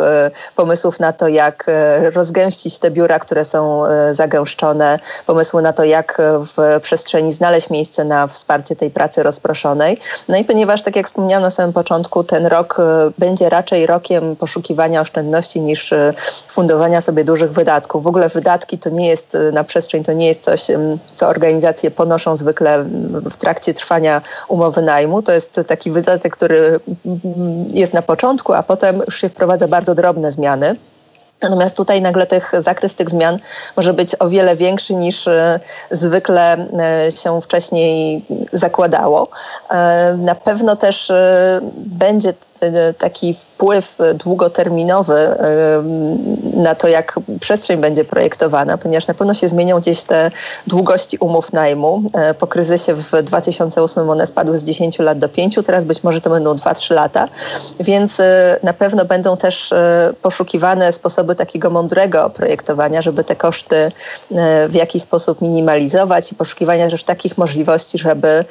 pomysłów 0.56 1.00
na 1.00 1.14
to, 1.14 1.28
jak 1.28 1.66
e, 1.68 2.10
rozgęścić 2.10 2.80
te 2.80 2.92
biura, 2.92 3.20
które 3.20 3.46
są 3.46 3.86
e, 3.86 4.16
zagęszczone, 4.16 5.00
pomysły 5.26 5.62
na 5.62 5.74
to, 5.74 5.84
jak 5.84 6.22
w 6.22 6.82
przestrzeni 6.82 7.34
znaleźć 7.34 7.70
miejsce 7.70 8.04
na 8.04 8.28
wsparcie 8.28 8.76
tej 8.76 8.92
pracy 8.92 9.24
rozproszonej. 9.24 10.00
No 10.30 10.38
i 10.38 10.44
ponieważ, 10.44 10.82
tak 10.82 10.96
jak 10.96 11.08
wspomniano 11.08 11.46
na 11.46 11.52
samym 11.52 11.74
początku, 11.74 12.24
ten 12.24 12.46
rok 12.46 12.80
e, 12.80 12.84
będzie 13.18 13.50
raczej 13.50 13.86
rokiem 13.86 14.36
poszukiwania 14.36 15.02
oszczędności 15.02 15.62
niż 15.62 15.94
fundowania 16.48 17.02
sobie 17.02 17.24
dużych 17.24 17.52
wydatków. 17.52 18.04
W 18.04 18.08
ogóle 18.08 18.30
wydatki 18.30 18.78
to 18.78 18.90
nie 18.90 19.10
jest 19.10 19.38
na 19.54 19.64
przestrzeń, 19.64 20.04
to 20.04 20.14
nie 20.14 20.28
jest 20.28 20.42
coś, 20.42 20.68
co 21.16 21.28
organizacje 21.28 21.92
ponoszą 21.92 22.36
zwykle 22.36 22.86
w 23.32 23.36
trakcie 23.36 23.74
trwania 23.74 24.22
umowy 24.48 24.82
najmu. 24.82 25.22
To 25.22 25.32
jest 25.32 25.62
taki 25.68 25.92
wydatek, 25.92 26.34
który 26.34 26.80
jest 27.70 27.94
na 27.94 28.02
początku, 28.02 28.54
a 28.54 28.64
potem 28.64 29.02
już 29.06 29.22
się 29.22 29.30
wprowadza 29.30 29.68
bardzo 29.68 29.96
drobne 30.18 30.32
zmiany. 30.32 30.76
Natomiast 31.42 31.76
tutaj 31.76 32.02
nagle 32.02 32.26
tych, 32.26 32.52
zakres 32.60 32.96
tych 32.96 33.10
zmian 33.10 33.40
może 33.76 33.94
być 33.94 34.16
o 34.20 34.30
wiele 34.30 34.56
większy 34.56 34.96
niż 34.96 35.28
e, 35.28 35.60
zwykle 35.92 36.58
e, 37.08 37.12
się 37.12 37.42
wcześniej 37.42 38.26
zakładało. 38.54 39.28
E, 39.72 40.14
na 40.18 40.36
pewno 40.36 40.76
też 40.76 41.12
będzie 41.76 42.34
taki 42.98 43.34
wpływ 43.34 43.98
długoterminowy 44.16 45.14
e, 45.14 45.84
na 46.54 46.76
to, 46.76 46.88
jak 46.88 47.20
przestrzeń 47.40 47.82
będzie 47.82 48.06
projektowana, 48.06 48.78
ponieważ 48.78 49.08
na 49.08 49.14
pewno 49.14 49.34
się 49.34 49.48
zmienią 49.48 49.80
gdzieś 49.80 50.04
te 50.04 50.32
długości 50.68 51.18
umów 51.18 51.54
najmu. 51.54 52.02
E, 52.14 52.34
po 52.34 52.48
kryzysie 52.48 52.94
w 52.94 53.12
2008 53.24 54.10
one 54.10 54.28
spadły 54.28 54.58
z 54.58 54.64
10 54.64 55.00
lat 55.00 55.20
do 55.20 55.30
5, 55.30 55.60
teraz 55.66 55.86
być 55.86 56.04
może 56.04 56.22
to 56.22 56.30
będą 56.30 56.54
2-3 56.54 56.94
lata, 56.94 57.28
więc 57.80 58.22
na 58.64 58.74
pewno 58.74 59.06
będą 59.06 59.38
też 59.38 59.74
poszukiwane 60.22 60.94
sposoby 60.94 61.36
takiego 61.36 61.70
mądrego 61.70 62.30
projektowania, 62.30 63.02
żeby 63.02 63.24
te 63.24 63.36
koszty 63.36 63.92
w 64.70 64.74
jakiś 64.74 65.04
sposób 65.04 65.42
minimalizować 65.42 66.32
i 66.32 66.36
poszukiwania 66.36 66.90
też 66.90 67.04
takich 67.04 67.38
możliwości, 67.38 67.98
żeby 67.98 68.46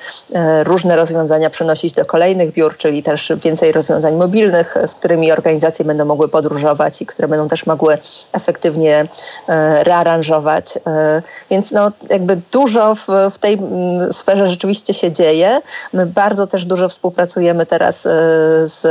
różne 0.64 0.96
rozwiązania 0.96 1.50
przenosić 1.50 1.92
do 1.92 2.04
kolejnych 2.04 2.52
biur, 2.52 2.76
czyli 2.76 3.02
też 3.02 3.32
więcej 3.36 3.72
rozwiązań 3.72 3.95
rozwiązań 3.96 4.18
mobilnych, 4.18 4.76
z 4.86 4.94
którymi 4.94 5.32
organizacje 5.32 5.84
będą 5.84 6.04
mogły 6.04 6.28
podróżować 6.28 7.02
i 7.02 7.06
które 7.06 7.28
będą 7.28 7.48
też 7.48 7.66
mogły 7.66 7.98
efektywnie 8.32 9.06
e, 9.48 9.84
rearanżować. 9.84 10.78
E, 10.86 11.22
więc 11.50 11.72
no, 11.72 11.90
jakby 12.10 12.40
dużo 12.52 12.94
w, 12.94 13.06
w 13.30 13.38
tej 13.38 13.54
mm, 13.54 14.12
sferze 14.12 14.50
rzeczywiście 14.50 14.94
się 14.94 15.12
dzieje. 15.12 15.60
My 15.92 16.06
bardzo 16.06 16.46
też 16.46 16.64
dużo 16.64 16.88
współpracujemy 16.88 17.66
teraz 17.66 18.06
e, 18.06 18.10
z 18.68 18.86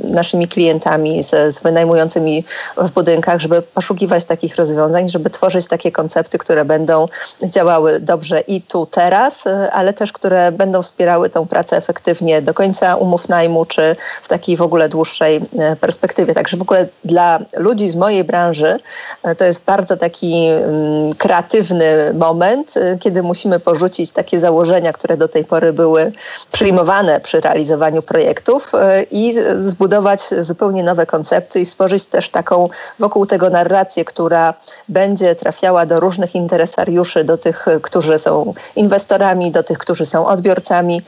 naszymi 0.00 0.48
klientami, 0.48 1.22
z, 1.22 1.54
z 1.54 1.62
wynajmującymi 1.62 2.44
w 2.76 2.90
budynkach, 2.90 3.40
żeby 3.40 3.62
poszukiwać 3.62 4.24
takich 4.24 4.56
rozwiązań, 4.56 5.08
żeby 5.08 5.30
tworzyć 5.30 5.68
takie 5.68 5.92
koncepty, 5.92 6.38
które 6.38 6.64
będą 6.64 7.08
działały 7.44 8.00
dobrze 8.00 8.40
i 8.40 8.62
tu, 8.62 8.86
teraz, 8.86 9.44
ale 9.72 9.92
też 9.92 10.12
które 10.12 10.52
będą 10.52 10.82
wspierały 10.82 11.30
tą 11.30 11.46
pracę 11.46 11.76
efektywnie 11.76 12.42
do 12.42 12.54
końca 12.54 12.96
umów 12.96 13.28
najmu, 13.28 13.64
czy 13.64 13.96
w 14.22 14.28
takiej 14.30 14.56
w 14.56 14.62
ogóle 14.62 14.88
dłuższej 14.88 15.40
e, 15.58 15.76
perspektywie. 15.76 16.34
Także 16.34 16.56
w 16.56 16.62
ogóle 16.62 16.86
dla 17.04 17.38
ludzi 17.56 17.88
z 17.88 17.96
mojej 17.96 18.24
branży 18.24 18.76
e, 19.22 19.34
to 19.34 19.44
jest 19.44 19.64
bardzo 19.64 19.96
taki 19.96 20.46
mm, 20.46 21.14
kreatywny 21.14 22.14
moment, 22.14 22.76
e, 22.76 22.98
kiedy 22.98 23.22
musimy 23.22 23.60
porzucić 23.60 24.10
takie 24.10 24.40
założenia, 24.40 24.92
które 24.92 25.16
do 25.16 25.28
tej 25.28 25.44
pory 25.44 25.72
były 25.72 26.12
przyjmowane 26.52 27.20
przy 27.20 27.40
realizowaniu 27.40 28.02
projektów 28.02 28.72
i 29.10 29.34
zbudować 29.64 30.20
zupełnie 30.40 30.82
nowe 30.82 31.06
koncepty 31.06 31.60
i 31.60 31.66
stworzyć 31.66 32.06
też 32.06 32.28
taką 32.28 32.68
wokół 32.98 33.26
tego 33.26 33.50
narrację, 33.50 34.04
która 34.04 34.54
będzie 34.88 35.34
trafiała 35.34 35.86
do 35.86 36.00
różnych 36.00 36.34
interesariuszy, 36.34 37.24
do 37.24 37.36
tych, 37.38 37.66
którzy 37.82 38.18
są 38.18 38.54
inwestorami, 38.76 39.50
do 39.50 39.62
tych, 39.62 39.78
którzy 39.78 40.04
są 40.04 40.26
odbiorcami, 40.26 41.02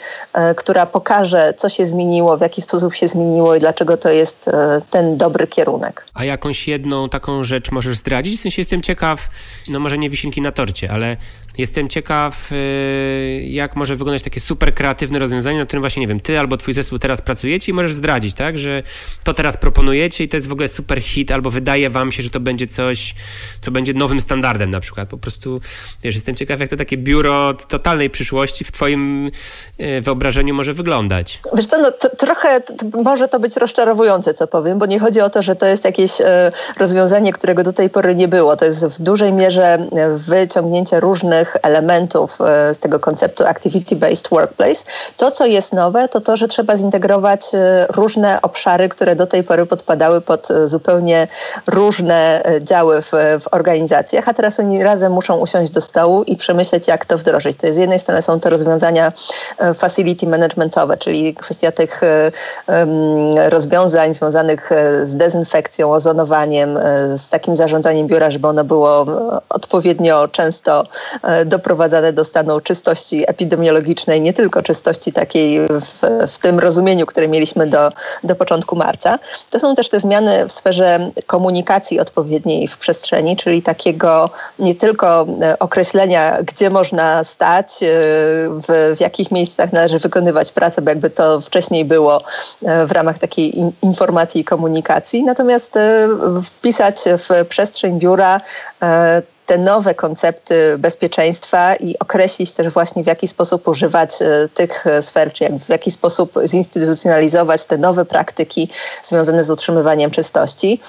która 0.56 0.86
pokaże, 0.86 1.54
co 1.56 1.68
się 1.68 1.86
zmieniło, 1.86 2.36
w 2.36 2.40
jaki 2.40 2.62
sposób 2.62 2.94
się 2.94 3.08
zmieniło 3.12 3.56
i 3.56 3.60
dlaczego 3.60 3.96
to 3.96 4.08
jest 4.08 4.48
e, 4.48 4.80
ten 4.90 5.16
dobry 5.16 5.46
kierunek. 5.46 6.06
A 6.14 6.24
jakąś 6.24 6.68
jedną 6.68 7.08
taką 7.08 7.44
rzecz 7.44 7.70
możesz 7.70 7.96
zdradzić? 7.96 8.38
W 8.38 8.42
sensie 8.42 8.60
jestem 8.60 8.82
ciekaw, 8.82 9.28
no 9.68 9.80
może 9.80 9.98
nie 9.98 10.10
wisinki 10.10 10.40
na 10.40 10.52
torcie, 10.52 10.90
ale 10.92 11.16
jestem 11.58 11.88
ciekaw, 11.88 12.52
y, 12.52 13.44
jak 13.48 13.76
może 13.76 13.96
wyglądać 13.96 14.22
takie 14.22 14.40
super 14.40 14.74
kreatywne 14.74 15.18
rozwiązanie, 15.18 15.58
na 15.58 15.66
którym 15.66 15.82
właśnie, 15.82 16.00
nie 16.00 16.06
wiem, 16.06 16.20
ty 16.20 16.38
albo 16.38 16.56
twój 16.56 16.74
zespół 16.74 16.98
teraz 16.98 17.20
pracujecie 17.20 17.72
i 17.72 17.74
możesz 17.74 17.94
zdradzić, 17.94 18.34
tak, 18.34 18.58
że 18.58 18.82
to 19.24 19.34
teraz 19.34 19.56
proponujecie 19.56 20.24
i 20.24 20.28
to 20.28 20.36
jest 20.36 20.48
w 20.48 20.52
ogóle 20.52 20.68
super 20.68 21.02
hit, 21.02 21.30
albo 21.30 21.50
wydaje 21.50 21.90
wam 21.90 22.12
się, 22.12 22.22
że 22.22 22.30
to 22.30 22.40
będzie 22.40 22.66
coś, 22.66 23.14
co 23.60 23.70
będzie 23.70 23.94
nowym 23.94 24.20
standardem 24.20 24.70
na 24.70 24.80
przykład. 24.80 25.08
Po 25.08 25.18
prostu, 25.18 25.60
wiesz, 26.02 26.14
jestem 26.14 26.34
ciekaw, 26.34 26.60
jak 26.60 26.70
to 26.70 26.76
takie 26.76 26.96
biuro 26.96 27.54
totalnej 27.54 28.10
przyszłości 28.10 28.64
w 28.64 28.72
twoim 28.72 29.30
y, 29.80 30.00
wyobrażeniu 30.00 30.54
może 30.54 30.72
wyglądać. 30.72 31.40
Wiesz 31.54 31.66
co, 31.66 31.78
no, 31.78 31.90
to, 31.90 32.16
trochę 32.16 32.60
to, 32.60 32.74
może 33.02 33.28
to 33.28 33.40
być 33.40 33.56
rozczarowujące, 33.56 34.34
co 34.34 34.46
powiem, 34.46 34.78
bo 34.78 34.86
nie 34.86 34.98
chodzi 34.98 35.20
o 35.20 35.30
to, 35.30 35.42
że 35.42 35.56
to 35.56 35.66
jest 35.66 35.84
jakieś 35.84 36.20
e, 36.20 36.52
rozwiązanie, 36.78 37.32
którego 37.32 37.62
do 37.62 37.72
tej 37.72 37.90
pory 37.90 38.14
nie 38.14 38.28
było. 38.28 38.56
To 38.56 38.64
jest 38.64 38.86
w 38.86 39.02
dużej 39.02 39.32
mierze 39.32 39.88
wyciągnięcie 40.28 41.00
różnych 41.00 41.41
elementów 41.62 42.38
e, 42.40 42.74
z 42.74 42.78
tego 42.78 43.00
konceptu 43.00 43.44
activity-based 43.44 44.28
workplace. 44.30 44.84
To, 45.16 45.30
co 45.30 45.46
jest 45.46 45.72
nowe, 45.72 46.08
to 46.08 46.20
to, 46.20 46.36
że 46.36 46.48
trzeba 46.48 46.76
zintegrować 46.76 47.54
e, 47.54 47.86
różne 47.90 48.42
obszary, 48.42 48.88
które 48.88 49.16
do 49.16 49.26
tej 49.26 49.44
pory 49.44 49.66
podpadały 49.66 50.20
pod 50.20 50.48
zupełnie 50.64 51.28
różne 51.66 52.42
działy 52.60 53.02
w, 53.02 53.10
w 53.40 53.54
organizacjach, 53.54 54.28
a 54.28 54.34
teraz 54.34 54.60
oni 54.60 54.82
razem 54.82 55.12
muszą 55.12 55.36
usiąść 55.36 55.70
do 55.70 55.80
stołu 55.80 56.22
i 56.22 56.36
przemyśleć, 56.36 56.88
jak 56.88 57.04
to 57.04 57.18
wdrożyć. 57.18 57.56
To 57.56 57.66
jest 57.66 57.78
z 57.78 57.80
jednej 57.80 57.98
strony 57.98 58.22
są 58.22 58.40
to 58.40 58.50
rozwiązania 58.50 59.12
facility 59.74 60.26
managementowe, 60.26 60.96
czyli 60.96 61.34
kwestia 61.34 61.72
tych 61.72 62.00
rozwiązań 63.48 64.14
związanych 64.14 64.70
z 65.06 65.16
dezynfekcją, 65.16 65.92
ozonowaniem, 65.92 66.76
e, 66.76 67.18
z 67.18 67.28
takim 67.28 67.56
zarządzaniem 67.56 68.06
biura, 68.06 68.30
żeby 68.30 68.48
ono 68.48 68.64
było 68.64 69.02
e, 69.02 69.38
odpowiednio 69.48 70.28
często 70.28 70.84
e, 71.24 71.31
doprowadzane 71.46 72.12
do 72.12 72.24
stanu 72.24 72.60
czystości 72.60 73.24
epidemiologicznej, 73.26 74.20
nie 74.20 74.32
tylko 74.32 74.62
czystości 74.62 75.12
takiej 75.12 75.60
w, 75.60 76.00
w 76.28 76.38
tym 76.38 76.58
rozumieniu, 76.58 77.06
które 77.06 77.28
mieliśmy 77.28 77.66
do, 77.66 77.92
do 78.24 78.34
początku 78.34 78.76
marca. 78.76 79.18
To 79.50 79.60
są 79.60 79.74
też 79.74 79.88
te 79.88 80.00
zmiany 80.00 80.48
w 80.48 80.52
sferze 80.52 81.10
komunikacji 81.26 82.00
odpowiedniej 82.00 82.68
w 82.68 82.76
przestrzeni, 82.76 83.36
czyli 83.36 83.62
takiego 83.62 84.30
nie 84.58 84.74
tylko 84.74 85.26
określenia, 85.58 86.38
gdzie 86.42 86.70
można 86.70 87.24
stać, 87.24 87.78
w, 88.48 88.94
w 88.96 89.00
jakich 89.00 89.30
miejscach 89.30 89.72
należy 89.72 89.98
wykonywać 89.98 90.52
pracę, 90.52 90.82
bo 90.82 90.90
jakby 90.90 91.10
to 91.10 91.40
wcześniej 91.40 91.84
było 91.84 92.20
w 92.62 92.92
ramach 92.92 93.18
takiej 93.18 93.58
in, 93.58 93.72
informacji 93.82 94.40
i 94.40 94.44
komunikacji, 94.44 95.24
natomiast 95.24 95.76
e, 95.76 96.08
wpisać 96.44 96.96
w 97.18 97.46
przestrzeń 97.48 97.98
biura 97.98 98.40
e, 98.82 99.22
te 99.52 99.58
nowe 99.58 99.94
koncepty 99.94 100.78
bezpieczeństwa 100.78 101.74
i 101.74 101.98
określić 101.98 102.52
też 102.52 102.72
właśnie 102.72 103.04
w 103.04 103.06
jaki 103.06 103.28
sposób 103.28 103.68
używać 103.68 104.22
e, 104.22 104.48
tych 104.54 104.84
sfer, 105.00 105.32
czy 105.32 105.58
w 105.58 105.68
jaki 105.68 105.90
sposób 105.90 106.34
zinstytucjonalizować 106.44 107.64
te 107.64 107.78
nowe 107.78 108.04
praktyki 108.04 108.68
związane 109.04 109.44
z 109.44 109.50
utrzymywaniem 109.50 110.10
czystości. 110.10 110.80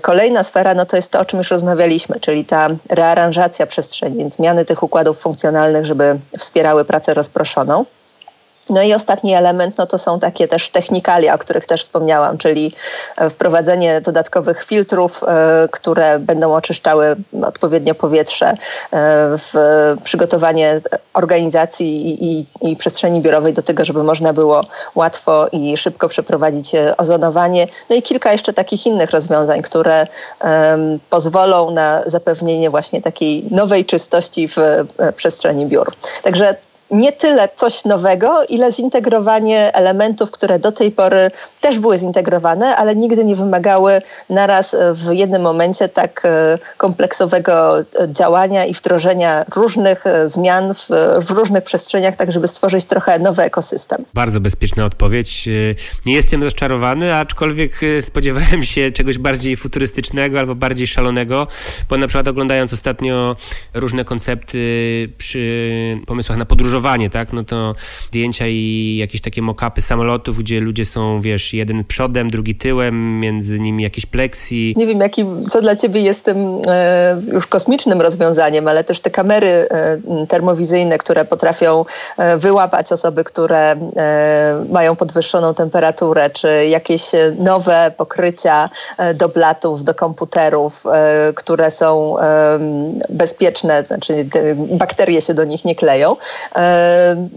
Kolejna 0.00 0.42
sfera 0.42 0.74
no 0.74 0.86
to 0.86 0.96
jest 0.96 1.10
to, 1.12 1.20
o 1.20 1.24
czym 1.24 1.38
już 1.38 1.50
rozmawialiśmy, 1.50 2.20
czyli 2.20 2.44
ta 2.44 2.68
rearanżacja 2.90 3.66
przestrzeni, 3.66 4.30
zmiany 4.30 4.64
tych 4.64 4.82
układów 4.82 5.18
funkcjonalnych, 5.18 5.86
żeby 5.86 6.18
wspierały 6.38 6.84
pracę 6.84 7.14
rozproszoną. 7.14 7.84
No 8.72 8.82
i 8.82 8.94
ostatni 8.94 9.34
element 9.34 9.78
no 9.78 9.86
to 9.86 9.98
są 9.98 10.20
takie 10.20 10.48
też 10.48 10.68
technikalia, 10.68 11.34
o 11.34 11.38
których 11.38 11.66
też 11.66 11.82
wspomniałam, 11.82 12.38
czyli 12.38 12.74
e, 13.16 13.30
wprowadzenie 13.30 14.00
dodatkowych 14.00 14.64
filtrów, 14.64 15.20
e, 15.26 15.68
które 15.70 16.18
będą 16.18 16.54
oczyszczały 16.54 17.16
odpowiednio 17.42 17.94
powietrze, 17.94 18.46
e, 18.50 18.56
w 19.38 19.52
przygotowanie 20.02 20.80
organizacji 21.14 22.08
i, 22.08 22.38
i, 22.38 22.46
i 22.70 22.76
przestrzeni 22.76 23.20
biurowej 23.20 23.52
do 23.52 23.62
tego, 23.62 23.84
żeby 23.84 24.02
można 24.02 24.32
było 24.32 24.64
łatwo 24.94 25.48
i 25.52 25.76
szybko 25.76 26.08
przeprowadzić 26.08 26.72
ozonowanie. 26.98 27.66
No 27.90 27.96
i 27.96 28.02
kilka 28.02 28.32
jeszcze 28.32 28.52
takich 28.52 28.86
innych 28.86 29.10
rozwiązań, 29.10 29.62
które 29.62 30.06
pozwolą 31.10 31.70
na 31.70 32.02
zapewnienie 32.06 32.70
właśnie 32.70 33.02
takiej 33.02 33.44
nowej 33.50 33.84
czystości 33.84 34.48
w 34.48 34.56
przestrzeni 35.16 35.66
biur. 35.66 35.92
Także 36.22 36.56
nie 36.92 37.12
tyle 37.12 37.48
coś 37.56 37.84
nowego, 37.84 38.44
ile 38.48 38.72
zintegrowanie 38.72 39.74
elementów, 39.74 40.30
które 40.30 40.58
do 40.58 40.72
tej 40.72 40.90
pory 40.90 41.30
też 41.60 41.78
były 41.78 41.98
zintegrowane, 41.98 42.76
ale 42.76 42.96
nigdy 42.96 43.24
nie 43.24 43.36
wymagały 43.36 44.02
naraz 44.30 44.76
w 44.92 45.14
jednym 45.14 45.42
momencie 45.42 45.88
tak 45.88 46.22
e, 46.24 46.58
kompleksowego 46.76 47.78
e, 47.78 47.84
działania 48.08 48.64
i 48.64 48.74
wdrożenia 48.74 49.44
różnych 49.56 50.06
e, 50.06 50.30
zmian 50.30 50.74
w, 50.74 50.88
w 51.26 51.30
różnych 51.30 51.64
przestrzeniach, 51.64 52.16
tak 52.16 52.32
żeby 52.32 52.48
stworzyć 52.48 52.84
trochę 52.84 53.18
nowy 53.18 53.42
ekosystem. 53.42 54.04
Bardzo 54.14 54.40
bezpieczna 54.40 54.84
odpowiedź. 54.84 55.48
Nie 56.06 56.14
jestem 56.14 56.42
rozczarowany, 56.42 57.14
aczkolwiek 57.14 57.80
spodziewałem 58.00 58.62
się 58.64 58.90
czegoś 58.90 59.18
bardziej 59.18 59.56
futurystycznego 59.56 60.38
albo 60.38 60.54
bardziej 60.54 60.86
szalonego, 60.86 61.46
bo 61.88 61.96
na 61.96 62.06
przykład 62.06 62.28
oglądając 62.28 62.72
ostatnio 62.72 63.36
różne 63.74 64.04
koncepty 64.04 64.58
przy 65.18 65.42
pomysłach 66.06 66.38
na 66.38 66.44
podróżowanie 66.44 66.81
tak, 67.12 67.32
no 67.32 67.44
to 67.44 67.74
zdjęcia 68.08 68.46
i 68.48 68.96
jakieś 69.00 69.20
takie 69.20 69.42
mock-upy 69.42 69.80
samolotów, 69.80 70.38
gdzie 70.38 70.60
ludzie 70.60 70.84
są, 70.84 71.20
wiesz, 71.20 71.52
jeden 71.52 71.84
przodem, 71.84 72.30
drugi 72.30 72.54
tyłem, 72.54 73.20
między 73.20 73.60
nimi 73.60 73.82
jakieś 73.82 74.06
pleksji. 74.06 74.74
Nie 74.76 74.86
wiem, 74.86 75.00
jaki, 75.00 75.24
co 75.50 75.60
dla 75.60 75.76
ciebie 75.76 76.00
jest 76.00 76.24
tym 76.24 76.36
e, 76.66 77.20
już 77.32 77.46
kosmicznym 77.46 78.00
rozwiązaniem, 78.00 78.68
ale 78.68 78.84
też 78.84 79.00
te 79.00 79.10
kamery 79.10 79.46
e, 79.48 79.98
termowizyjne, 80.28 80.98
które 80.98 81.24
potrafią 81.24 81.84
e, 82.18 82.38
wyłapać 82.38 82.92
osoby, 82.92 83.24
które 83.24 83.70
e, 83.96 84.64
mają 84.70 84.96
podwyższoną 84.96 85.54
temperaturę, 85.54 86.30
czy 86.30 86.66
jakieś 86.66 87.02
nowe 87.38 87.92
pokrycia 87.96 88.70
e, 88.98 89.14
do 89.14 89.28
blatów, 89.28 89.84
do 89.84 89.94
komputerów, 89.94 90.84
e, 90.86 91.32
które 91.32 91.70
są 91.70 92.16
bezpieczne, 93.08 93.84
znaczy 93.84 94.26
bakterie 94.56 95.22
się 95.22 95.34
do 95.34 95.44
nich 95.44 95.64
nie 95.64 95.74
kleją. 95.74 96.16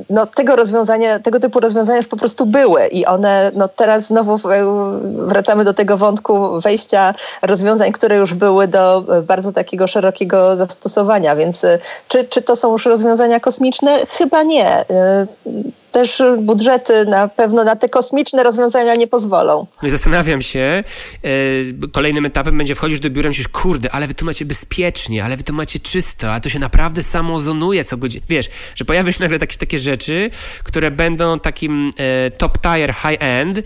No, 0.09 0.25
tego 0.25 0.55
rozwiązania, 0.55 1.19
tego 1.19 1.39
typu 1.39 1.59
rozwiązania 1.59 1.97
już 1.97 2.07
po 2.07 2.17
prostu 2.17 2.45
były 2.45 2.87
i 2.87 3.05
one, 3.05 3.51
no 3.55 3.67
teraz 3.67 4.05
znowu 4.05 4.39
wracamy 5.03 5.65
do 5.65 5.73
tego 5.73 5.97
wątku 5.97 6.61
wejścia 6.61 7.13
rozwiązań, 7.41 7.91
które 7.91 8.15
już 8.15 8.33
były 8.33 8.67
do 8.67 9.03
bardzo 9.27 9.51
takiego 9.51 9.87
szerokiego 9.87 10.57
zastosowania, 10.57 11.35
więc 11.35 11.63
e, 11.63 11.79
czy, 12.07 12.23
czy 12.23 12.41
to 12.41 12.55
są 12.55 12.71
już 12.71 12.85
rozwiązania 12.85 13.39
kosmiczne? 13.39 14.05
Chyba 14.09 14.43
nie 14.43 14.69
e, 14.69 14.85
też 15.95 16.23
budżety 16.37 17.05
na 17.05 17.27
pewno 17.27 17.63
na 17.63 17.75
te 17.75 17.89
kosmiczne 17.89 18.43
rozwiązania 18.43 18.95
nie 18.95 19.07
pozwolą. 19.07 19.67
No 19.83 19.89
zastanawiam 19.89 20.41
się, 20.41 20.83
e, 21.23 21.87
kolejnym 21.91 22.25
etapem 22.25 22.57
będzie 22.57 22.75
wchodzisz 22.75 22.99
do 22.99 23.09
biura 23.09 23.27
i 23.27 23.29
myślisz, 23.29 23.47
kurde, 23.47 23.91
ale 23.91 24.07
wy 24.07 24.13
to 24.13 24.25
macie 24.25 24.45
bezpiecznie, 24.45 25.23
ale 25.23 25.37
wy 25.37 25.43
to 25.43 25.53
macie 25.53 25.79
czysto, 25.79 26.33
a 26.33 26.39
to 26.39 26.49
się 26.49 26.59
naprawdę 26.59 27.03
samo 27.03 27.35
ozonuje 27.35 27.85
co 27.85 27.97
godzinę. 27.97 28.25
Wiesz, 28.29 28.49
że 28.75 28.85
pojawią 28.85 29.11
się 29.11 29.23
nagle 29.23 29.39
takie, 29.39 29.57
takie 29.57 29.79
rzeczy, 29.79 30.29
które 30.63 30.91
będą 30.91 31.39
takim 31.39 31.91
e, 31.97 32.31
top 32.31 32.57
tier 32.61 32.93
high 32.93 33.17
end, 33.19 33.59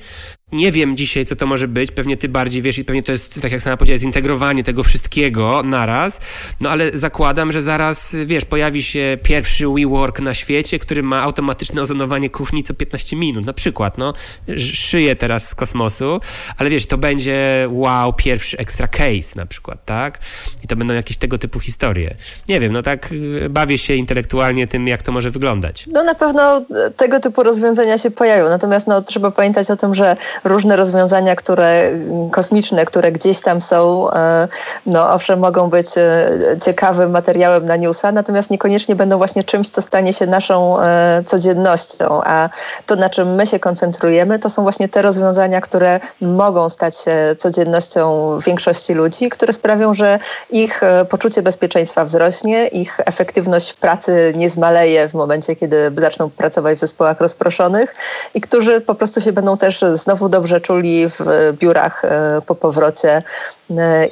nie 0.52 0.72
wiem 0.72 0.98
dzisiaj, 0.98 1.26
co 1.26 1.36
to 1.36 1.46
może 1.46 1.68
być. 1.68 1.92
Pewnie 1.92 2.18
ty 2.18 2.30
bardziej 2.30 2.62
wiesz 2.62 2.78
i 2.78 2.86
pewnie 2.86 3.04
to 3.04 3.12
jest, 3.12 3.42
tak 3.42 3.52
jak 3.52 3.62
sama 3.62 3.78
powiedziałeś, 3.78 4.02
zintegrowanie 4.02 4.64
tego 4.64 4.84
wszystkiego 4.84 5.64
naraz. 5.64 6.20
No 6.62 6.70
ale 6.70 6.98
zakładam, 6.98 7.52
że 7.52 7.62
zaraz, 7.62 8.16
wiesz, 8.26 8.46
pojawi 8.46 8.84
się 8.84 9.18
pierwszy 9.24 9.68
WeWork 9.68 10.20
na 10.20 10.34
świecie, 10.34 10.80
który 10.80 11.04
ma 11.04 11.22
automatyczne 11.22 11.82
ozonowanie 11.82 12.30
kuchni 12.30 12.64
co 12.64 12.74
15 12.74 13.16
minut. 13.16 13.46
Na 13.46 13.54
przykład, 13.54 13.98
no. 13.98 14.14
Szyję 14.58 15.16
teraz 15.16 15.50
z 15.50 15.56
kosmosu, 15.56 16.22
ale 16.58 16.70
wiesz, 16.70 16.86
to 16.86 16.98
będzie 16.98 17.68
wow, 17.72 18.14
pierwszy 18.14 18.58
extra 18.58 18.88
case 18.88 19.36
na 19.36 19.46
przykład, 19.46 19.86
tak? 19.86 20.20
I 20.64 20.68
to 20.68 20.76
będą 20.76 20.94
jakieś 20.94 21.18
tego 21.18 21.38
typu 21.38 21.60
historie. 21.60 22.16
Nie 22.48 22.60
wiem, 22.60 22.74
no 22.74 22.84
tak 22.84 23.12
y, 23.12 23.50
bawię 23.50 23.78
się 23.78 23.94
intelektualnie 23.96 24.68
tym, 24.68 24.88
jak 24.88 25.02
to 25.02 25.12
może 25.12 25.32
wyglądać. 25.32 25.86
No 25.88 26.04
na 26.04 26.16
pewno 26.16 26.62
tego 26.98 27.20
typu 27.20 27.44
rozwiązania 27.44 27.98
się 27.98 28.12
pojawią. 28.12 28.50
Natomiast 28.50 28.88
no, 28.88 29.02
trzeba 29.02 29.32
pamiętać 29.32 29.72
o 29.72 29.78
tym, 29.78 29.96
że 29.96 30.16
różne 30.44 30.76
rozwiązania, 30.76 31.36
które 31.36 31.92
kosmiczne, 32.32 32.86
które 32.86 33.12
gdzieś 33.12 33.42
tam 33.42 33.62
są, 33.62 34.12
e, 34.12 34.48
no 34.86 35.14
owszem, 35.14 35.40
mogą 35.40 35.70
być 35.70 35.98
e, 35.98 36.30
ciekawym 36.62 37.12
materiałem 37.12 37.66
na 37.66 37.76
newsa, 37.76 38.12
natomiast 38.12 38.50
niekoniecznie 38.50 38.96
będą 38.96 39.18
właśnie 39.18 39.44
czymś, 39.44 39.70
co 39.70 39.82
stanie 39.82 40.14
się 40.14 40.28
naszą 40.28 40.80
e, 40.80 41.24
codziennością. 41.26 42.22
A 42.26 42.50
to, 42.86 42.96
na 42.96 43.10
czym 43.10 43.36
my 43.36 43.46
się 43.46 43.60
koncentrujemy, 43.60 44.40
to 44.40 44.50
są 44.50 44.64
właśnie 44.64 44.90
te 44.90 45.02
rozwiązania, 45.02 45.62
które 45.62 46.00
mogą 46.22 46.70
stać 46.70 46.98
się 46.98 47.36
codziennością 47.38 48.38
większości 48.40 48.94
ludzi, 48.94 49.30
które 49.30 49.54
sprawią, 49.54 49.94
że 49.94 50.20
ich 50.50 50.82
poczucie 51.10 51.42
bezpieczeństwa 51.42 52.06
wzrośnie, 52.06 52.68
ich 52.68 53.00
efektywność 53.06 53.74
pracy 53.74 54.34
nie 54.36 54.50
zmaleje 54.50 55.10
w 55.10 55.14
momencie, 55.14 55.56
kiedy 55.56 55.92
zaczną 55.98 56.30
pracować 56.30 56.78
w 56.78 56.80
zespołach 56.80 57.22
rozproszonych 57.22 57.96
i 58.34 58.42
którzy 58.42 58.82
po 58.82 58.96
prostu 58.96 59.22
się 59.22 59.34
będą 59.34 59.58
też 59.58 59.86
znowu 59.94 60.29
dobrze 60.30 60.62
czuli 60.62 61.06
w 61.10 61.24
biurach 61.60 62.02
po 62.48 62.56
powrocie, 62.56 63.24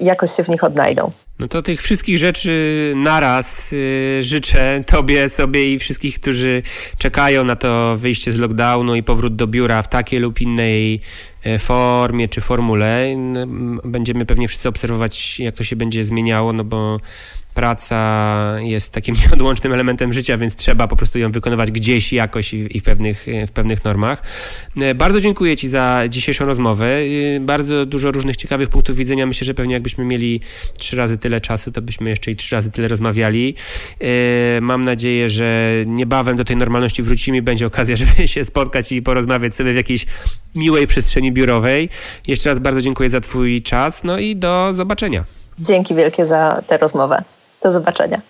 jakoś 0.02 0.32
się 0.32 0.44
w 0.44 0.50
nich 0.50 0.64
odnajdą. 0.64 1.12
No 1.40 1.48
to 1.48 1.62
tych 1.62 1.82
wszystkich 1.82 2.18
rzeczy 2.18 2.94
naraz 2.96 3.72
yy, 3.72 4.24
życzę 4.24 4.84
Tobie, 4.86 5.30
sobie 5.30 5.74
i 5.74 5.80
wszystkich, 5.80 6.20
którzy 6.20 6.64
czekają 6.98 7.44
na 7.44 7.56
to 7.56 7.98
wyjście 7.98 8.32
z 8.32 8.38
lockdownu 8.38 8.96
i 8.96 9.04
powrót 9.04 9.36
do 9.36 9.48
biura 9.48 9.82
w 9.82 9.90
takiej 9.90 10.20
lub 10.20 10.42
innej 10.42 11.02
e, 11.44 11.60
formie 11.60 12.28
czy 12.30 12.42
formule. 12.42 13.06
Będziemy 13.84 14.26
pewnie 14.26 14.48
wszyscy 14.48 14.70
obserwować, 14.70 15.40
jak 15.40 15.56
to 15.56 15.64
się 15.64 15.76
będzie 15.76 16.06
zmieniało, 16.06 16.54
no 16.54 16.64
bo 16.64 17.00
praca 17.58 18.56
jest 18.60 18.92
takim 18.92 19.16
nieodłącznym 19.26 19.74
elementem 19.74 20.14
życia, 20.14 20.38
więc 20.38 20.56
trzeba 20.56 20.88
po 20.88 20.96
prostu 20.96 21.20
ją 21.20 21.32
wykonywać 21.32 21.72
gdzieś 21.72 22.14
jakoś 22.14 22.54
i 22.54 22.80
w 22.80 22.84
pewnych, 22.84 23.26
w 23.48 23.52
pewnych 23.52 23.84
normach. 23.84 24.22
E, 24.78 24.96
bardzo 24.96 25.22
dziękuję 25.22 25.58
Ci 25.58 25.68
za 25.68 26.02
dzisiejszą 26.10 26.46
rozmowę. 26.46 26.86
E, 27.36 27.40
bardzo 27.40 27.86
dużo 27.86 28.12
różnych 28.12 28.36
ciekawych 28.36 28.70
punktów 28.70 28.96
widzenia. 28.96 29.26
Myślę, 29.26 29.46
że 29.46 29.54
pewnie 29.54 29.74
jakbyśmy 29.74 30.06
mieli 30.06 30.42
trzy 30.78 30.96
razy 30.96 31.18
tyle 31.18 31.42
czasu, 31.42 31.72
to 31.72 31.82
byśmy 31.82 32.10
jeszcze 32.10 32.32
i 32.32 32.36
trzy 32.36 32.56
razy 32.56 32.72
tyle 32.72 32.88
rozmawiali. 32.88 33.56
E, 34.02 34.62
mam 34.62 34.84
nadzieję, 34.84 35.30
że 35.30 35.74
niebawem 35.86 36.38
do 36.38 36.46
tej 36.46 36.58
normalności 36.58 37.04
wrócimy 37.04 37.42
będzie 37.42 37.66
okazja, 37.66 37.96
żeby 38.06 38.28
się 38.28 38.44
spotkać 38.44 38.92
i 38.92 39.02
porozmawiać 39.02 39.56
sobie 39.56 39.74
w 39.74 39.76
jakiejś 39.76 40.06
miłej 40.56 40.88
przestrzeni 40.88 41.32
biurowej. 41.32 41.90
Jeszcze 42.28 42.50
raz 42.50 42.60
bardzo 42.60 42.82
dziękuję 42.82 43.10
za 43.10 43.22
Twój 43.22 43.62
czas, 43.62 44.04
no 44.04 44.20
i 44.20 44.36
do 44.36 44.74
zobaczenia. 44.74 45.24
Dzięki 45.60 45.96
wielkie 45.96 46.26
za 46.26 46.62
tę 46.68 46.78
rozmowę. 46.78 47.37
Do 47.64 47.72
zobaczenia. 47.72 48.22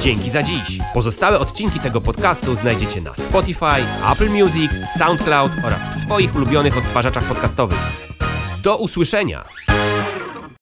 Dzięki 0.00 0.30
za 0.30 0.42
dziś. 0.42 0.78
Pozostałe 0.94 1.38
odcinki 1.38 1.80
tego 1.80 2.00
podcastu 2.00 2.54
znajdziecie 2.54 3.00
na 3.00 3.14
Spotify, 3.14 3.82
Apple 4.12 4.30
Music, 4.30 4.70
SoundCloud 4.98 5.50
oraz 5.64 5.78
w 5.96 6.02
swoich 6.02 6.36
ulubionych 6.36 6.78
odtwarzaczach 6.78 7.24
podcastowych. 7.24 7.78
Do 8.62 8.76
usłyszenia! 8.76 9.44